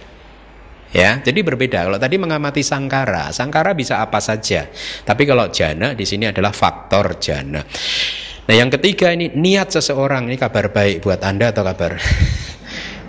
Ya 0.95 1.19
jadi 1.19 1.43
berbeda. 1.43 1.91
Kalau 1.91 1.99
tadi 1.99 2.15
mengamati 2.15 2.63
sangkara 2.63 3.35
sangkara 3.35 3.75
bisa 3.75 3.99
apa 3.99 4.23
saja. 4.23 4.71
Tapi 5.03 5.27
kalau 5.27 5.51
jana 5.51 5.91
di 5.91 6.07
sini 6.07 6.31
adalah 6.31 6.55
faktor 6.55 7.19
jana. 7.19 7.59
Nah 8.43 8.55
yang 8.55 8.71
ketiga 8.71 9.11
ini 9.11 9.31
niat 9.35 9.75
seseorang. 9.75 10.31
Ini 10.31 10.39
kabar 10.39 10.71
baik 10.71 11.03
buat 11.03 11.19
anda 11.19 11.51
atau 11.51 11.67
kabar 11.67 11.99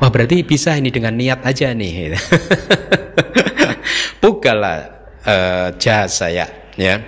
Wah 0.02 0.10
berarti 0.10 0.42
bisa 0.42 0.74
ini 0.74 0.90
dengan 0.90 1.14
niat 1.14 1.46
aja 1.46 1.70
nih. 1.70 2.12
Bukalah 4.22 4.78
uh, 5.24 5.68
jasa 5.78 6.32
ya, 6.32 6.46
ya. 6.74 6.98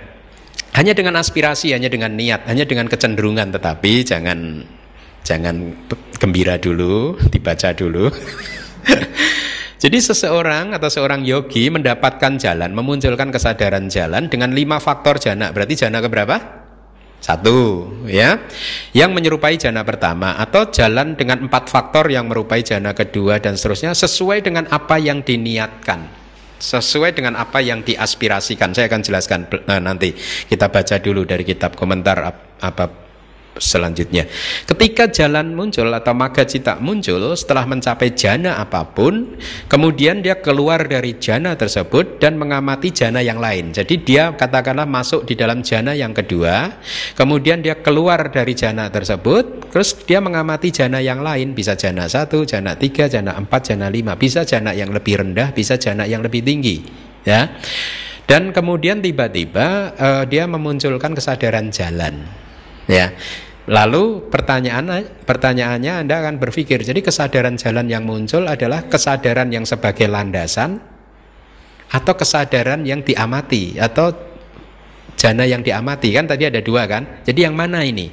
Hanya 0.77 0.93
dengan 0.93 1.17
aspirasi, 1.17 1.73
hanya 1.73 1.89
dengan 1.89 2.13
niat, 2.13 2.45
hanya 2.45 2.69
dengan 2.69 2.85
kecenderungan, 2.85 3.49
tetapi 3.49 4.05
jangan 4.05 4.61
jangan 5.25 5.73
gembira 6.21 6.61
dulu, 6.61 7.17
dibaca 7.33 7.73
dulu. 7.73 8.05
Jadi 9.77 10.01
seseorang 10.01 10.73
atau 10.73 10.89
seorang 10.89 11.21
yogi 11.21 11.69
mendapatkan 11.69 12.41
jalan, 12.41 12.73
memunculkan 12.73 13.29
kesadaran 13.29 13.85
jalan 13.93 14.25
dengan 14.25 14.49
lima 14.49 14.81
faktor 14.81 15.21
jana. 15.21 15.53
Berarti 15.53 15.85
jana 15.85 16.01
keberapa? 16.01 16.56
Satu, 17.27 17.91
ya, 18.07 18.39
yang 18.95 19.11
menyerupai 19.11 19.59
jana 19.59 19.83
pertama 19.83 20.39
atau 20.39 20.71
jalan 20.71 21.11
dengan 21.11 21.43
empat 21.43 21.67
faktor 21.67 22.07
yang 22.07 22.31
merupai 22.31 22.63
jana 22.63 22.95
kedua 22.95 23.43
dan 23.43 23.59
seterusnya 23.59 23.91
sesuai 23.91 24.47
dengan 24.47 24.63
apa 24.71 24.95
yang 24.95 25.19
diniatkan, 25.19 26.07
sesuai 26.55 27.19
dengan 27.19 27.35
apa 27.35 27.59
yang 27.59 27.83
diaspirasikan. 27.83 28.71
Saya 28.71 28.87
akan 28.87 29.03
jelaskan 29.03 29.43
nah, 29.67 29.83
nanti. 29.83 30.15
Kita 30.47 30.71
baca 30.71 31.03
dulu 31.03 31.27
dari 31.27 31.43
kitab 31.43 31.75
komentar 31.75 32.31
apa 32.63 33.06
selanjutnya. 33.59 34.29
Ketika 34.65 35.09
jalan 35.11 35.53
muncul 35.53 35.89
atau 35.91 36.13
maga 36.15 36.47
cita 36.47 36.79
muncul 36.79 37.35
setelah 37.35 37.67
mencapai 37.67 38.15
jana 38.15 38.61
apa 38.61 38.87
pun, 38.87 39.37
kemudian 39.67 40.23
dia 40.23 40.39
keluar 40.39 40.87
dari 40.87 41.17
jana 41.19 41.57
tersebut 41.57 42.21
dan 42.21 42.39
mengamati 42.39 42.89
jana 42.93 43.19
yang 43.19 43.37
lain. 43.37 43.75
Jadi 43.75 44.01
dia 44.01 44.33
katakanlah 44.33 44.87
masuk 44.87 45.27
di 45.27 45.35
dalam 45.35 45.61
jana 45.65 45.91
yang 45.97 46.15
kedua, 46.15 46.79
kemudian 47.17 47.59
dia 47.59 47.77
keluar 47.81 48.29
dari 48.31 48.53
jana 48.53 48.87
tersebut, 48.87 49.73
terus 49.73 49.97
dia 50.05 50.23
mengamati 50.23 50.71
jana 50.71 51.03
yang 51.03 51.19
lain, 51.19 51.51
bisa 51.51 51.75
jana 51.75 52.07
satu, 52.07 52.47
jana 52.47 52.77
tiga, 52.77 53.11
jana 53.11 53.35
empat, 53.35 53.73
jana 53.73 53.91
lima, 53.91 54.15
bisa 54.15 54.47
jana 54.47 54.71
yang 54.71 54.93
lebih 54.93 55.19
rendah, 55.19 55.51
bisa 55.51 55.75
jana 55.75 56.07
yang 56.07 56.23
lebih 56.23 56.45
tinggi, 56.45 56.85
ya. 57.27 57.49
Dan 58.27 58.51
kemudian 58.51 58.99
tiba-tiba 58.99 59.95
uh, 59.95 60.23
dia 60.27 60.43
memunculkan 60.43 61.15
kesadaran 61.15 61.71
jalan, 61.71 62.27
ya. 62.89 63.13
Lalu 63.67 64.31
pertanyaan 64.31 64.87
pertanyaannya 65.27 66.07
Anda 66.07 66.23
akan 66.23 66.39
berpikir, 66.39 66.87
jadi 66.87 67.03
kesadaran 67.03 67.59
jalan 67.59 67.91
yang 67.91 68.07
muncul 68.07 68.47
adalah 68.47 68.87
kesadaran 68.87 69.51
yang 69.51 69.67
sebagai 69.67 70.07
landasan 70.07 70.79
atau 71.91 72.13
kesadaran 72.15 72.87
yang 72.87 73.03
diamati 73.03 73.75
atau 73.75 74.15
jana 75.19 75.43
yang 75.43 75.67
diamati 75.67 76.15
kan 76.15 76.31
tadi 76.31 76.47
ada 76.47 76.63
dua 76.63 76.87
kan? 76.87 77.27
Jadi 77.27 77.43
yang 77.43 77.59
mana 77.59 77.83
ini? 77.83 78.07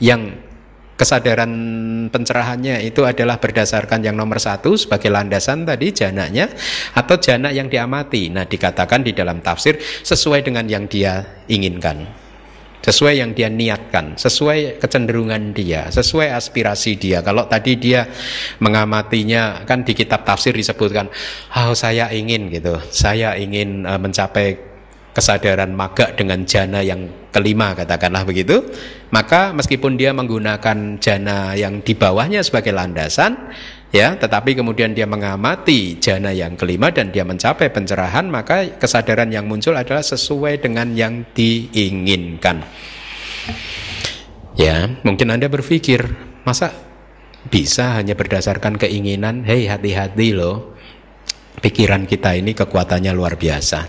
Yang 0.00 0.40
kesadaran 0.96 1.52
pencerahannya 2.08 2.88
itu 2.88 3.04
adalah 3.04 3.36
berdasarkan 3.36 4.00
yang 4.00 4.16
nomor 4.16 4.40
satu 4.40 4.80
sebagai 4.80 5.12
landasan 5.12 5.68
tadi 5.68 5.92
jananya 5.92 6.48
atau 6.96 7.20
jana 7.20 7.52
yang 7.52 7.68
diamati. 7.68 8.32
Nah 8.32 8.48
dikatakan 8.48 9.04
di 9.04 9.12
dalam 9.12 9.44
tafsir 9.44 9.76
sesuai 9.76 10.40
dengan 10.40 10.64
yang 10.72 10.88
dia 10.88 11.44
inginkan 11.52 12.23
sesuai 12.84 13.24
yang 13.24 13.32
dia 13.32 13.48
niatkan, 13.48 14.20
sesuai 14.20 14.76
kecenderungan 14.76 15.56
dia, 15.56 15.88
sesuai 15.88 16.36
aspirasi 16.36 17.00
dia. 17.00 17.24
Kalau 17.24 17.48
tadi 17.48 17.80
dia 17.80 18.04
mengamatinya 18.60 19.64
kan 19.64 19.80
di 19.80 19.96
kitab 19.96 20.28
tafsir 20.28 20.52
disebutkan, 20.52 21.08
"Oh, 21.56 21.72
saya 21.72 22.12
ingin 22.12 22.52
gitu. 22.52 22.76
Saya 22.92 23.40
ingin 23.40 23.88
uh, 23.88 23.96
mencapai 23.96 24.74
kesadaran 25.14 25.70
maga 25.70 26.10
dengan 26.12 26.42
jana 26.42 26.82
yang 26.82 27.06
kelima 27.30 27.70
katakanlah 27.78 28.26
begitu 28.26 28.66
maka 29.14 29.54
meskipun 29.54 29.94
dia 29.94 30.10
menggunakan 30.10 30.98
jana 30.98 31.54
yang 31.54 31.86
di 31.86 31.94
bawahnya 31.94 32.42
sebagai 32.42 32.74
landasan 32.74 33.38
ya 33.94 34.18
tetapi 34.18 34.58
kemudian 34.58 34.90
dia 34.90 35.06
mengamati 35.06 36.02
jana 36.02 36.34
yang 36.34 36.58
kelima 36.58 36.90
dan 36.90 37.14
dia 37.14 37.22
mencapai 37.22 37.70
pencerahan 37.70 38.26
maka 38.26 38.74
kesadaran 38.74 39.30
yang 39.30 39.46
muncul 39.46 39.78
adalah 39.78 40.02
sesuai 40.02 40.58
dengan 40.58 40.90
yang 40.98 41.22
diinginkan. 41.30 42.66
Ya 44.58 44.98
mungkin 45.06 45.30
anda 45.30 45.46
berpikir 45.46 46.10
masa 46.42 46.74
bisa 47.46 47.94
hanya 48.02 48.18
berdasarkan 48.18 48.74
keinginan? 48.82 49.46
Hei 49.46 49.70
hati-hati 49.70 50.34
loh. 50.34 50.74
Pikiran 51.62 52.04
kita 52.10 52.34
ini 52.34 52.50
kekuatannya 52.50 53.14
luar 53.14 53.38
biasa. 53.38 53.86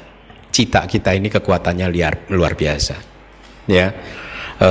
Cita 0.53 0.85
kita 0.87 1.11
ini 1.17 1.27
kekuatannya 1.27 1.87
liar, 1.91 2.29
luar 2.31 2.53
biasa. 2.55 2.95
Ya 3.65 3.89
e, 4.61 4.69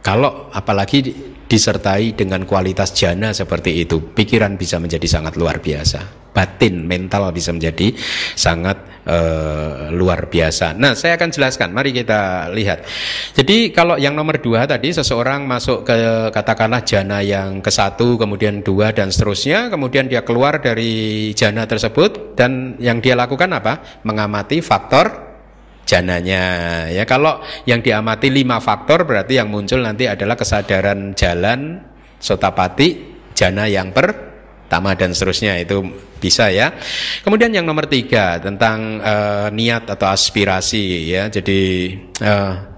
kalau 0.00 0.48
apalagi 0.50 1.12
disertai 1.48 2.12
dengan 2.12 2.44
kualitas 2.44 2.92
jana 2.92 3.32
seperti 3.32 3.82
itu, 3.88 4.12
pikiran 4.12 4.60
bisa 4.60 4.76
menjadi 4.76 5.08
sangat 5.08 5.34
luar 5.40 5.64
biasa. 5.64 6.28
Batin, 6.28 6.86
mental 6.86 7.32
bisa 7.34 7.50
menjadi 7.50 7.90
sangat 8.38 8.78
uh, 9.08 9.90
luar 9.90 10.30
biasa. 10.30 10.76
Nah, 10.76 10.94
saya 10.94 11.18
akan 11.18 11.34
jelaskan. 11.34 11.74
Mari 11.74 11.90
kita 11.90 12.52
lihat. 12.54 12.86
Jadi 13.34 13.74
kalau 13.74 13.98
yang 13.98 14.14
nomor 14.14 14.38
dua 14.38 14.68
tadi 14.68 14.94
seseorang 14.94 15.48
masuk 15.48 15.82
ke 15.82 15.96
katakanlah 16.30 16.86
jana 16.86 17.24
yang 17.24 17.58
ke 17.58 17.72
satu, 17.74 18.14
kemudian 18.20 18.62
dua 18.62 18.94
dan 18.94 19.10
seterusnya, 19.10 19.66
kemudian 19.72 20.06
dia 20.06 20.22
keluar 20.22 20.62
dari 20.62 21.32
jana 21.34 21.66
tersebut 21.66 22.38
dan 22.38 22.78
yang 22.78 23.02
dia 23.02 23.18
lakukan 23.18 23.50
apa? 23.50 24.04
Mengamati 24.06 24.62
faktor 24.62 25.27
jananya. 25.88 26.44
Ya 26.92 27.08
kalau 27.08 27.40
yang 27.64 27.80
diamati 27.80 28.28
lima 28.28 28.60
faktor 28.60 29.08
berarti 29.08 29.40
yang 29.40 29.48
muncul 29.48 29.80
nanti 29.80 30.04
adalah 30.04 30.36
kesadaran 30.36 31.16
jalan 31.16 31.80
sotapati 32.20 33.16
jana 33.32 33.64
yang 33.64 33.96
pertama 33.96 34.92
dan 34.92 35.16
seterusnya. 35.16 35.56
Itu 35.56 35.80
bisa 36.20 36.52
ya. 36.52 36.76
Kemudian 37.24 37.56
yang 37.56 37.64
nomor 37.64 37.88
tiga 37.88 38.36
tentang 38.36 39.00
uh, 39.00 39.48
niat 39.48 39.88
atau 39.88 40.12
aspirasi 40.12 41.08
ya. 41.08 41.32
Jadi 41.32 41.96
uh, 42.20 42.77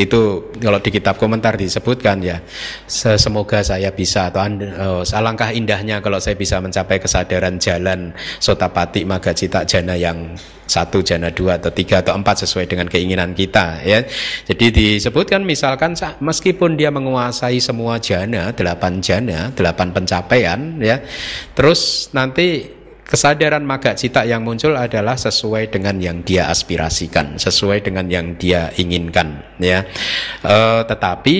itu 0.00 0.48
kalau 0.56 0.80
di 0.80 0.88
kitab 0.88 1.20
komentar 1.20 1.60
disebutkan 1.60 2.24
ya 2.24 2.40
semoga 2.88 3.60
saya 3.60 3.92
bisa 3.92 4.32
atau 4.32 4.48
oh, 4.80 5.04
alangkah 5.04 5.52
indahnya 5.52 6.00
kalau 6.00 6.16
saya 6.16 6.40
bisa 6.40 6.56
mencapai 6.56 6.96
kesadaran 6.96 7.60
jalan 7.60 8.16
sotapati 8.40 9.04
maga 9.04 9.36
cita 9.36 9.68
jana 9.68 9.92
yang 9.92 10.32
satu 10.70 11.02
jana 11.02 11.34
dua 11.34 11.58
atau 11.58 11.74
tiga 11.74 11.98
atau 11.98 12.14
empat 12.14 12.46
sesuai 12.46 12.70
dengan 12.70 12.86
keinginan 12.86 13.34
kita 13.34 13.82
ya. 13.82 14.06
Jadi 14.46 14.70
disebutkan 14.70 15.42
misalkan 15.42 15.98
meskipun 16.22 16.78
dia 16.78 16.94
menguasai 16.94 17.58
semua 17.58 17.98
jana 17.98 18.54
delapan 18.54 19.02
jana 19.02 19.50
delapan 19.50 19.90
pencapaian 19.90 20.78
ya 20.78 21.02
terus 21.58 22.08
nanti 22.14 22.79
Kesadaran 23.10 23.66
maga 23.66 23.90
cita 23.98 24.22
yang 24.22 24.46
muncul 24.46 24.78
adalah 24.78 25.18
sesuai 25.18 25.74
dengan 25.74 25.98
yang 25.98 26.22
dia 26.22 26.46
aspirasikan, 26.46 27.42
sesuai 27.42 27.82
dengan 27.82 28.06
yang 28.06 28.38
dia 28.38 28.70
inginkan, 28.78 29.42
ya. 29.58 29.82
E, 30.46 30.86
tetapi 30.86 31.36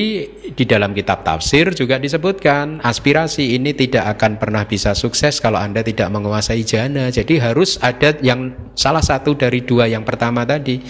di 0.51 0.65
dalam 0.67 0.91
kitab 0.91 1.23
tafsir 1.23 1.71
juga 1.71 2.03
disebutkan 2.03 2.83
aspirasi 2.83 3.55
ini 3.55 3.71
tidak 3.71 4.19
akan 4.19 4.43
pernah 4.43 4.67
bisa 4.67 4.99
sukses 4.99 5.39
kalau 5.39 5.63
anda 5.63 5.87
tidak 5.87 6.11
menguasai 6.11 6.67
jana. 6.67 7.07
Jadi 7.07 7.39
harus 7.39 7.79
ada 7.79 8.19
yang 8.19 8.75
salah 8.75 9.07
satu 9.07 9.39
dari 9.39 9.63
dua 9.63 9.87
yang 9.87 10.03
pertama 10.03 10.43
tadi, 10.43 10.83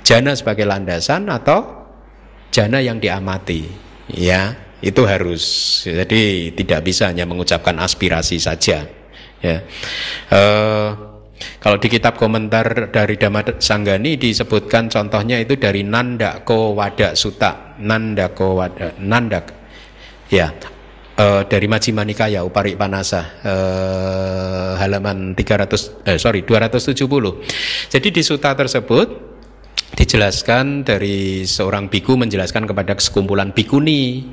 jana 0.00 0.32
sebagai 0.32 0.64
landasan 0.64 1.28
atau 1.28 1.92
jana 2.48 2.80
yang 2.80 2.96
diamati, 2.96 3.68
ya. 4.08 4.56
Itu 4.80 5.04
harus. 5.04 5.44
Jadi 5.84 6.56
tidak 6.56 6.88
bisa 6.88 7.12
hanya 7.12 7.28
mengucapkan 7.28 7.76
aspirasi 7.78 8.40
saja 8.40 9.01
ya. 9.42 9.58
Uh, 10.30 10.90
kalau 11.58 11.78
di 11.78 11.90
kitab 11.90 12.14
komentar 12.18 12.90
dari 12.94 13.18
Dhamma 13.18 13.58
Sanggani 13.58 14.14
disebutkan 14.14 14.86
contohnya 14.86 15.42
itu 15.42 15.58
dari 15.58 15.82
Nandako 15.82 16.78
Wada 16.78 17.18
Suta 17.18 17.74
Nandako 17.82 18.62
Wada 18.62 18.94
Nandak. 19.02 19.46
Ya. 20.30 20.54
Uh, 21.12 21.44
dari 21.44 21.68
Majjhima 21.68 22.08
Nikaya 22.08 22.40
Upari 22.40 22.72
Panasa 22.72 23.36
uh, 23.44 24.80
halaman 24.80 25.36
300 25.36 26.08
eh, 26.08 26.16
sorry 26.16 26.40
270 26.40 27.04
jadi 27.92 28.08
di 28.08 28.22
suta 28.24 28.56
tersebut 28.56 29.12
dijelaskan 29.92 30.88
dari 30.88 31.44
seorang 31.44 31.92
biku 31.92 32.16
menjelaskan 32.16 32.64
kepada 32.64 32.96
sekumpulan 32.96 33.52
bikuni 33.52 34.24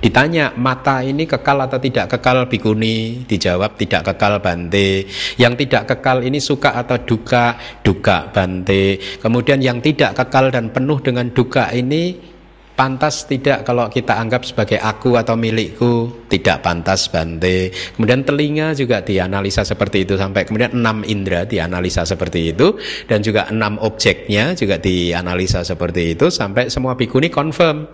Ditanya 0.00 0.56
mata 0.56 1.04
ini 1.04 1.28
kekal 1.28 1.68
atau 1.68 1.76
tidak 1.76 2.16
kekal? 2.16 2.48
Bikuni 2.48 3.28
Dijawab 3.28 3.76
tidak 3.76 4.08
kekal 4.08 4.40
bante. 4.40 5.04
Yang 5.36 5.54
tidak 5.66 5.92
kekal 5.92 6.24
ini 6.24 6.40
suka 6.40 6.72
atau 6.72 6.96
duka? 7.04 7.60
Duka 7.84 8.32
bante. 8.32 8.96
Kemudian 9.20 9.60
yang 9.60 9.84
tidak 9.84 10.16
kekal 10.16 10.48
dan 10.48 10.72
penuh 10.72 10.98
dengan 11.04 11.28
duka 11.28 11.68
ini 11.76 12.32
Pantas 12.70 13.28
tidak 13.28 13.68
kalau 13.68 13.92
kita 13.92 14.16
anggap 14.16 14.40
sebagai 14.40 14.80
aku 14.80 15.12
atau 15.12 15.36
milikku? 15.36 16.24
Tidak 16.32 16.64
pantas 16.64 17.12
bante. 17.12 17.68
Kemudian 17.92 18.24
telinga 18.24 18.72
juga 18.72 19.04
dianalisa 19.04 19.68
seperti 19.68 20.08
itu 20.08 20.16
Sampai 20.16 20.48
kemudian 20.48 20.72
enam 20.72 21.04
indera 21.04 21.44
dianalisa 21.44 22.08
seperti 22.08 22.56
itu 22.56 22.80
Dan 23.04 23.20
juga 23.20 23.52
enam 23.52 23.76
objeknya 23.84 24.56
juga 24.56 24.80
dianalisa 24.80 25.60
seperti 25.60 26.16
itu 26.16 26.32
Sampai 26.32 26.72
semua 26.72 26.96
bikuni 26.96 27.28
confirm 27.28 27.84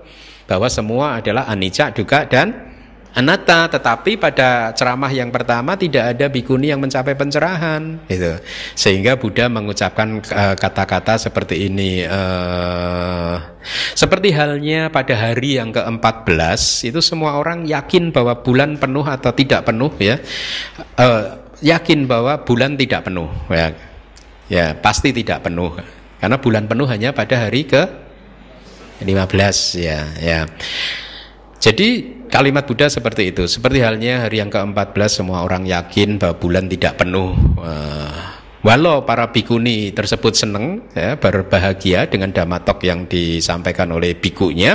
bahwa 0.46 0.70
semua 0.70 1.18
adalah 1.18 1.50
anicca, 1.50 1.90
duka 1.90 2.24
dan 2.26 2.66
anatta. 3.16 3.66
Tetapi 3.72 4.20
pada 4.20 4.70
ceramah 4.76 5.10
yang 5.10 5.32
pertama 5.32 5.74
tidak 5.74 6.14
ada 6.14 6.26
bikuni 6.30 6.70
yang 6.70 6.78
mencapai 6.78 7.16
pencerahan, 7.18 7.98
itu 8.06 8.38
sehingga 8.78 9.16
Buddha 9.16 9.50
mengucapkan 9.50 10.22
eh, 10.22 10.54
kata-kata 10.54 11.18
uh, 11.18 11.20
seperti 11.20 11.66
ini. 11.66 12.04
Uh, 12.04 13.40
seperti 13.98 14.30
halnya 14.30 14.92
pada 14.94 15.18
hari 15.18 15.58
yang 15.58 15.74
ke-14 15.74 16.86
itu 16.86 17.02
semua 17.02 17.34
orang 17.34 17.66
yakin 17.66 18.14
bahwa 18.14 18.38
bulan 18.38 18.78
penuh 18.78 19.02
atau 19.02 19.34
tidak 19.34 19.66
penuh 19.66 19.90
ya. 19.98 20.22
Uh, 20.94 21.42
yakin 21.64 22.06
bahwa 22.06 22.46
bulan 22.46 22.78
tidak 22.78 23.10
penuh 23.10 23.26
ya. 23.50 23.74
Ya, 24.46 24.78
pasti 24.78 25.10
tidak 25.10 25.42
penuh. 25.42 25.74
Karena 26.22 26.38
bulan 26.38 26.70
penuh 26.70 26.86
hanya 26.86 27.10
pada 27.10 27.34
hari 27.34 27.66
ke 27.66 28.05
15 29.00 29.82
ya 29.82 30.00
ya. 30.18 30.40
Jadi 31.56 31.88
kalimat 32.28 32.68
Buddha 32.68 32.86
seperti 32.86 33.32
itu. 33.34 33.48
Seperti 33.48 33.80
halnya 33.80 34.28
hari 34.28 34.38
yang 34.38 34.52
ke-14 34.52 35.22
semua 35.22 35.42
orang 35.42 35.64
yakin 35.66 36.20
bahwa 36.20 36.36
bulan 36.36 36.68
tidak 36.68 37.00
penuh. 37.00 37.32
Uh, 37.58 38.36
Walau 38.66 39.06
para 39.06 39.30
bikuni 39.30 39.94
tersebut 39.94 40.34
senang, 40.34 40.82
ya, 40.90 41.14
berbahagia 41.14 42.10
dengan 42.10 42.34
damatok 42.34 42.82
yang 42.82 43.06
disampaikan 43.06 43.94
oleh 43.94 44.18
bikunya, 44.18 44.74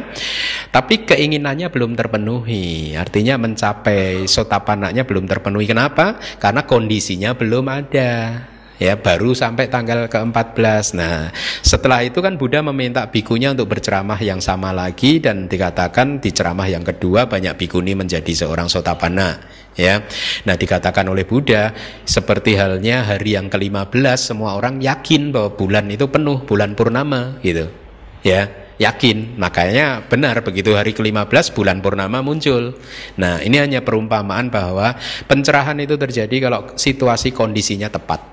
tapi 0.72 1.04
keinginannya 1.04 1.68
belum 1.68 2.00
terpenuhi. 2.00 2.96
Artinya 2.96 3.36
mencapai 3.36 4.32
sotapanaknya 4.32 5.04
belum 5.04 5.28
terpenuhi. 5.28 5.68
Kenapa? 5.68 6.24
Karena 6.40 6.64
kondisinya 6.64 7.36
belum 7.36 7.68
ada 7.68 8.40
ya 8.82 8.98
baru 8.98 9.38
sampai 9.38 9.70
tanggal 9.70 10.10
ke-14. 10.10 10.98
Nah, 10.98 11.30
setelah 11.62 12.02
itu 12.02 12.18
kan 12.18 12.34
Buddha 12.42 12.66
meminta 12.66 13.06
bikunya 13.06 13.54
untuk 13.54 13.70
berceramah 13.70 14.18
yang 14.18 14.42
sama 14.42 14.74
lagi 14.74 15.22
dan 15.22 15.46
dikatakan 15.46 16.18
di 16.18 16.34
ceramah 16.34 16.66
yang 16.66 16.82
kedua 16.82 17.30
banyak 17.30 17.54
bikuni 17.62 17.94
menjadi 17.94 18.34
seorang 18.34 18.66
sotapana 18.66 19.38
ya. 19.78 20.02
Nah, 20.50 20.58
dikatakan 20.58 21.06
oleh 21.06 21.30
Buddha 21.30 21.78
seperti 22.10 22.58
halnya 22.58 23.06
hari 23.06 23.38
yang 23.38 23.54
ke-15 23.54 24.34
semua 24.34 24.58
orang 24.58 24.82
yakin 24.82 25.30
bahwa 25.30 25.54
bulan 25.54 25.86
itu 25.94 26.10
penuh, 26.10 26.42
bulan 26.42 26.74
purnama 26.74 27.38
gitu. 27.46 27.70
Ya, 28.22 28.50
yakin 28.82 29.38
makanya 29.38 30.02
benar 30.10 30.42
begitu 30.42 30.74
hari 30.74 30.98
ke-15 30.98 31.54
bulan 31.54 31.86
purnama 31.86 32.26
muncul 32.26 32.74
nah 33.14 33.38
ini 33.38 33.62
hanya 33.62 33.86
perumpamaan 33.86 34.50
bahwa 34.50 34.98
pencerahan 35.30 35.78
itu 35.78 35.94
terjadi 36.02 36.50
kalau 36.50 36.74
situasi 36.74 37.30
kondisinya 37.30 37.94
tepat 37.94 38.31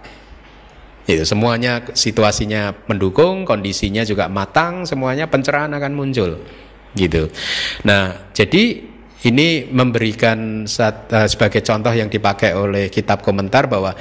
itu 1.09 1.25
semuanya 1.25 1.81
situasinya 1.97 2.85
mendukung, 2.85 3.49
kondisinya 3.49 4.05
juga 4.05 4.29
matang, 4.29 4.85
semuanya 4.85 5.25
pencerahan 5.25 5.73
akan 5.73 5.93
muncul. 5.97 6.37
Gitu. 6.93 7.33
Nah, 7.89 8.29
jadi 8.37 8.85
ini 9.25 9.67
memberikan 9.73 10.69
uh, 10.69 11.27
sebagai 11.27 11.65
contoh 11.65 11.91
yang 11.91 12.13
dipakai 12.13 12.53
oleh 12.53 12.93
kitab 12.93 13.25
komentar 13.25 13.67
bahwa 13.67 13.97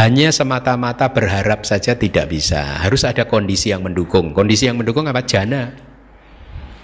hanya 0.00 0.32
semata-mata 0.32 1.12
berharap 1.12 1.68
saja 1.68 1.92
tidak 1.94 2.32
bisa. 2.32 2.82
Harus 2.82 3.04
ada 3.04 3.28
kondisi 3.28 3.70
yang 3.70 3.84
mendukung. 3.84 4.32
Kondisi 4.32 4.64
yang 4.66 4.80
mendukung 4.80 5.04
apa? 5.06 5.22
Jana. 5.22 5.76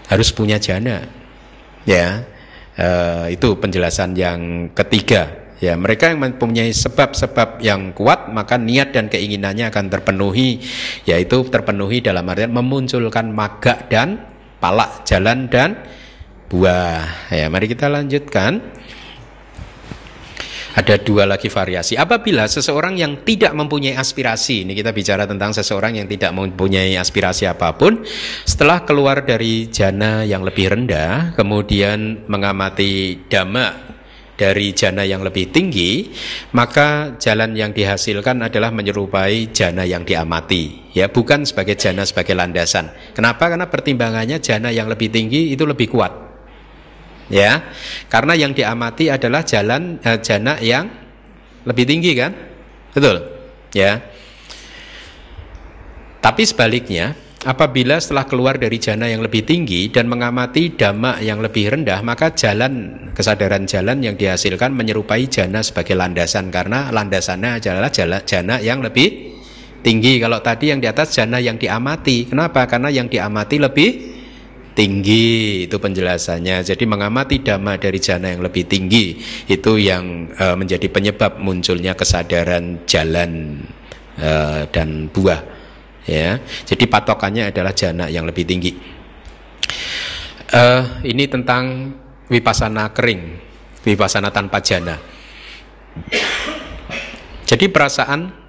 Harus 0.06 0.30
punya 0.36 0.60
jana. 0.60 1.00
Ya. 1.88 2.28
Uh, 2.72 3.28
itu 3.28 3.52
penjelasan 3.56 4.16
yang 4.16 4.72
ketiga 4.72 5.41
Ya, 5.62 5.78
mereka 5.78 6.10
yang 6.10 6.18
mempunyai 6.18 6.74
sebab-sebab 6.74 7.62
yang 7.62 7.94
kuat 7.94 8.34
maka 8.34 8.58
niat 8.58 8.90
dan 8.90 9.06
keinginannya 9.06 9.70
akan 9.70 9.94
terpenuhi 9.94 10.58
yaitu 11.06 11.46
terpenuhi 11.46 12.02
dalam 12.02 12.26
artian 12.26 12.50
memunculkan 12.50 13.30
maga 13.30 13.86
dan 13.86 14.26
palak 14.58 15.06
jalan 15.06 15.46
dan 15.46 15.78
buah. 16.50 17.30
Ya, 17.30 17.46
mari 17.46 17.70
kita 17.70 17.86
lanjutkan. 17.86 18.58
Ada 20.72 20.96
dua 21.04 21.28
lagi 21.28 21.52
variasi. 21.52 22.00
Apabila 22.00 22.48
seseorang 22.48 22.96
yang 22.96 23.28
tidak 23.28 23.52
mempunyai 23.52 23.92
aspirasi, 23.92 24.64
ini 24.64 24.72
kita 24.72 24.88
bicara 24.88 25.28
tentang 25.28 25.52
seseorang 25.52 26.00
yang 26.00 26.08
tidak 26.08 26.32
mempunyai 26.32 26.96
aspirasi 26.96 27.44
apa 27.44 27.76
pun, 27.76 28.00
setelah 28.48 28.80
keluar 28.80 29.20
dari 29.20 29.68
jana 29.68 30.24
yang 30.24 30.40
lebih 30.40 30.72
rendah, 30.72 31.36
kemudian 31.36 32.24
mengamati 32.24 33.20
dhamma 33.28 33.91
dari 34.42 34.74
jana 34.74 35.06
yang 35.06 35.22
lebih 35.22 35.54
tinggi, 35.54 36.10
maka 36.50 37.14
jalan 37.22 37.54
yang 37.54 37.70
dihasilkan 37.70 38.42
adalah 38.42 38.74
menyerupai 38.74 39.54
jana 39.54 39.86
yang 39.86 40.02
diamati, 40.02 40.90
ya 40.90 41.06
bukan 41.06 41.46
sebagai 41.46 41.78
jana 41.78 42.02
sebagai 42.02 42.34
landasan. 42.34 42.90
Kenapa? 43.14 43.46
Karena 43.46 43.70
pertimbangannya 43.70 44.42
jana 44.42 44.74
yang 44.74 44.90
lebih 44.90 45.14
tinggi 45.14 45.54
itu 45.54 45.62
lebih 45.62 45.86
kuat. 45.94 46.10
Ya. 47.30 47.70
Karena 48.10 48.34
yang 48.34 48.50
diamati 48.50 49.06
adalah 49.06 49.46
jalan 49.46 50.02
eh, 50.02 50.18
jana 50.18 50.58
yang 50.58 50.90
lebih 51.62 51.86
tinggi 51.86 52.10
kan? 52.18 52.34
Betul? 52.90 53.22
Ya. 53.70 54.02
Tapi 56.18 56.42
sebaliknya, 56.42 57.14
Apabila 57.42 57.98
setelah 57.98 58.22
keluar 58.30 58.54
dari 58.54 58.78
jana 58.78 59.10
yang 59.10 59.18
lebih 59.18 59.42
tinggi 59.42 59.90
dan 59.90 60.06
mengamati 60.06 60.78
dhamma 60.78 61.18
yang 61.18 61.42
lebih 61.42 61.74
rendah, 61.74 61.98
maka 62.06 62.30
jalan 62.30 62.94
kesadaran 63.18 63.66
jalan 63.66 63.98
yang 63.98 64.14
dihasilkan 64.14 64.70
menyerupai 64.70 65.26
jana 65.26 65.58
sebagai 65.58 65.98
landasan 65.98 66.54
karena 66.54 66.94
landasannya 66.94 67.58
adalah 67.58 67.90
jana, 68.22 68.62
yang 68.62 68.78
lebih 68.78 69.34
tinggi. 69.82 70.22
Kalau 70.22 70.38
tadi 70.38 70.70
yang 70.70 70.78
di 70.78 70.86
atas 70.86 71.18
jana 71.18 71.42
yang 71.42 71.58
diamati. 71.58 72.30
Kenapa? 72.30 72.62
Karena 72.70 72.94
yang 72.94 73.10
diamati 73.10 73.58
lebih 73.58 73.90
tinggi 74.78 75.66
itu 75.66 75.76
penjelasannya. 75.82 76.62
Jadi 76.62 76.84
mengamati 76.86 77.42
dhamma 77.42 77.74
dari 77.74 77.98
jana 77.98 78.30
yang 78.30 78.46
lebih 78.46 78.70
tinggi 78.70 79.18
itu 79.50 79.82
yang 79.82 80.30
uh, 80.38 80.54
menjadi 80.54 80.86
penyebab 80.86 81.42
munculnya 81.42 81.98
kesadaran 81.98 82.86
jalan 82.86 83.58
uh, 84.22 84.62
dan 84.70 85.10
buah. 85.10 85.61
Ya, 86.02 86.42
jadi 86.66 86.84
patokannya 86.90 87.54
adalah 87.54 87.70
jana 87.70 88.10
yang 88.10 88.26
lebih 88.26 88.42
tinggi. 88.42 88.74
Uh, 90.52 90.82
ini 91.06 91.30
tentang 91.30 91.94
wipasana 92.26 92.90
kering, 92.90 93.38
wipasana 93.86 94.34
tanpa 94.34 94.58
jana. 94.58 94.98
Jadi 97.46 97.68
perasaan 97.68 98.42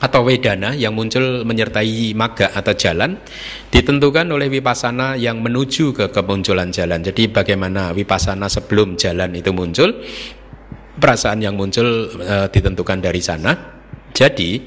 atau 0.00 0.24
wedana 0.24 0.72
yang 0.72 0.96
muncul 0.96 1.44
menyertai 1.44 2.16
maga 2.16 2.48
atau 2.56 2.72
jalan 2.72 3.20
ditentukan 3.68 4.32
oleh 4.32 4.48
wipasana 4.48 5.20
yang 5.20 5.44
menuju 5.44 5.92
ke 5.92 6.08
kemunculan 6.08 6.72
jalan. 6.72 7.04
Jadi 7.04 7.28
bagaimana 7.28 7.92
wipasana 7.92 8.48
sebelum 8.48 8.96
jalan 8.96 9.36
itu 9.36 9.52
muncul, 9.52 9.92
perasaan 10.96 11.44
yang 11.44 11.52
muncul 11.52 12.08
e, 12.16 12.48
ditentukan 12.48 12.98
dari 13.04 13.20
sana. 13.20 13.52
Jadi 14.10 14.64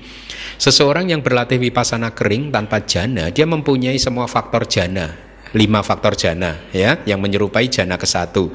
seseorang 0.64 1.12
yang 1.12 1.20
berlatih 1.20 1.60
wipasana 1.60 2.16
kering 2.16 2.48
tanpa 2.48 2.88
jana, 2.88 3.28
dia 3.28 3.44
mempunyai 3.44 4.00
semua 4.00 4.32
faktor 4.32 4.64
jana 4.64 5.34
lima 5.54 5.86
faktor 5.86 6.18
jana 6.18 6.58
ya 6.74 6.98
yang 7.06 7.22
menyerupai 7.22 7.70
jana 7.70 7.96
ke 7.96 8.10
satu. 8.10 8.50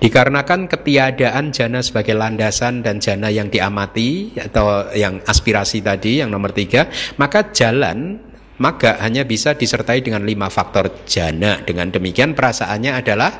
Dikarenakan 0.00 0.66
ketiadaan 0.66 1.54
jana 1.54 1.78
sebagai 1.84 2.16
landasan 2.16 2.82
dan 2.82 2.98
jana 2.98 3.30
yang 3.30 3.52
diamati 3.52 4.34
atau 4.34 4.90
yang 4.96 5.22
aspirasi 5.22 5.84
tadi 5.84 6.24
yang 6.24 6.32
nomor 6.32 6.50
tiga 6.50 6.90
maka 7.20 7.52
jalan 7.54 8.18
maka 8.58 8.98
hanya 9.04 9.22
bisa 9.22 9.54
disertai 9.54 10.02
dengan 10.02 10.24
lima 10.24 10.48
faktor 10.48 11.04
jana. 11.04 11.62
Dengan 11.62 11.92
demikian 11.92 12.34
perasaannya 12.34 12.92
adalah 12.96 13.32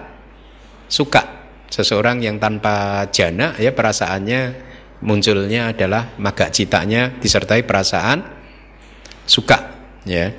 suka. 0.87 1.41
Seseorang 1.73 2.21
yang 2.21 2.37
tanpa 2.37 3.09
jana 3.09 3.57
ya 3.57 3.73
perasaannya 3.73 4.72
munculnya 5.03 5.75
adalah 5.75 6.15
maga 6.19 6.49
citanya 6.49 7.19
disertai 7.19 7.67
perasaan 7.67 8.23
suka 9.27 9.59
ya 10.07 10.31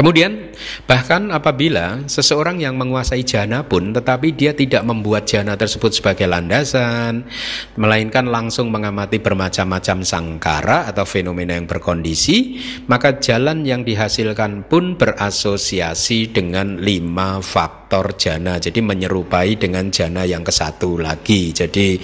Kemudian 0.00 0.48
bahkan 0.88 1.28
apabila 1.28 2.08
seseorang 2.08 2.56
yang 2.56 2.72
menguasai 2.80 3.20
jana 3.20 3.68
pun 3.68 3.92
tetapi 3.92 4.32
dia 4.32 4.56
tidak 4.56 4.80
membuat 4.88 5.28
jana 5.28 5.60
tersebut 5.60 5.92
sebagai 5.92 6.24
landasan 6.24 7.28
melainkan 7.76 8.24
langsung 8.24 8.72
mengamati 8.72 9.20
bermacam-macam 9.20 10.00
sangkara 10.00 10.88
atau 10.88 11.04
fenomena 11.04 11.52
yang 11.52 11.68
berkondisi 11.68 12.56
maka 12.88 13.20
jalan 13.20 13.68
yang 13.68 13.84
dihasilkan 13.84 14.64
pun 14.72 14.96
berasosiasi 14.96 16.32
dengan 16.32 16.80
lima 16.80 17.44
faktor 17.44 18.16
jana. 18.16 18.56
Jadi 18.56 18.80
menyerupai 18.80 19.60
dengan 19.60 19.92
jana 19.92 20.24
yang 20.24 20.40
ke 20.40 20.52
satu 20.54 20.96
lagi. 20.96 21.52
Jadi 21.52 22.00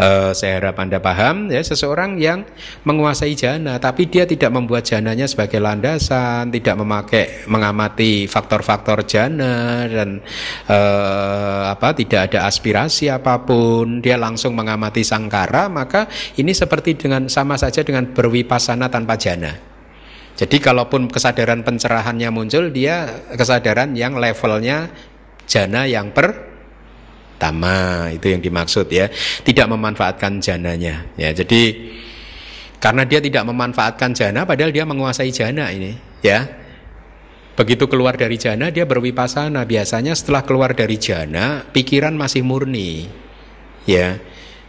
eh, 0.00 0.30
saya 0.32 0.64
harap 0.64 0.80
anda 0.80 0.96
paham 0.96 1.52
ya 1.52 1.60
seseorang 1.60 2.16
yang 2.16 2.48
menguasai 2.88 3.36
jana 3.36 3.76
tapi 3.76 4.08
dia 4.08 4.24
tidak 4.24 4.48
membuat 4.48 4.88
jananya 4.88 5.28
sebagai 5.28 5.60
landasan 5.60 6.48
tidak 6.48 6.80
memakai 6.80 7.33
mengamati 7.50 8.30
faktor-faktor 8.30 9.04
jana 9.04 9.84
dan 9.84 10.22
eh, 10.68 11.62
apa 11.68 11.92
tidak 11.96 12.32
ada 12.32 12.48
aspirasi 12.48 13.10
apa 13.10 13.44
pun, 13.44 14.00
dia 14.00 14.16
langsung 14.16 14.56
mengamati 14.56 15.04
sangkara, 15.04 15.68
maka 15.68 16.08
ini 16.40 16.54
seperti 16.54 16.96
dengan 16.96 17.28
sama 17.28 17.60
saja 17.60 17.84
dengan 17.84 18.08
berwipasana 18.10 18.88
tanpa 18.88 19.20
jana. 19.20 19.52
Jadi 20.34 20.58
kalaupun 20.58 21.06
kesadaran 21.06 21.62
pencerahannya 21.62 22.28
muncul, 22.34 22.74
dia 22.74 23.22
kesadaran 23.38 23.94
yang 23.94 24.18
levelnya 24.18 24.90
jana 25.46 25.86
yang 25.86 26.10
pertama 26.10 28.10
itu 28.10 28.34
yang 28.34 28.42
dimaksud 28.42 28.90
ya, 28.90 29.06
tidak 29.46 29.66
memanfaatkan 29.70 30.42
jananya. 30.42 31.06
Ya, 31.14 31.30
jadi 31.30 31.94
karena 32.82 33.06
dia 33.06 33.22
tidak 33.22 33.46
memanfaatkan 33.46 34.10
jana, 34.10 34.42
padahal 34.42 34.74
dia 34.74 34.82
menguasai 34.82 35.30
jana 35.30 35.70
ini, 35.70 35.94
ya 36.20 36.63
Begitu 37.54 37.86
keluar 37.86 38.18
dari 38.18 38.34
jana 38.34 38.74
dia 38.74 38.82
berwipasana. 38.82 39.62
Biasanya 39.62 40.18
setelah 40.18 40.42
keluar 40.42 40.74
dari 40.74 40.98
jana 40.98 41.62
pikiran 41.62 42.14
masih 42.18 42.42
murni. 42.42 43.06
Ya. 43.86 44.18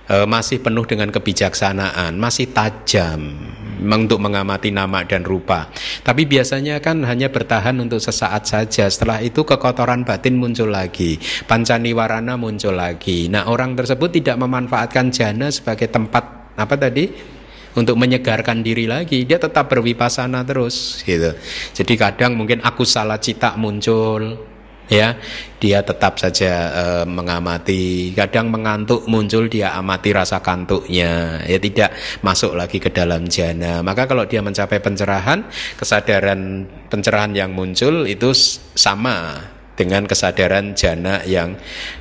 E, 0.06 0.22
masih 0.30 0.62
penuh 0.62 0.86
dengan 0.86 1.10
kebijaksanaan, 1.10 2.14
masih 2.22 2.54
tajam 2.54 3.42
untuk 3.82 4.22
mengamati 4.22 4.70
nama 4.70 5.02
dan 5.02 5.26
rupa. 5.26 5.74
Tapi 6.06 6.30
biasanya 6.30 6.78
kan 6.78 7.02
hanya 7.10 7.34
bertahan 7.34 7.74
untuk 7.82 7.98
sesaat 7.98 8.46
saja. 8.46 8.86
Setelah 8.86 9.26
itu 9.26 9.42
kekotoran 9.42 10.06
batin 10.06 10.38
muncul 10.38 10.70
lagi, 10.70 11.18
pancaniwarana 11.50 12.38
muncul 12.38 12.78
lagi. 12.78 13.34
Nah, 13.34 13.50
orang 13.50 13.74
tersebut 13.74 14.14
tidak 14.14 14.38
memanfaatkan 14.38 15.10
jana 15.10 15.50
sebagai 15.50 15.90
tempat 15.90 16.54
apa 16.54 16.76
tadi? 16.78 17.35
Untuk 17.76 17.96
menyegarkan 18.00 18.64
diri 18.64 18.88
lagi 18.88 19.28
dia 19.28 19.38
tetap 19.38 19.68
berwipasana 19.70 20.42
terus 20.48 21.04
gitu. 21.04 21.36
Jadi 21.76 21.94
kadang 22.00 22.40
mungkin 22.40 22.64
aku 22.64 22.88
salah 22.88 23.20
cita 23.20 23.60
muncul 23.60 24.56
ya. 24.90 25.18
Dia 25.60 25.82
tetap 25.82 26.22
saja 26.22 26.54
e, 26.72 26.86
mengamati. 27.10 28.14
Kadang 28.14 28.54
mengantuk 28.54 29.10
muncul 29.10 29.50
dia 29.50 29.74
amati 29.74 30.14
rasa 30.14 30.40
kantuknya. 30.40 31.42
Ya 31.46 31.58
tidak 31.58 31.96
masuk 32.22 32.54
lagi 32.54 32.78
ke 32.78 32.94
dalam 32.94 33.26
jana. 33.26 33.82
Maka 33.82 34.06
kalau 34.06 34.24
dia 34.30 34.46
mencapai 34.46 34.80
pencerahan 34.80 35.46
kesadaran 35.78 36.70
pencerahan 36.90 37.34
yang 37.34 37.52
muncul 37.52 38.06
itu 38.06 38.32
sama 38.78 39.42
dengan 39.76 40.08
kesadaran 40.08 40.78
jana 40.78 41.26
yang 41.26 41.58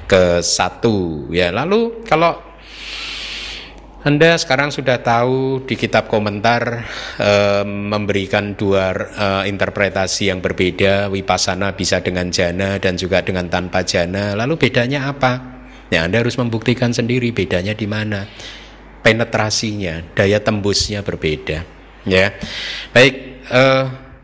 ke 0.06 0.44
satu. 0.44 1.28
Ya 1.32 1.50
lalu 1.50 2.04
kalau 2.06 2.53
anda 4.04 4.36
sekarang 4.36 4.68
sudah 4.68 5.00
tahu 5.00 5.64
di 5.64 5.80
kitab 5.80 6.12
komentar 6.12 6.84
e, 7.16 7.64
memberikan 7.64 8.52
dua 8.52 8.92
e, 8.92 9.26
interpretasi 9.48 10.28
yang 10.28 10.44
berbeda, 10.44 11.08
wipasana 11.08 11.72
bisa 11.72 12.04
dengan 12.04 12.28
jana 12.28 12.76
dan 12.76 13.00
juga 13.00 13.24
dengan 13.24 13.48
tanpa 13.48 13.80
jana. 13.80 14.36
Lalu 14.36 14.60
bedanya 14.60 15.08
apa? 15.08 15.56
Ya, 15.88 16.04
Anda 16.04 16.20
harus 16.20 16.36
membuktikan 16.36 16.92
sendiri 16.92 17.32
bedanya 17.32 17.72
di 17.72 17.88
mana. 17.88 18.28
Penetrasinya, 19.00 20.12
daya 20.12 20.36
tembusnya 20.36 21.00
berbeda. 21.00 21.64
Ya, 22.04 22.36
baik, 22.92 23.14
e, 23.48 23.62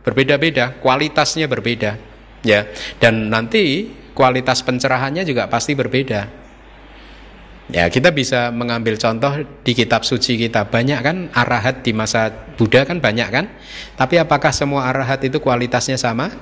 berbeda-beda, 0.05 0.76
kualitasnya 0.76 1.49
berbeda. 1.49 1.97
Ya, 2.45 2.68
dan 3.01 3.33
nanti 3.33 3.89
kualitas 4.12 4.61
pencerahannya 4.61 5.24
juga 5.24 5.49
pasti 5.49 5.72
berbeda. 5.72 6.39
Ya, 7.70 7.86
kita 7.86 8.10
bisa 8.10 8.50
mengambil 8.50 8.98
contoh 8.98 9.46
di 9.62 9.72
kitab 9.78 10.02
suci 10.02 10.34
kita. 10.34 10.66
Banyak 10.66 11.00
kan 11.00 11.16
arahat 11.30 11.86
di 11.86 11.94
masa 11.94 12.30
Buddha 12.58 12.82
kan 12.82 12.98
banyak 12.98 13.28
kan? 13.30 13.46
Tapi 13.94 14.18
apakah 14.18 14.50
semua 14.50 14.90
arahat 14.90 15.22
itu 15.22 15.38
kualitasnya 15.38 15.94
sama? 15.94 16.34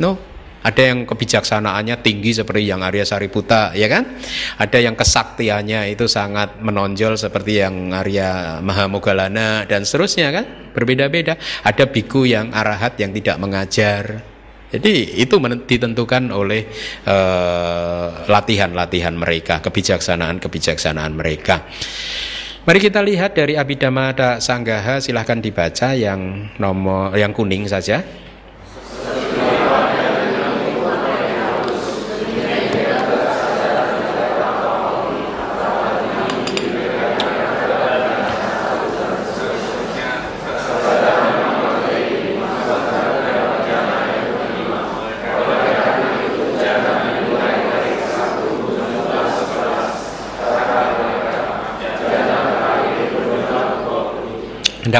No. 0.00 0.32
Ada 0.62 0.94
yang 0.94 1.10
kebijaksanaannya 1.10 2.06
tinggi 2.06 2.38
seperti 2.38 2.70
yang 2.70 2.86
Arya 2.86 3.02
Sariputa, 3.02 3.74
ya 3.74 3.90
kan? 3.90 4.14
Ada 4.62 4.78
yang 4.78 4.94
kesaktiannya 4.94 5.90
itu 5.90 6.06
sangat 6.06 6.62
menonjol 6.62 7.18
seperti 7.18 7.58
yang 7.58 7.90
Arya 7.90 8.62
Mahamogalana 8.62 9.66
dan 9.66 9.82
seterusnya 9.82 10.30
kan? 10.30 10.70
Berbeda-beda. 10.70 11.34
Ada 11.66 11.90
biku 11.90 12.30
yang 12.30 12.54
arahat 12.54 12.94
yang 13.02 13.10
tidak 13.10 13.42
mengajar, 13.42 14.22
jadi 14.72 15.20
itu 15.20 15.36
ditentukan 15.68 16.32
oleh 16.32 16.64
eh, 17.04 18.06
latihan-latihan 18.24 19.12
uh, 19.12 19.20
mereka, 19.20 19.60
kebijaksanaan-kebijaksanaan 19.60 21.12
mereka. 21.12 21.68
Mari 22.62 22.78
kita 22.78 23.04
lihat 23.04 23.36
dari 23.36 23.58
Abhidhamma 23.58 24.38
Sanggaha 24.40 25.02
silahkan 25.02 25.42
dibaca 25.42 25.92
yang 25.92 26.48
nomor 26.56 27.12
yang 27.18 27.34
kuning 27.36 27.68
saja. 27.68 28.21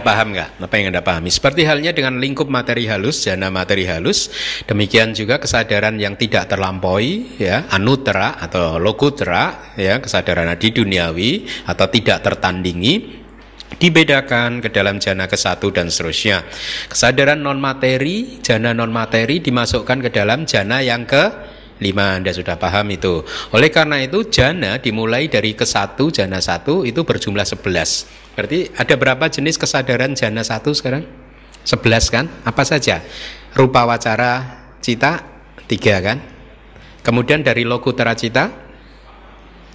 Paham 0.03 0.35
nggak 0.37 0.61
apa 0.61 0.75
yang 0.77 0.93
Anda 0.93 1.01
pahami? 1.01 1.31
Seperti 1.31 1.65
halnya 1.65 1.95
dengan 1.95 2.19
lingkup 2.19 2.51
materi 2.51 2.85
halus, 2.91 3.25
jana 3.25 3.49
materi 3.49 3.87
halus, 3.87 4.29
demikian 4.69 5.15
juga 5.15 5.39
kesadaran 5.39 5.97
yang 5.97 6.19
tidak 6.19 6.51
terlampaui, 6.51 7.41
ya, 7.41 7.71
anutera 7.71 8.37
atau 8.37 8.77
lokutera, 8.83 9.75
ya, 9.79 10.03
kesadaran 10.03 10.51
di 10.59 10.69
duniawi 10.75 11.31
atau 11.65 11.87
tidak 11.89 12.21
tertandingi, 12.27 13.23
dibedakan 13.81 14.61
ke 14.61 14.69
dalam 14.69 15.01
jana 15.01 15.25
ke 15.31 15.39
satu 15.39 15.73
dan 15.73 15.89
seterusnya. 15.89 16.45
Kesadaran 16.91 17.41
non 17.41 17.59
materi, 17.63 18.43
jana 18.45 18.77
non 18.77 18.93
materi 18.93 19.41
dimasukkan 19.41 20.05
ke 20.07 20.11
dalam 20.13 20.45
jana 20.45 20.85
yang 20.85 21.09
ke 21.09 21.55
lima 21.83 22.15
Anda 22.15 22.31
sudah 22.31 22.55
paham 22.55 22.95
itu. 22.95 23.27
Oleh 23.51 23.75
karena 23.75 23.99
itu 23.99 24.31
jana 24.31 24.79
dimulai 24.79 25.27
dari 25.27 25.59
ke 25.59 25.67
satu 25.67 26.15
jana 26.15 26.39
satu 26.39 26.87
itu 26.87 27.03
berjumlah 27.03 27.43
sebelas. 27.43 28.07
Berarti 28.33 28.73
ada 28.73 28.95
berapa 28.97 29.25
jenis 29.29 29.61
kesadaran 29.61 30.17
jana 30.17 30.41
satu 30.41 30.73
sekarang? 30.73 31.05
Sebelas 31.63 32.09
kan? 32.09 32.27
Apa 32.43 32.65
saja? 32.65 33.05
Rupa 33.53 33.85
wacara 33.85 34.65
cita 34.81 35.21
tiga 35.69 36.01
kan? 36.01 36.19
Kemudian 37.05 37.45
dari 37.45 37.67
lokutera 37.67 38.17
cita 38.17 38.49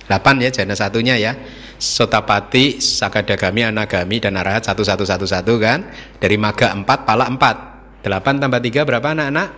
delapan 0.07 0.35
ya 0.41 0.49
jana 0.49 0.73
satunya 0.73 1.15
ya. 1.19 1.37
Sotapati, 1.77 2.81
Sakadagami, 2.81 3.61
Anagami, 3.61 4.17
dan 4.17 4.33
Arahat 4.33 4.65
satu 4.65 4.81
satu 4.81 5.05
satu 5.05 5.29
satu 5.29 5.61
kan? 5.61 5.85
Dari 6.17 6.33
Maga 6.33 6.73
empat, 6.73 7.05
Pala 7.05 7.29
empat. 7.29 7.55
Delapan 8.01 8.41
tambah 8.41 8.57
tiga 8.65 8.81
berapa 8.81 9.13
anak-anak? 9.13 9.49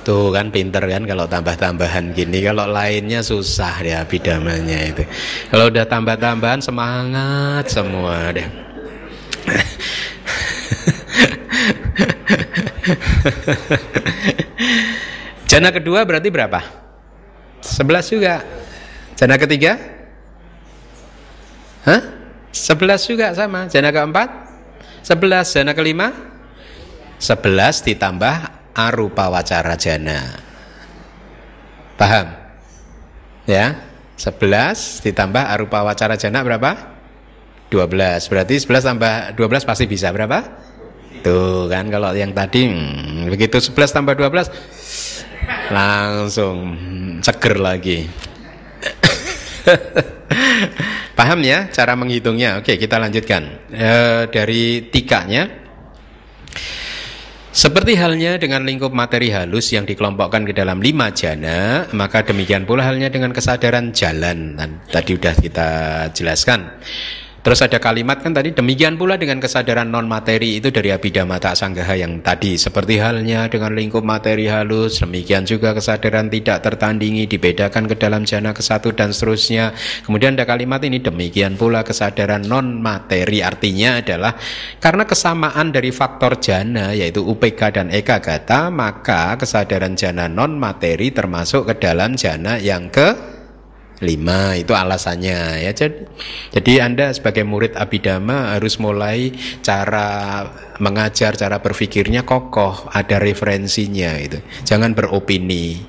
Tuh 0.00 0.32
kan 0.32 0.48
pinter 0.48 0.80
kan 0.80 1.04
kalau 1.04 1.28
tambah-tambahan 1.28 2.16
gini. 2.16 2.40
Kalau 2.40 2.64
lainnya 2.64 3.20
susah 3.20 3.84
ya 3.84 4.00
bidamanya 4.08 4.78
itu. 4.88 5.04
Kalau 5.52 5.68
udah 5.68 5.84
tambah-tambahan 5.84 6.64
semangat 6.64 7.68
semua 7.68 8.32
deh. 8.32 8.48
Jana 15.50 15.68
kedua 15.74 16.06
berarti 16.08 16.32
berapa? 16.32 16.62
Sebelas 17.60 18.08
juga. 18.08 18.40
Jana 19.20 19.36
ketiga? 19.36 19.76
Hah? 21.84 22.00
Sebelas 22.50 23.04
juga 23.04 23.36
sama. 23.36 23.68
Jana 23.68 23.92
keempat? 23.92 24.28
Sebelas. 25.04 25.52
Jana 25.52 25.76
kelima? 25.76 26.12
Sebelas 27.20 27.84
ditambah 27.84 28.59
arupa 28.74 29.30
wacara 29.30 29.74
jana. 29.74 30.40
Paham? 31.98 32.26
Ya? 33.44 33.90
Sebelas 34.16 35.00
ditambah 35.00 35.40
arupa 35.40 35.80
wacara 35.84 36.16
jana 36.16 36.44
berapa? 36.44 36.76
Dua 37.72 37.86
belas. 37.88 38.28
Berarti 38.28 38.60
sebelas 38.60 38.84
tambah 38.84 39.32
dua 39.32 39.48
belas 39.48 39.64
pasti 39.64 39.88
bisa 39.88 40.12
berapa? 40.12 40.44
Tuh 41.20 41.68
kan 41.68 41.88
kalau 41.92 42.12
yang 42.16 42.32
tadi 42.32 42.68
hmm, 42.68 43.28
begitu 43.28 43.60
sebelas 43.60 43.92
tambah 43.92 44.16
dua 44.16 44.32
belas 44.32 44.48
langsung 45.72 46.76
hmm, 46.76 47.24
seger 47.24 47.56
lagi. 47.60 48.08
Paham 51.18 51.44
ya 51.44 51.68
cara 51.68 51.92
menghitungnya? 51.92 52.64
Oke, 52.64 52.80
kita 52.80 52.96
lanjutkan. 52.96 53.68
E, 53.68 53.90
dari 54.32 54.88
tikanya 54.88 55.48
seperti 57.60 57.92
halnya 57.92 58.40
dengan 58.40 58.64
lingkup 58.64 58.88
materi 58.88 59.28
halus 59.28 59.68
yang 59.76 59.84
dikelompokkan 59.84 60.48
ke 60.48 60.56
dalam 60.56 60.80
lima 60.80 61.12
jana, 61.12 61.84
maka 61.92 62.24
demikian 62.24 62.64
pula 62.64 62.88
halnya 62.88 63.12
dengan 63.12 63.36
kesadaran 63.36 63.92
jalan. 63.92 64.56
Tadi 64.88 65.12
sudah 65.12 65.36
kita 65.36 65.68
jelaskan. 66.16 66.80
Terus 67.40 67.64
ada 67.64 67.80
kalimat 67.80 68.20
kan 68.20 68.36
tadi 68.36 68.52
demikian 68.52 69.00
pula 69.00 69.16
dengan 69.16 69.40
kesadaran 69.40 69.88
non 69.88 70.04
materi 70.04 70.60
itu 70.60 70.68
dari 70.68 70.92
Abhidhamma 70.92 71.40
Tak 71.40 71.56
Sanggaha 71.56 71.96
yang 71.96 72.20
tadi 72.20 72.60
seperti 72.60 73.00
halnya 73.00 73.48
dengan 73.48 73.72
lingkup 73.72 74.04
materi 74.04 74.44
halus 74.44 75.00
demikian 75.00 75.48
juga 75.48 75.72
kesadaran 75.72 76.28
tidak 76.28 76.60
tertandingi 76.60 77.24
dibedakan 77.24 77.88
ke 77.88 77.96
dalam 77.96 78.28
jana 78.28 78.52
ke 78.52 78.60
satu 78.60 78.92
dan 78.92 79.16
seterusnya. 79.16 79.72
Kemudian 80.04 80.36
ada 80.36 80.44
kalimat 80.44 80.84
ini 80.84 81.00
demikian 81.00 81.56
pula 81.56 81.80
kesadaran 81.80 82.44
non 82.44 82.76
materi 82.76 83.40
artinya 83.40 84.04
adalah 84.04 84.36
karena 84.76 85.08
kesamaan 85.08 85.72
dari 85.72 85.96
faktor 85.96 86.36
jana 86.44 86.92
yaitu 86.92 87.24
UPK 87.24 87.72
dan 87.72 87.88
Eka 87.88 88.20
Gata 88.20 88.68
maka 88.68 89.40
kesadaran 89.40 89.96
jana 89.96 90.28
non 90.28 90.60
materi 90.60 91.08
termasuk 91.08 91.72
ke 91.72 91.88
dalam 91.88 92.20
jana 92.20 92.60
yang 92.60 92.92
ke 92.92 93.39
lima 94.00 94.56
itu 94.56 94.72
alasannya 94.72 95.60
ya. 95.60 95.72
Jadi, 95.76 96.08
jadi 96.56 96.72
anda 96.88 97.12
sebagai 97.12 97.44
murid 97.44 97.76
abidama 97.76 98.56
harus 98.56 98.80
mulai 98.80 99.32
cara 99.60 100.48
mengajar 100.80 101.36
cara 101.36 101.60
berpikirnya 101.60 102.24
kokoh 102.24 102.88
ada 102.88 103.20
referensinya 103.20 104.16
itu 104.16 104.40
jangan 104.64 104.96
beropini 104.96 105.84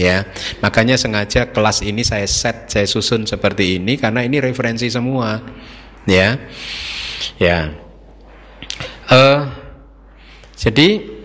ya. 0.00 0.24
Makanya 0.64 0.96
sengaja 0.96 1.52
kelas 1.52 1.84
ini 1.84 2.00
saya 2.00 2.24
set 2.24 2.72
saya 2.72 2.88
susun 2.88 3.28
seperti 3.28 3.76
ini 3.76 4.00
karena 4.00 4.24
ini 4.24 4.40
referensi 4.40 4.88
semua 4.88 5.44
ya. 6.08 6.40
Ya. 7.36 7.76
Uh, 9.10 9.44
jadi 10.56 11.19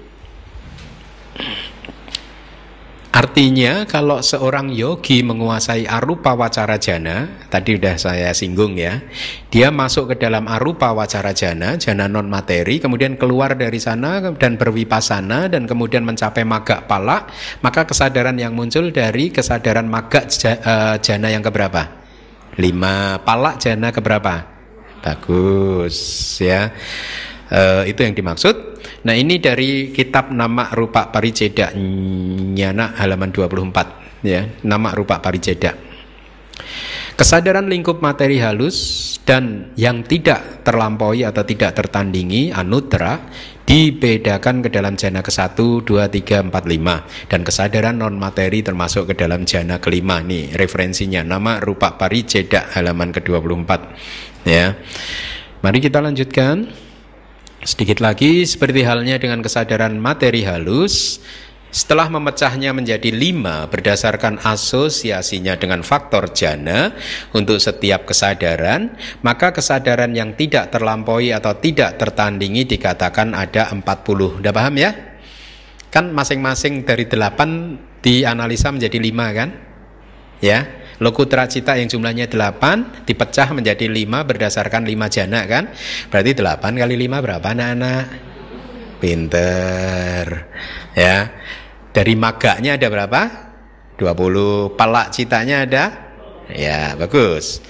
Artinya 3.16 3.88
kalau 3.88 4.20
seorang 4.20 4.76
yogi 4.76 5.24
menguasai 5.24 5.88
arupa 5.88 6.36
wacara 6.36 6.76
jana, 6.76 7.48
tadi 7.48 7.80
sudah 7.80 7.96
saya 7.96 8.36
singgung 8.36 8.76
ya, 8.76 9.00
dia 9.48 9.72
masuk 9.72 10.12
ke 10.12 10.16
dalam 10.20 10.44
arupa 10.52 10.92
wacara 10.92 11.32
jana, 11.32 11.80
jana 11.80 12.12
non 12.12 12.28
materi, 12.28 12.76
kemudian 12.76 13.16
keluar 13.16 13.56
dari 13.56 13.80
sana 13.80 14.20
dan 14.36 14.60
berwipasana 14.60 15.48
dan 15.48 15.64
kemudian 15.64 16.04
mencapai 16.04 16.44
maga 16.44 16.84
pala, 16.84 17.24
maka 17.64 17.88
kesadaran 17.88 18.36
yang 18.36 18.52
muncul 18.52 18.92
dari 18.92 19.32
kesadaran 19.32 19.88
maga 19.88 20.28
eh, 20.28 21.00
jana 21.00 21.32
yang 21.32 21.40
keberapa? 21.40 21.88
Lima, 22.60 23.24
pala 23.24 23.56
jana 23.56 23.96
keberapa? 23.96 24.44
Bagus 25.00 25.96
ya. 26.44 26.68
Uh, 27.46 27.86
itu 27.86 28.02
yang 28.02 28.18
dimaksud. 28.18 28.75
Nah 29.06 29.14
ini 29.14 29.38
dari 29.38 29.94
kitab 29.94 30.34
nama 30.34 30.74
rupa 30.74 31.14
pariceda 31.14 31.78
nyana 31.78 32.98
halaman 32.98 33.30
24 33.30 34.26
ya 34.26 34.50
nama 34.66 34.90
rupa 34.98 35.22
pariceda. 35.22 35.78
Kesadaran 37.16 37.72
lingkup 37.72 38.04
materi 38.04 38.44
halus 38.44 39.16
dan 39.24 39.72
yang 39.80 40.04
tidak 40.04 40.68
terlampaui 40.68 41.24
atau 41.24 41.48
tidak 41.48 41.72
tertandingi 41.72 42.52
anutra 42.52 43.32
dibedakan 43.64 44.60
ke 44.60 44.70
dalam 44.70 45.00
jana 45.00 45.24
ke-1, 45.24 45.56
2, 45.56 45.86
3, 45.88 46.52
4, 46.52 46.52
5 46.52 47.32
dan 47.32 47.42
kesadaran 47.42 47.96
non 47.96 48.20
materi 48.20 48.62
termasuk 48.62 49.10
ke 49.10 49.14
dalam 49.16 49.48
jana 49.48 49.80
kelima 49.80 50.20
nih 50.22 50.60
referensinya 50.60 51.24
nama 51.24 51.64
rupa 51.64 51.96
pariceda 51.96 52.76
halaman 52.76 53.16
ke-24 53.16 53.72
ya. 54.44 54.76
Mari 55.64 55.80
kita 55.82 56.04
lanjutkan. 56.04 56.85
Sedikit 57.66 57.98
lagi, 57.98 58.46
seperti 58.46 58.86
halnya 58.86 59.18
dengan 59.18 59.42
kesadaran 59.42 59.98
materi 59.98 60.46
halus, 60.46 61.18
setelah 61.74 62.14
memecahnya 62.14 62.78
menjadi 62.78 63.10
lima 63.10 63.66
berdasarkan 63.66 64.38
asosiasinya 64.46 65.58
dengan 65.58 65.82
faktor 65.82 66.30
jana 66.30 66.94
untuk 67.34 67.58
setiap 67.58 68.06
kesadaran, 68.06 68.94
maka 69.26 69.50
kesadaran 69.50 70.14
yang 70.14 70.38
tidak 70.38 70.70
terlampaui 70.70 71.34
atau 71.34 71.58
tidak 71.58 71.98
tertandingi 71.98 72.70
dikatakan 72.70 73.34
ada 73.34 73.74
40. 73.74 73.82
Udah 74.46 74.54
paham 74.54 74.78
ya? 74.78 75.18
Kan 75.90 76.14
masing-masing 76.14 76.86
dari 76.86 77.10
delapan 77.10 77.82
dianalisa 78.06 78.70
menjadi 78.70 79.02
lima 79.02 79.26
kan? 79.34 79.50
Ya, 80.38 80.70
Lokutra 81.04 81.44
cita 81.52 81.76
yang 81.76 81.92
jumlahnya 81.92 82.32
8 82.32 83.04
dipecah 83.04 83.52
menjadi 83.52 83.86
5 83.92 84.30
berdasarkan 84.30 84.88
5 84.88 85.12
jana 85.12 85.40
kan? 85.44 85.74
Berarti 86.08 86.32
8 86.36 86.80
kali 86.80 86.96
5 86.96 87.26
berapa 87.26 87.48
anak-anak? 87.52 88.06
Pinter. 89.04 90.26
Ya. 90.96 91.36
Dari 91.92 92.14
maganya 92.16 92.80
ada 92.80 92.88
berapa? 92.88 93.22
20. 94.00 94.76
Palak 94.76 95.12
citanya 95.12 95.68
ada? 95.68 95.86
Ya, 96.52 96.94
bagus. 96.94 97.64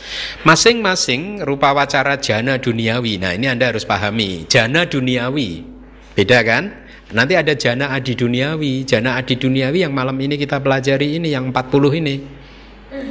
Masing-masing 0.43 1.41
rupa 1.47 1.71
wacara 1.71 2.19
jana 2.19 2.59
duniawi. 2.59 3.21
Nah, 3.21 3.31
ini 3.31 3.47
Anda 3.47 3.71
harus 3.71 3.87
pahami. 3.87 4.45
Jana 4.51 4.83
duniawi. 4.83 5.63
Beda 6.11 6.43
kan? 6.43 6.85
Nanti 7.15 7.37
ada 7.37 7.55
jana 7.55 7.95
adi 7.95 8.17
duniawi. 8.17 8.83
Jana 8.83 9.15
adi 9.15 9.39
duniawi 9.39 9.85
yang 9.87 9.93
malam 9.95 10.17
ini 10.19 10.35
kita 10.35 10.59
pelajari 10.59 11.21
ini 11.21 11.31
yang 11.31 11.53
40 11.53 12.01
ini. 12.03 12.15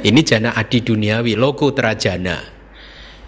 Ini 0.05 0.21
jana 0.21 0.55
adi 0.55 0.81
duniawi, 0.81 1.35
loku 1.35 1.73
terajana. 1.73 2.54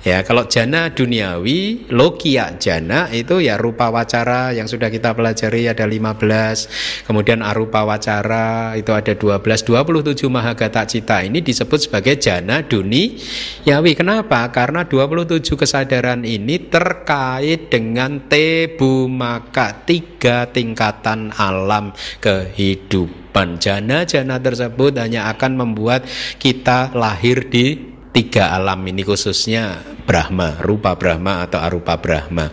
Ya, 0.08 0.24
kalau 0.24 0.48
jana 0.48 0.88
duniawi, 0.88 1.92
lokia 1.92 2.56
jana 2.56 3.12
itu 3.12 3.44
ya 3.44 3.60
rupa 3.60 3.92
wacara 3.92 4.56
yang 4.56 4.64
sudah 4.64 4.88
kita 4.88 5.12
pelajari 5.12 5.68
ada 5.68 5.84
15. 5.84 7.04
Kemudian 7.04 7.44
arupa 7.44 7.84
wacara 7.84 8.72
itu 8.80 8.96
ada 8.96 9.12
12, 9.12 9.44
27 9.68 10.32
mahagata 10.32 10.88
cita. 10.88 11.28
Ini 11.28 11.44
disebut 11.44 11.92
sebagai 11.92 12.16
jana 12.24 12.64
duniawi. 12.64 13.92
Kenapa? 14.00 14.48
Karena 14.48 14.88
27 14.88 15.60
kesadaran 15.60 16.24
ini 16.24 16.56
terkait 16.72 17.68
dengan 17.68 18.32
tebu 18.32 19.12
maka 19.12 19.84
tiga 19.84 20.48
tingkatan 20.48 21.36
alam 21.36 21.92
kehidupan. 22.24 23.60
Jana-jana 23.60 24.40
tersebut 24.40 24.96
hanya 25.04 25.28
akan 25.36 25.68
membuat 25.68 26.08
kita 26.40 26.96
lahir 26.96 27.52
di 27.52 27.97
tiga 28.18 28.50
alam 28.50 28.82
ini 28.90 29.06
khususnya 29.06 29.78
Brahma, 30.02 30.58
rupa 30.66 30.98
Brahma 30.98 31.46
atau 31.46 31.62
arupa 31.62 32.02
Brahma. 32.02 32.50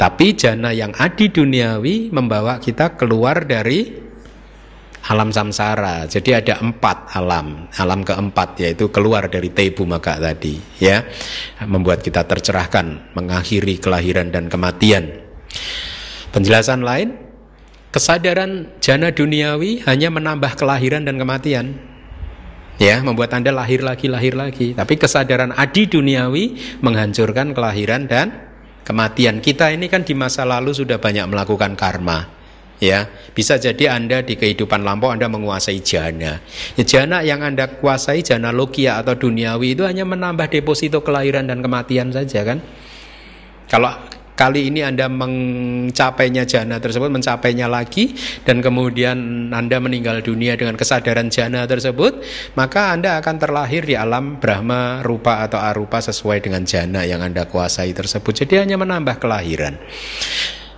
Tapi 0.00 0.32
jana 0.32 0.72
yang 0.72 0.96
adi 0.96 1.28
duniawi 1.28 2.08
membawa 2.08 2.56
kita 2.56 2.96
keluar 2.96 3.44
dari 3.44 3.92
alam 5.12 5.28
samsara. 5.28 6.08
Jadi 6.08 6.32
ada 6.32 6.64
empat 6.64 7.12
alam. 7.12 7.68
Alam 7.76 8.00
keempat 8.08 8.56
yaitu 8.64 8.88
keluar 8.88 9.28
dari 9.28 9.52
tebu 9.52 9.84
maka 9.84 10.16
tadi, 10.16 10.56
ya, 10.80 11.04
membuat 11.60 12.00
kita 12.00 12.24
tercerahkan, 12.24 13.12
mengakhiri 13.12 13.76
kelahiran 13.84 14.32
dan 14.32 14.48
kematian. 14.48 15.12
Penjelasan 16.32 16.80
lain, 16.80 17.20
kesadaran 17.92 18.80
jana 18.80 19.12
duniawi 19.12 19.84
hanya 19.84 20.08
menambah 20.08 20.56
kelahiran 20.56 21.04
dan 21.04 21.20
kematian 21.20 21.91
ya 22.80 23.00
membuat 23.04 23.36
anda 23.36 23.50
lahir 23.52 23.82
lagi 23.84 24.08
lahir 24.08 24.38
lagi. 24.38 24.72
Tapi 24.72 24.94
kesadaran 24.96 25.52
adi 25.52 25.88
duniawi 25.88 26.78
menghancurkan 26.80 27.52
kelahiran 27.52 28.08
dan 28.08 28.52
kematian. 28.86 29.42
Kita 29.42 29.72
ini 29.72 29.90
kan 29.90 30.06
di 30.06 30.14
masa 30.14 30.46
lalu 30.46 30.72
sudah 30.72 31.00
banyak 31.00 31.26
melakukan 31.28 31.74
karma. 31.74 32.40
Ya 32.82 33.06
bisa 33.30 33.62
jadi 33.62 33.94
anda 33.94 34.26
di 34.26 34.34
kehidupan 34.34 34.82
lampau 34.82 35.14
anda 35.14 35.30
menguasai 35.30 35.78
jana. 35.86 36.42
Ya, 36.74 36.82
jana 36.82 37.22
yang 37.22 37.38
anda 37.38 37.70
kuasai 37.78 38.26
jana 38.26 38.50
logia 38.50 38.98
atau 38.98 39.14
duniawi 39.14 39.78
itu 39.78 39.86
hanya 39.86 40.02
menambah 40.02 40.50
deposito 40.50 40.98
kelahiran 40.98 41.46
dan 41.46 41.62
kematian 41.62 42.10
saja 42.10 42.42
kan? 42.42 42.58
Kalau 43.70 43.94
kali 44.34 44.72
ini 44.72 44.80
Anda 44.82 45.06
mencapainya 45.08 46.48
jana 46.48 46.80
tersebut, 46.80 47.08
mencapainya 47.12 47.68
lagi 47.68 48.16
dan 48.42 48.64
kemudian 48.64 49.50
Anda 49.52 49.78
meninggal 49.78 50.24
dunia 50.24 50.56
dengan 50.56 50.74
kesadaran 50.74 51.28
jana 51.28 51.64
tersebut, 51.68 52.24
maka 52.58 52.92
Anda 52.96 53.20
akan 53.20 53.36
terlahir 53.38 53.84
di 53.86 53.94
alam 53.94 54.40
Brahma, 54.40 55.04
rupa 55.04 55.44
atau 55.44 55.60
arupa 55.60 56.00
sesuai 56.00 56.42
dengan 56.42 56.64
jana 56.64 57.04
yang 57.04 57.20
Anda 57.20 57.46
kuasai 57.46 57.92
tersebut. 57.92 58.44
Jadi 58.44 58.64
hanya 58.64 58.76
menambah 58.80 59.20
kelahiran. 59.22 59.78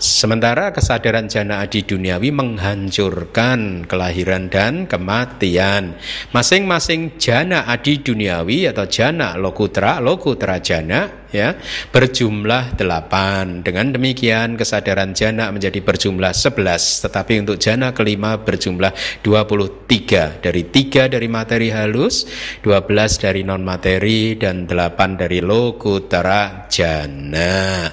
Sementara 0.05 0.69
kesadaran 0.69 1.33
jana 1.33 1.65
adi 1.65 1.81
duniawi 1.81 2.29
menghancurkan 2.29 3.89
kelahiran 3.89 4.53
dan 4.53 4.85
kematian. 4.85 5.97
Masing-masing 6.29 7.17
jana 7.17 7.65
adi 7.65 8.05
duniawi 8.05 8.69
atau 8.69 8.85
jana 8.85 9.33
lokutra, 9.41 10.05
lokutra 10.05 10.61
jana 10.61 11.24
ya. 11.35 11.59
Berjumlah 11.91 12.79
8 12.79 13.67
dengan 13.67 13.91
demikian 13.91 14.55
kesadaran 14.55 15.11
jana 15.13 15.51
menjadi 15.51 15.83
berjumlah 15.83 16.31
11 16.31 17.05
tetapi 17.11 17.43
untuk 17.43 17.59
jana 17.59 17.91
kelima 17.91 18.39
berjumlah 18.39 19.21
23 19.27 20.39
dari 20.39 20.63
3 20.71 21.11
dari 21.11 21.29
materi 21.29 21.75
halus 21.75 22.31
12 22.63 22.87
dari 23.19 23.43
non 23.43 23.67
materi 23.67 24.39
dan 24.39 24.71
8 24.71 25.19
dari 25.19 25.43
lokutara 25.43 26.71
jana. 26.71 27.91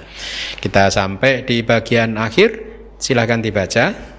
Kita 0.62 0.94
sampai 0.94 1.42
di 1.44 1.66
bagian 1.66 2.22
akhir. 2.22 2.70
Silahkan 3.02 3.42
dibaca 3.42 4.11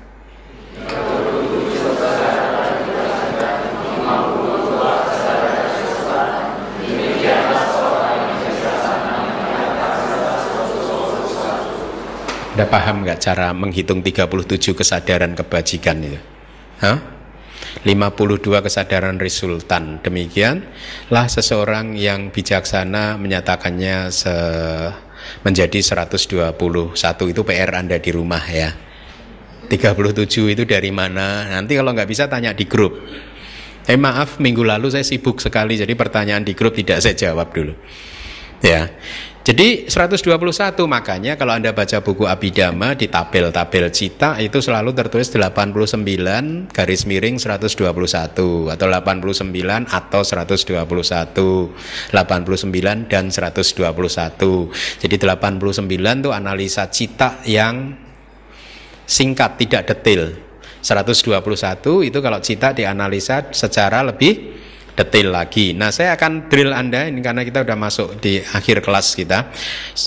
Anda 12.62 12.78
paham 12.78 13.02
nggak 13.02 13.18
cara 13.18 13.50
menghitung 13.50 14.06
37 14.06 14.78
kesadaran 14.78 15.34
kebajikan 15.34 15.98
itu? 15.98 16.14
Hah? 16.78 16.94
52 17.82 18.38
kesadaran 18.62 19.18
resultan. 19.18 19.98
Demikianlah 19.98 21.26
seseorang 21.26 21.98
yang 21.98 22.30
bijaksana 22.30 23.18
menyatakannya 23.18 24.14
se 24.14 24.30
menjadi 25.42 26.06
121 26.06 26.54
itu 27.34 27.40
PR 27.42 27.70
Anda 27.74 27.98
di 27.98 28.10
rumah 28.14 28.46
ya. 28.46 28.70
37 29.66 30.54
itu 30.54 30.62
dari 30.62 30.94
mana? 30.94 31.50
Nanti 31.50 31.74
kalau 31.74 31.90
nggak 31.90 32.06
bisa 32.06 32.30
tanya 32.30 32.54
di 32.54 32.70
grup. 32.70 32.94
Eh 33.90 33.98
maaf 33.98 34.38
minggu 34.38 34.62
lalu 34.62 34.86
saya 34.86 35.02
sibuk 35.02 35.42
sekali 35.42 35.74
jadi 35.74 35.98
pertanyaan 35.98 36.46
di 36.46 36.54
grup 36.54 36.78
tidak 36.78 37.02
saya 37.02 37.18
jawab 37.18 37.50
dulu. 37.50 37.74
Ya. 38.62 38.86
Jadi 39.42 39.90
121 39.90 40.22
makanya 40.86 41.34
kalau 41.34 41.58
Anda 41.58 41.74
baca 41.74 41.98
buku 41.98 42.30
Abidama 42.30 42.94
di 42.94 43.10
tabel-tabel 43.10 43.90
cita 43.90 44.38
itu 44.38 44.62
selalu 44.62 44.94
tertulis 44.94 45.34
89 45.34 46.70
garis 46.70 47.02
miring 47.10 47.42
121 47.42 48.70
atau 48.70 48.70
89 48.70 48.86
atau 49.90 50.22
121 50.22 50.78
89 50.78 53.10
dan 53.10 53.34
121 53.34 53.82
jadi 55.02 55.16
89 55.18 56.22
itu 56.22 56.30
analisa 56.30 56.86
cita 56.86 57.42
yang 57.42 57.98
singkat 59.02 59.58
tidak 59.58 59.90
detail. 59.90 60.38
121 60.82 62.02
itu 62.06 62.18
kalau 62.18 62.42
cita 62.42 62.74
dianalisa 62.74 63.54
secara 63.54 64.02
lebih 64.02 64.61
detail 64.92 65.32
lagi. 65.32 65.72
Nah, 65.72 65.88
saya 65.88 66.14
akan 66.16 66.52
drill 66.52 66.76
Anda 66.76 67.08
ini 67.08 67.24
karena 67.24 67.42
kita 67.42 67.64
sudah 67.64 67.78
masuk 67.78 68.20
di 68.20 68.40
akhir 68.40 68.84
kelas 68.84 69.16
kita. 69.16 69.48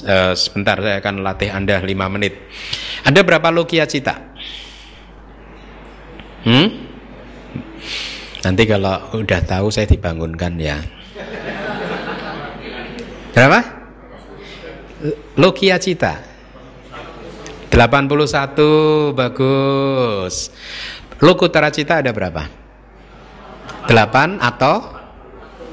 Uh, 0.05 0.33
sebentar 0.37 0.77
saya 0.77 1.01
akan 1.01 1.25
latih 1.25 1.49
Anda 1.49 1.81
5 1.81 2.13
menit. 2.13 2.33
Ada 3.01 3.25
berapa 3.25 3.49
logia 3.49 3.89
cita? 3.89 4.21
Hmm? 6.45 6.69
Nanti 8.45 8.63
kalau 8.69 9.17
udah 9.17 9.41
tahu 9.41 9.73
saya 9.73 9.89
dibangunkan 9.89 10.53
ya. 10.61 10.77
Berapa? 13.33 13.59
Logia 15.35 15.81
cita. 15.81 16.21
81 17.73 19.11
bagus. 19.11 20.53
Lokutara 21.19 21.73
cita 21.73 21.99
ada 21.99 22.13
berapa? 22.15 22.64
8 23.87 24.41
atau 24.41 24.95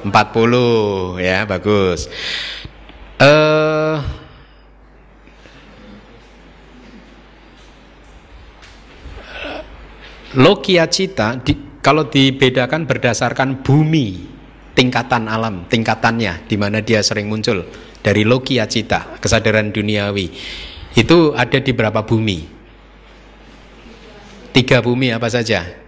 40 0.04 1.22
ya 1.22 1.46
bagus. 1.46 2.10
Uh, 3.22 4.02
Logia 10.32 10.88
cita 10.88 11.36
di, 11.44 11.52
kalau 11.84 12.08
dibedakan 12.08 12.88
berdasarkan 12.88 13.60
bumi 13.60 14.24
tingkatan 14.72 15.28
alam 15.28 15.68
tingkatannya 15.68 16.48
di 16.48 16.56
mana 16.56 16.80
dia 16.80 17.04
sering 17.04 17.28
muncul 17.28 17.68
dari 18.00 18.24
logia 18.24 18.64
cita 18.64 19.20
kesadaran 19.20 19.68
duniawi. 19.76 20.32
Itu 20.96 21.36
ada 21.36 21.60
di 21.60 21.72
berapa 21.76 22.00
bumi? 22.08 22.48
Tiga 24.56 24.80
bumi 24.80 25.12
apa 25.12 25.28
saja 25.28 25.82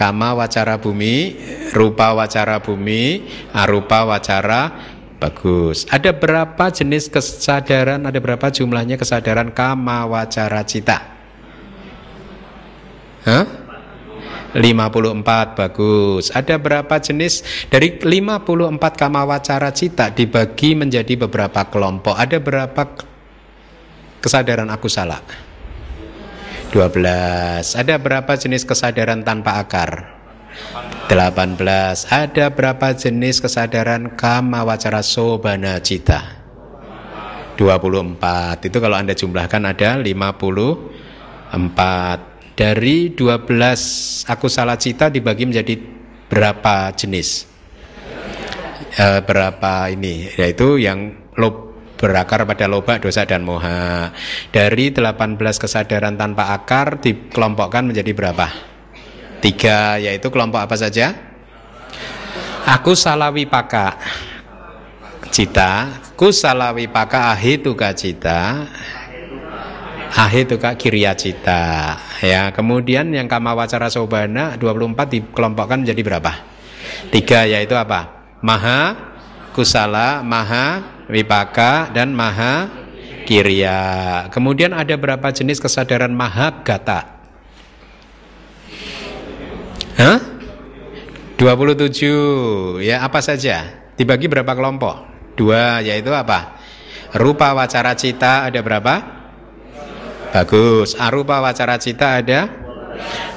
kama 0.00 0.32
wacara 0.32 0.80
bumi, 0.80 1.36
rupa 1.76 2.16
wacara 2.16 2.56
bumi, 2.56 3.28
arupa 3.52 4.08
wacara 4.08 4.72
bagus. 5.20 5.84
Ada 5.92 6.16
berapa 6.16 6.72
jenis 6.72 7.12
kesadaran? 7.12 8.08
Ada 8.08 8.16
berapa 8.16 8.48
jumlahnya 8.48 8.96
kesadaran 8.96 9.52
kama 9.52 10.08
wacara 10.08 10.64
cita? 10.64 11.04
Hah? 13.28 13.44
54 14.56 15.60
bagus. 15.60 16.32
Ada 16.32 16.56
berapa 16.56 16.96
jenis? 16.96 17.44
Dari 17.68 18.00
54 18.00 18.80
kama 18.96 19.28
wacara 19.28 19.68
cita 19.70 20.08
dibagi 20.08 20.72
menjadi 20.72 21.28
beberapa 21.28 21.68
kelompok. 21.68 22.16
Ada 22.16 22.40
berapa 22.40 22.82
kesadaran 24.24 24.72
aku 24.72 24.88
salah? 24.88 25.20
12. 26.70 27.74
Ada 27.74 27.98
berapa 27.98 28.30
jenis 28.38 28.62
kesadaran 28.62 29.26
tanpa 29.26 29.58
akar? 29.58 30.06
18. 31.10 31.58
Ada 32.06 32.54
berapa 32.54 32.94
jenis 32.94 33.42
kesadaran 33.42 34.14
kama 34.14 34.62
wacara 34.62 35.02
sobana 35.02 35.82
cita? 35.82 36.38
24. 37.58 38.70
Itu 38.70 38.78
kalau 38.78 38.94
Anda 38.94 39.18
jumlahkan 39.18 39.66
ada 39.66 39.98
54. 39.98 41.58
Dari 42.54 43.18
12 43.18 44.30
aku 44.30 44.46
salah 44.46 44.78
cita 44.78 45.10
dibagi 45.10 45.50
menjadi 45.50 45.74
berapa 46.30 46.94
jenis? 46.94 47.50
E, 48.94 49.06
berapa 49.26 49.90
ini? 49.90 50.30
Yaitu 50.38 50.78
yang 50.78 51.18
lob 51.34 51.69
berakar 52.00 52.48
pada 52.48 52.64
loba, 52.64 52.96
dosa 52.96 53.28
dan 53.28 53.44
moha. 53.44 54.16
Dari 54.48 54.88
18 54.88 55.36
kesadaran 55.36 56.16
tanpa 56.16 56.56
akar 56.56 57.04
dikelompokkan 57.04 57.84
menjadi 57.84 58.16
berapa? 58.16 58.48
Tiga, 59.44 60.00
yaitu 60.00 60.32
kelompok 60.32 60.64
apa 60.64 60.76
saja? 60.80 61.12
Aku 62.64 62.96
salawi 62.96 63.44
paka 63.44 64.00
cita, 65.28 66.00
kusalawi 66.16 66.88
paka 66.88 67.32
ahituka 67.32 67.92
cita, 67.96 68.68
ahituka 70.12 70.76
kiriya 70.76 71.16
cita. 71.16 71.96
Ya, 72.20 72.52
kemudian 72.52 73.12
yang 73.12 73.28
kama 73.28 73.56
wacara 73.56 73.88
sobana 73.88 74.56
24 74.60 75.08
dikelompokkan 75.08 75.84
menjadi 75.84 76.00
berapa? 76.04 76.32
Tiga, 77.08 77.48
yaitu 77.48 77.76
apa? 77.76 78.28
Maha 78.44 78.96
kusala, 79.56 80.20
maha 80.20 80.99
wipaka 81.10 81.90
dan 81.90 82.14
maha 82.14 82.70
kirya. 83.26 84.26
Kemudian 84.30 84.72
ada 84.72 84.94
berapa 84.94 85.30
jenis 85.30 85.58
kesadaran 85.58 86.14
maha 86.14 86.62
gata? 86.62 87.20
Hah? 90.00 90.18
27. 91.36 92.84
Ya, 92.84 93.04
apa 93.04 93.20
saja? 93.20 93.84
Dibagi 93.96 94.28
berapa 94.28 94.52
kelompok? 94.52 95.08
Dua, 95.36 95.80
yaitu 95.80 96.12
apa? 96.12 96.60
Rupa 97.16 97.52
wacara 97.56 97.96
cita 97.96 98.46
ada 98.46 98.60
berapa? 98.62 98.94
Bagus. 100.30 100.94
Arupa 100.94 101.42
wacara 101.42 101.74
cita 101.80 102.22
ada 102.22 102.59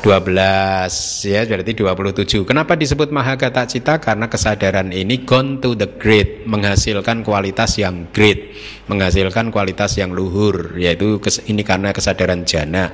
12 0.03 1.29
ya 1.29 1.41
berarti 1.47 1.71
27 1.73 2.43
kenapa 2.43 2.75
disebut 2.75 3.09
mahagata 3.09 3.63
cita? 3.65 3.97
Karena 3.97 4.27
kesadaran 4.27 4.91
ini 4.91 5.23
gone 5.23 5.63
to 5.63 5.73
the 5.73 5.87
great 5.87 6.43
menghasilkan 6.43 7.23
kualitas 7.23 7.79
yang 7.79 8.11
great 8.11 8.53
menghasilkan 8.91 9.49
kualitas 9.49 9.95
yang 9.95 10.11
luhur 10.11 10.75
yaitu 10.75 11.17
ini 11.47 11.63
karena 11.63 11.95
kesadaran 11.95 12.43
jana 12.43 12.91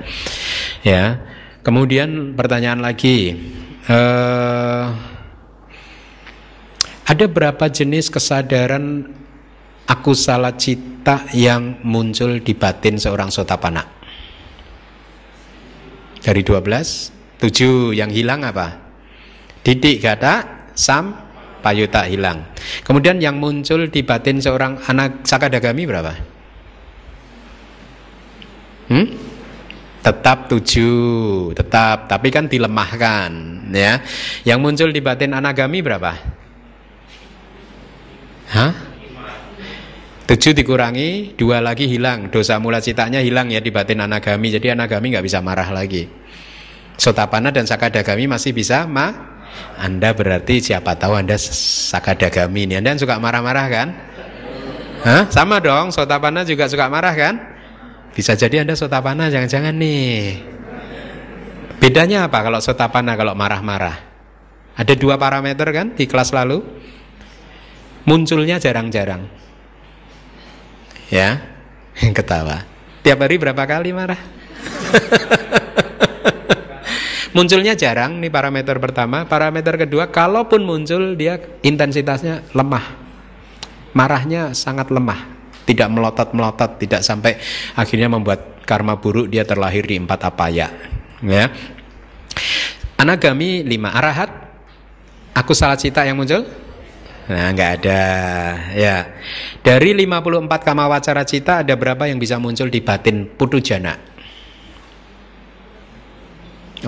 ya. 0.86 1.18
Kemudian 1.60 2.32
pertanyaan 2.40 2.80
lagi 2.80 3.36
uh, 3.84 4.96
ada 7.04 7.26
berapa 7.26 7.68
jenis 7.68 8.08
kesadaran 8.08 9.12
aku 9.84 10.14
salah 10.14 10.54
cita 10.54 11.26
yang 11.34 11.82
muncul 11.82 12.38
di 12.38 12.54
batin 12.54 12.96
seorang 12.96 13.34
sotapana 13.34 13.99
dari 16.20 16.44
12 16.44 17.20
7 17.40 17.96
yang 17.96 18.12
hilang 18.12 18.44
apa? 18.44 18.76
Didik 19.64 20.04
gata 20.04 20.68
sam 20.76 21.16
payuta 21.64 22.04
hilang. 22.04 22.44
Kemudian 22.84 23.16
yang 23.16 23.40
muncul 23.40 23.88
di 23.88 24.04
batin 24.04 24.40
seorang 24.40 24.76
anak 24.84 25.24
sakadagami 25.24 25.88
berapa? 25.88 26.12
Hmm? 28.92 29.06
Tetap 30.00 30.48
tujuh, 30.48 31.52
tetap, 31.52 32.08
tapi 32.08 32.32
kan 32.32 32.48
dilemahkan, 32.48 33.32
ya. 33.68 34.00
Yang 34.48 34.58
muncul 34.60 34.88
di 34.92 35.00
batin 35.04 35.36
anagami 35.36 35.84
berapa? 35.84 36.12
Hah? 38.50 38.89
Tujuh 40.30 40.54
dikurangi, 40.54 41.34
dua 41.34 41.58
lagi 41.58 41.90
hilang. 41.90 42.30
Dosa 42.30 42.62
mula 42.62 42.78
citanya 42.78 43.18
hilang 43.18 43.50
ya 43.50 43.58
di 43.58 43.74
batin 43.74 43.98
anagami. 43.98 44.54
Jadi 44.54 44.70
anagami 44.70 45.10
nggak 45.10 45.26
bisa 45.26 45.42
marah 45.42 45.66
lagi. 45.74 46.06
Sotapana 46.94 47.50
dan 47.50 47.66
sakadagami 47.66 48.30
masih 48.30 48.54
bisa 48.54 48.86
ma. 48.86 49.10
Anda 49.74 50.14
berarti 50.14 50.62
siapa 50.62 50.94
tahu 50.94 51.18
Anda 51.18 51.34
sakadagami 51.34 52.70
ini. 52.70 52.78
Anda 52.78 52.94
suka 52.94 53.18
marah-marah 53.18 53.66
kan? 53.66 53.88
Hah? 55.02 55.26
Sama 55.34 55.58
dong, 55.58 55.90
sotapana 55.90 56.46
juga 56.46 56.70
suka 56.70 56.86
marah 56.86 57.10
kan? 57.18 57.34
Bisa 58.14 58.38
jadi 58.38 58.62
Anda 58.62 58.78
sotapana, 58.78 59.34
jangan-jangan 59.34 59.74
nih. 59.74 60.38
Bedanya 61.82 62.30
apa 62.30 62.38
kalau 62.46 62.62
sotapana 62.62 63.18
kalau 63.18 63.34
marah-marah? 63.34 63.98
Ada 64.78 64.94
dua 64.94 65.18
parameter 65.18 65.66
kan 65.74 65.90
di 65.98 66.06
kelas 66.06 66.30
lalu? 66.30 66.62
Munculnya 68.06 68.62
jarang-jarang 68.62 69.49
Ya, 71.10 71.42
ketawa. 72.14 72.62
Tiap 73.02 73.18
hari 73.18 73.34
berapa 73.34 73.58
kali 73.66 73.90
marah? 73.90 74.14
Munculnya 77.36 77.74
jarang 77.74 78.22
nih 78.22 78.30
parameter 78.30 78.78
pertama. 78.78 79.26
Parameter 79.26 79.74
kedua, 79.74 80.06
kalaupun 80.06 80.62
muncul 80.62 81.18
dia 81.18 81.42
intensitasnya 81.66 82.46
lemah. 82.54 82.94
Marahnya 83.90 84.54
sangat 84.54 84.94
lemah. 84.94 85.26
Tidak 85.66 85.90
melotot-melotot, 85.90 86.78
tidak 86.78 87.02
sampai 87.02 87.38
akhirnya 87.74 88.10
membuat 88.10 88.62
karma 88.62 88.98
buruk 88.98 89.30
dia 89.30 89.42
terlahir 89.42 89.86
di 89.86 89.98
empat 89.98 90.30
apaya. 90.30 90.70
Ya. 91.26 91.50
Anagami 92.98 93.66
lima 93.66 93.94
arahat. 93.94 94.30
Aku 95.34 95.54
salah 95.54 95.78
cita 95.78 96.06
yang 96.06 96.18
muncul 96.18 96.46
Nah, 97.28 97.52
nggak 97.52 97.70
ada. 97.82 98.02
Ya. 98.72 98.96
Dari 99.60 99.92
54 99.92 100.48
kama 100.64 100.88
wacara 100.88 101.22
cita 101.28 101.60
ada 101.60 101.76
berapa 101.76 102.08
yang 102.08 102.16
bisa 102.16 102.40
muncul 102.40 102.72
di 102.72 102.80
batin 102.80 103.28
putu 103.28 103.60
jana? 103.60 103.98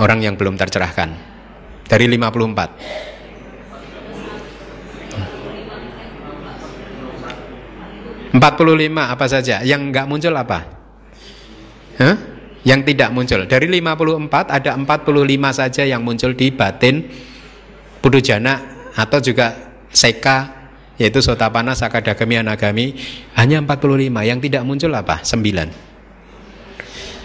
Orang 0.01 0.25
yang 0.25 0.41
belum 0.41 0.57
tercerahkan. 0.57 1.13
Dari 1.85 2.09
54. 2.09 3.13
Empat 8.33 8.57
puluh 8.57 8.73
lima 8.73 9.13
apa 9.13 9.29
saja? 9.29 9.61
Yang 9.61 9.93
nggak 9.93 10.07
muncul 10.09 10.33
apa? 10.33 10.65
Huh? 12.01 12.17
Yang 12.65 12.81
tidak 12.89 13.13
muncul. 13.13 13.45
Dari 13.45 13.69
54 13.69 14.49
ada 14.49 14.71
45 14.73 15.53
saja 15.53 15.83
yang 15.85 16.01
muncul 16.01 16.33
di 16.33 16.49
batin 16.49 17.05
putu 18.01 18.25
jana 18.25 18.57
atau 18.97 19.21
juga 19.21 19.72
seka 19.93 20.69
yaitu 20.97 21.21
sotapana 21.21 21.77
sakadagami 21.77 22.41
anagami 22.41 22.97
hanya 23.37 23.61
45 23.61 24.09
yang 24.25 24.39
tidak 24.41 24.63
muncul 24.65 24.93
apa? 24.97 25.21
9 25.25 25.93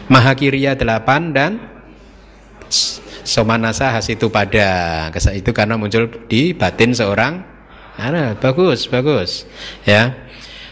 mahakiriya 0.07 0.75
8 0.79 1.35
dan 1.35 1.59
somanasa 3.27 3.91
hasitu 3.91 4.31
pada 4.31 5.11
itu 5.35 5.51
karena 5.51 5.75
muncul 5.75 6.07
di 6.31 6.55
batin 6.55 6.95
seorang. 6.95 7.43
Nah, 7.99 8.39
bagus 8.39 8.87
bagus. 8.87 9.43
Ya. 9.83 10.15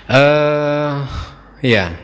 Uh, 0.07 1.03
ya. 1.59 1.99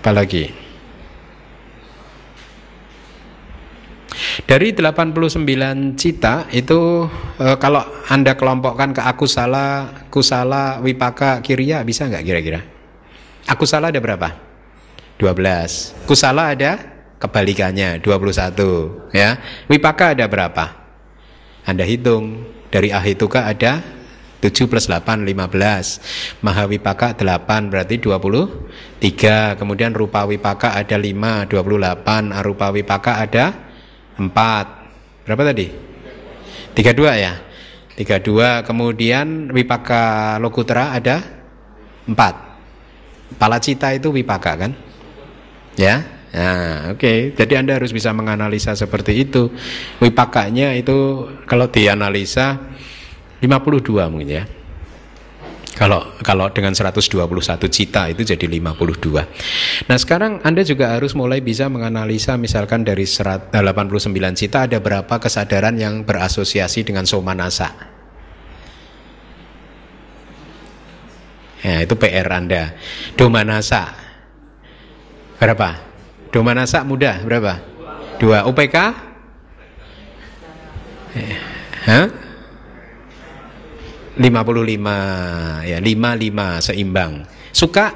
Apalagi 0.00 0.59
Dari 4.46 4.72
89 4.76 6.00
cita 6.00 6.48
itu 6.50 7.06
e, 7.38 7.46
kalau 7.60 7.82
Anda 8.08 8.34
kelompokkan 8.34 8.96
ke 8.96 9.02
aku 9.02 9.28
salah, 9.28 10.06
kusala, 10.12 10.80
wipaka, 10.84 11.40
kiriya 11.44 11.82
bisa 11.82 12.08
nggak 12.08 12.24
kira-kira? 12.24 12.60
Aku 13.48 13.64
salah 13.64 13.90
ada 13.90 13.98
berapa? 13.98 14.36
12. 15.20 16.06
Kusala 16.08 16.56
ada 16.56 16.80
kebalikannya 17.20 18.00
21 18.00 19.12
ya. 19.12 19.36
Wipaka 19.68 20.16
ada 20.16 20.24
berapa? 20.24 20.64
Anda 21.68 21.84
hitung 21.84 22.48
dari 22.72 22.88
ahituka 22.90 23.44
ada 23.44 23.84
7 24.40 24.72
plus 24.72 24.88
8 24.88 25.28
15 25.28 26.40
Mahawipaka 26.40 27.12
8 27.12 27.68
berarti 27.68 28.00
23 28.00 29.60
Kemudian 29.60 29.92
rupa 29.92 30.24
wipaka 30.24 30.72
ada 30.72 30.96
5 30.96 31.52
28 31.52 32.32
Arupa 32.32 32.72
wipaka 32.72 33.20
ada 33.20 33.69
Empat. 34.20 34.66
Berapa 35.24 35.48
tadi? 35.48 35.72
Tiga 36.76 36.92
dua 36.92 37.16
ya? 37.16 37.40
Tiga 37.96 38.20
dua. 38.20 38.60
Kemudian 38.60 39.48
Wipaka 39.48 40.36
Lokutra 40.36 40.92
ada 40.92 41.24
empat. 42.04 42.34
Palacita 43.40 43.96
itu 43.96 44.12
Wipaka 44.12 44.52
kan? 44.60 44.72
Ya? 45.80 46.20
Nah, 46.30 46.94
oke. 46.94 47.00
Okay. 47.00 47.18
Jadi 47.34 47.52
Anda 47.56 47.80
harus 47.80 47.90
bisa 47.90 48.12
menganalisa 48.12 48.76
seperti 48.76 49.24
itu. 49.24 49.48
Wipakanya 49.98 50.76
itu 50.76 51.26
kalau 51.48 51.66
dianalisa 51.72 52.60
52 53.40 54.12
mungkin 54.12 54.28
ya. 54.28 54.44
Kalau 55.70 56.18
kalau 56.26 56.50
dengan 56.50 56.74
121 56.74 57.14
cita 57.70 58.10
itu 58.10 58.26
jadi 58.26 58.46
52. 58.50 59.86
Nah, 59.86 59.96
sekarang 59.96 60.42
Anda 60.42 60.66
juga 60.66 60.98
harus 60.98 61.14
mulai 61.14 61.38
bisa 61.38 61.70
menganalisa 61.70 62.34
misalkan 62.34 62.82
dari 62.82 63.06
89 63.06 63.54
cita 64.34 64.66
ada 64.66 64.82
berapa 64.82 65.14
kesadaran 65.22 65.78
yang 65.78 66.02
berasosiasi 66.02 66.82
dengan 66.82 67.06
somanasa. 67.06 67.70
Ya, 71.60 71.84
itu 71.84 71.94
PR 71.94 72.28
Anda. 72.28 72.74
Domanasa. 73.14 73.94
Berapa? 75.38 75.80
Domanasa 76.34 76.82
mudah 76.82 77.22
berapa? 77.22 77.62
Dua. 78.20 78.44
UPK? 78.48 78.76
Eh, 81.16 81.36
hah? 81.88 82.19
55 84.20 85.64
ya 85.64 85.78
55 85.80 86.60
seimbang. 86.60 87.24
Suka? 87.56 87.88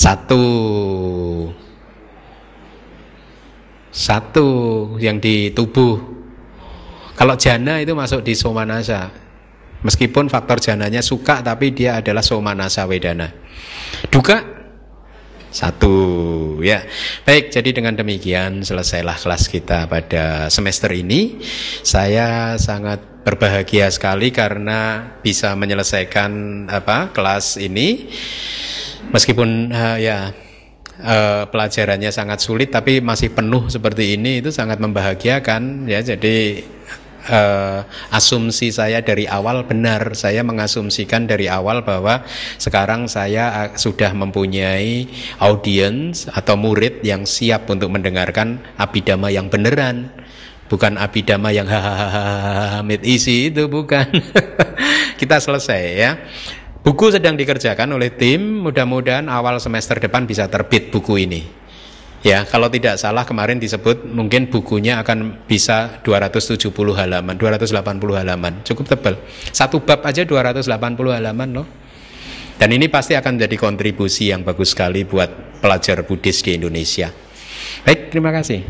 Satu. 0.00 0.44
Satu 3.92 4.48
yang 4.96 5.20
di 5.20 5.52
tubuh. 5.52 6.00
Kalau 7.12 7.36
jana 7.36 7.84
itu 7.84 7.92
masuk 7.92 8.24
di 8.24 8.32
somanasa. 8.32 9.12
Meskipun 9.84 10.32
faktor 10.32 10.62
jananya 10.62 11.04
suka 11.04 11.44
tapi 11.44 11.76
dia 11.76 12.00
adalah 12.00 12.24
somanasa 12.24 12.88
wedana. 12.88 13.28
Duka? 14.08 14.40
Satu 15.52 15.92
ya. 16.62 16.86
Baik, 17.26 17.50
jadi 17.50 17.70
dengan 17.74 17.98
demikian 17.98 18.62
selesailah 18.62 19.18
kelas 19.18 19.50
kita 19.50 19.90
pada 19.90 20.48
semester 20.48 20.90
ini. 20.94 21.42
Saya 21.82 22.56
sangat 22.56 23.12
berbahagia 23.22 23.86
sekali 23.90 24.34
karena 24.34 25.12
bisa 25.22 25.54
menyelesaikan 25.54 26.66
apa 26.66 27.14
kelas 27.14 27.54
ini 27.58 28.10
meskipun 29.14 29.70
uh, 29.70 29.98
ya 30.02 30.34
uh, 31.02 31.46
pelajarannya 31.46 32.10
sangat 32.10 32.42
sulit 32.42 32.74
tapi 32.74 32.98
masih 32.98 33.30
penuh 33.30 33.70
seperti 33.70 34.18
ini 34.18 34.42
itu 34.42 34.50
sangat 34.50 34.82
membahagiakan 34.82 35.86
ya 35.86 36.02
jadi 36.02 36.66
uh, 37.28 37.86
asumsi 38.10 38.74
saya 38.74 39.02
dari 39.04 39.28
awal 39.28 39.66
benar. 39.68 40.14
Saya 40.18 40.42
mengasumsikan 40.42 41.28
dari 41.30 41.46
awal 41.46 41.86
bahwa 41.86 42.26
sekarang 42.58 43.06
saya 43.06 43.44
uh, 43.50 43.70
sudah 43.78 44.10
mempunyai 44.16 45.06
audiens 45.38 46.26
atau 46.32 46.58
murid 46.58 47.04
yang 47.06 47.28
siap 47.28 47.68
untuk 47.70 47.92
mendengarkan 47.92 48.58
abidama 48.80 49.30
yang 49.30 49.46
beneran. 49.46 50.10
Bukan 50.66 50.96
abidama 50.96 51.52
yang 51.52 51.68
hahaha 51.68 52.80
isi 53.04 53.52
itu 53.52 53.68
bukan. 53.68 54.08
Kita 55.20 55.36
selesai 55.36 55.82
ya. 55.92 56.16
Buku 56.82 57.14
sedang 57.14 57.38
dikerjakan 57.38 57.94
oleh 57.94 58.10
tim, 58.10 58.58
mudah-mudahan 58.66 59.30
awal 59.30 59.62
semester 59.62 60.02
depan 60.02 60.26
bisa 60.26 60.50
terbit 60.50 60.90
buku 60.90 61.14
ini. 61.28 61.61
Ya, 62.22 62.46
kalau 62.46 62.70
tidak 62.70 63.02
salah 63.02 63.26
kemarin 63.26 63.58
disebut 63.58 64.06
mungkin 64.06 64.46
bukunya 64.46 65.02
akan 65.02 65.42
bisa 65.50 65.98
270 66.06 66.70
halaman, 66.94 67.34
280 67.34 68.14
halaman. 68.14 68.62
Cukup 68.62 68.86
tebal. 68.86 69.18
Satu 69.50 69.82
bab 69.82 70.06
aja 70.06 70.22
280 70.22 70.70
halaman 71.18 71.48
loh. 71.50 71.66
Dan 72.62 72.70
ini 72.78 72.86
pasti 72.86 73.18
akan 73.18 73.42
jadi 73.42 73.58
kontribusi 73.58 74.30
yang 74.30 74.46
bagus 74.46 74.70
sekali 74.70 75.02
buat 75.02 75.58
pelajar 75.58 76.06
Buddhis 76.06 76.46
di 76.46 76.54
Indonesia. 76.54 77.10
Baik, 77.82 78.14
terima 78.14 78.30
kasih. 78.30 78.62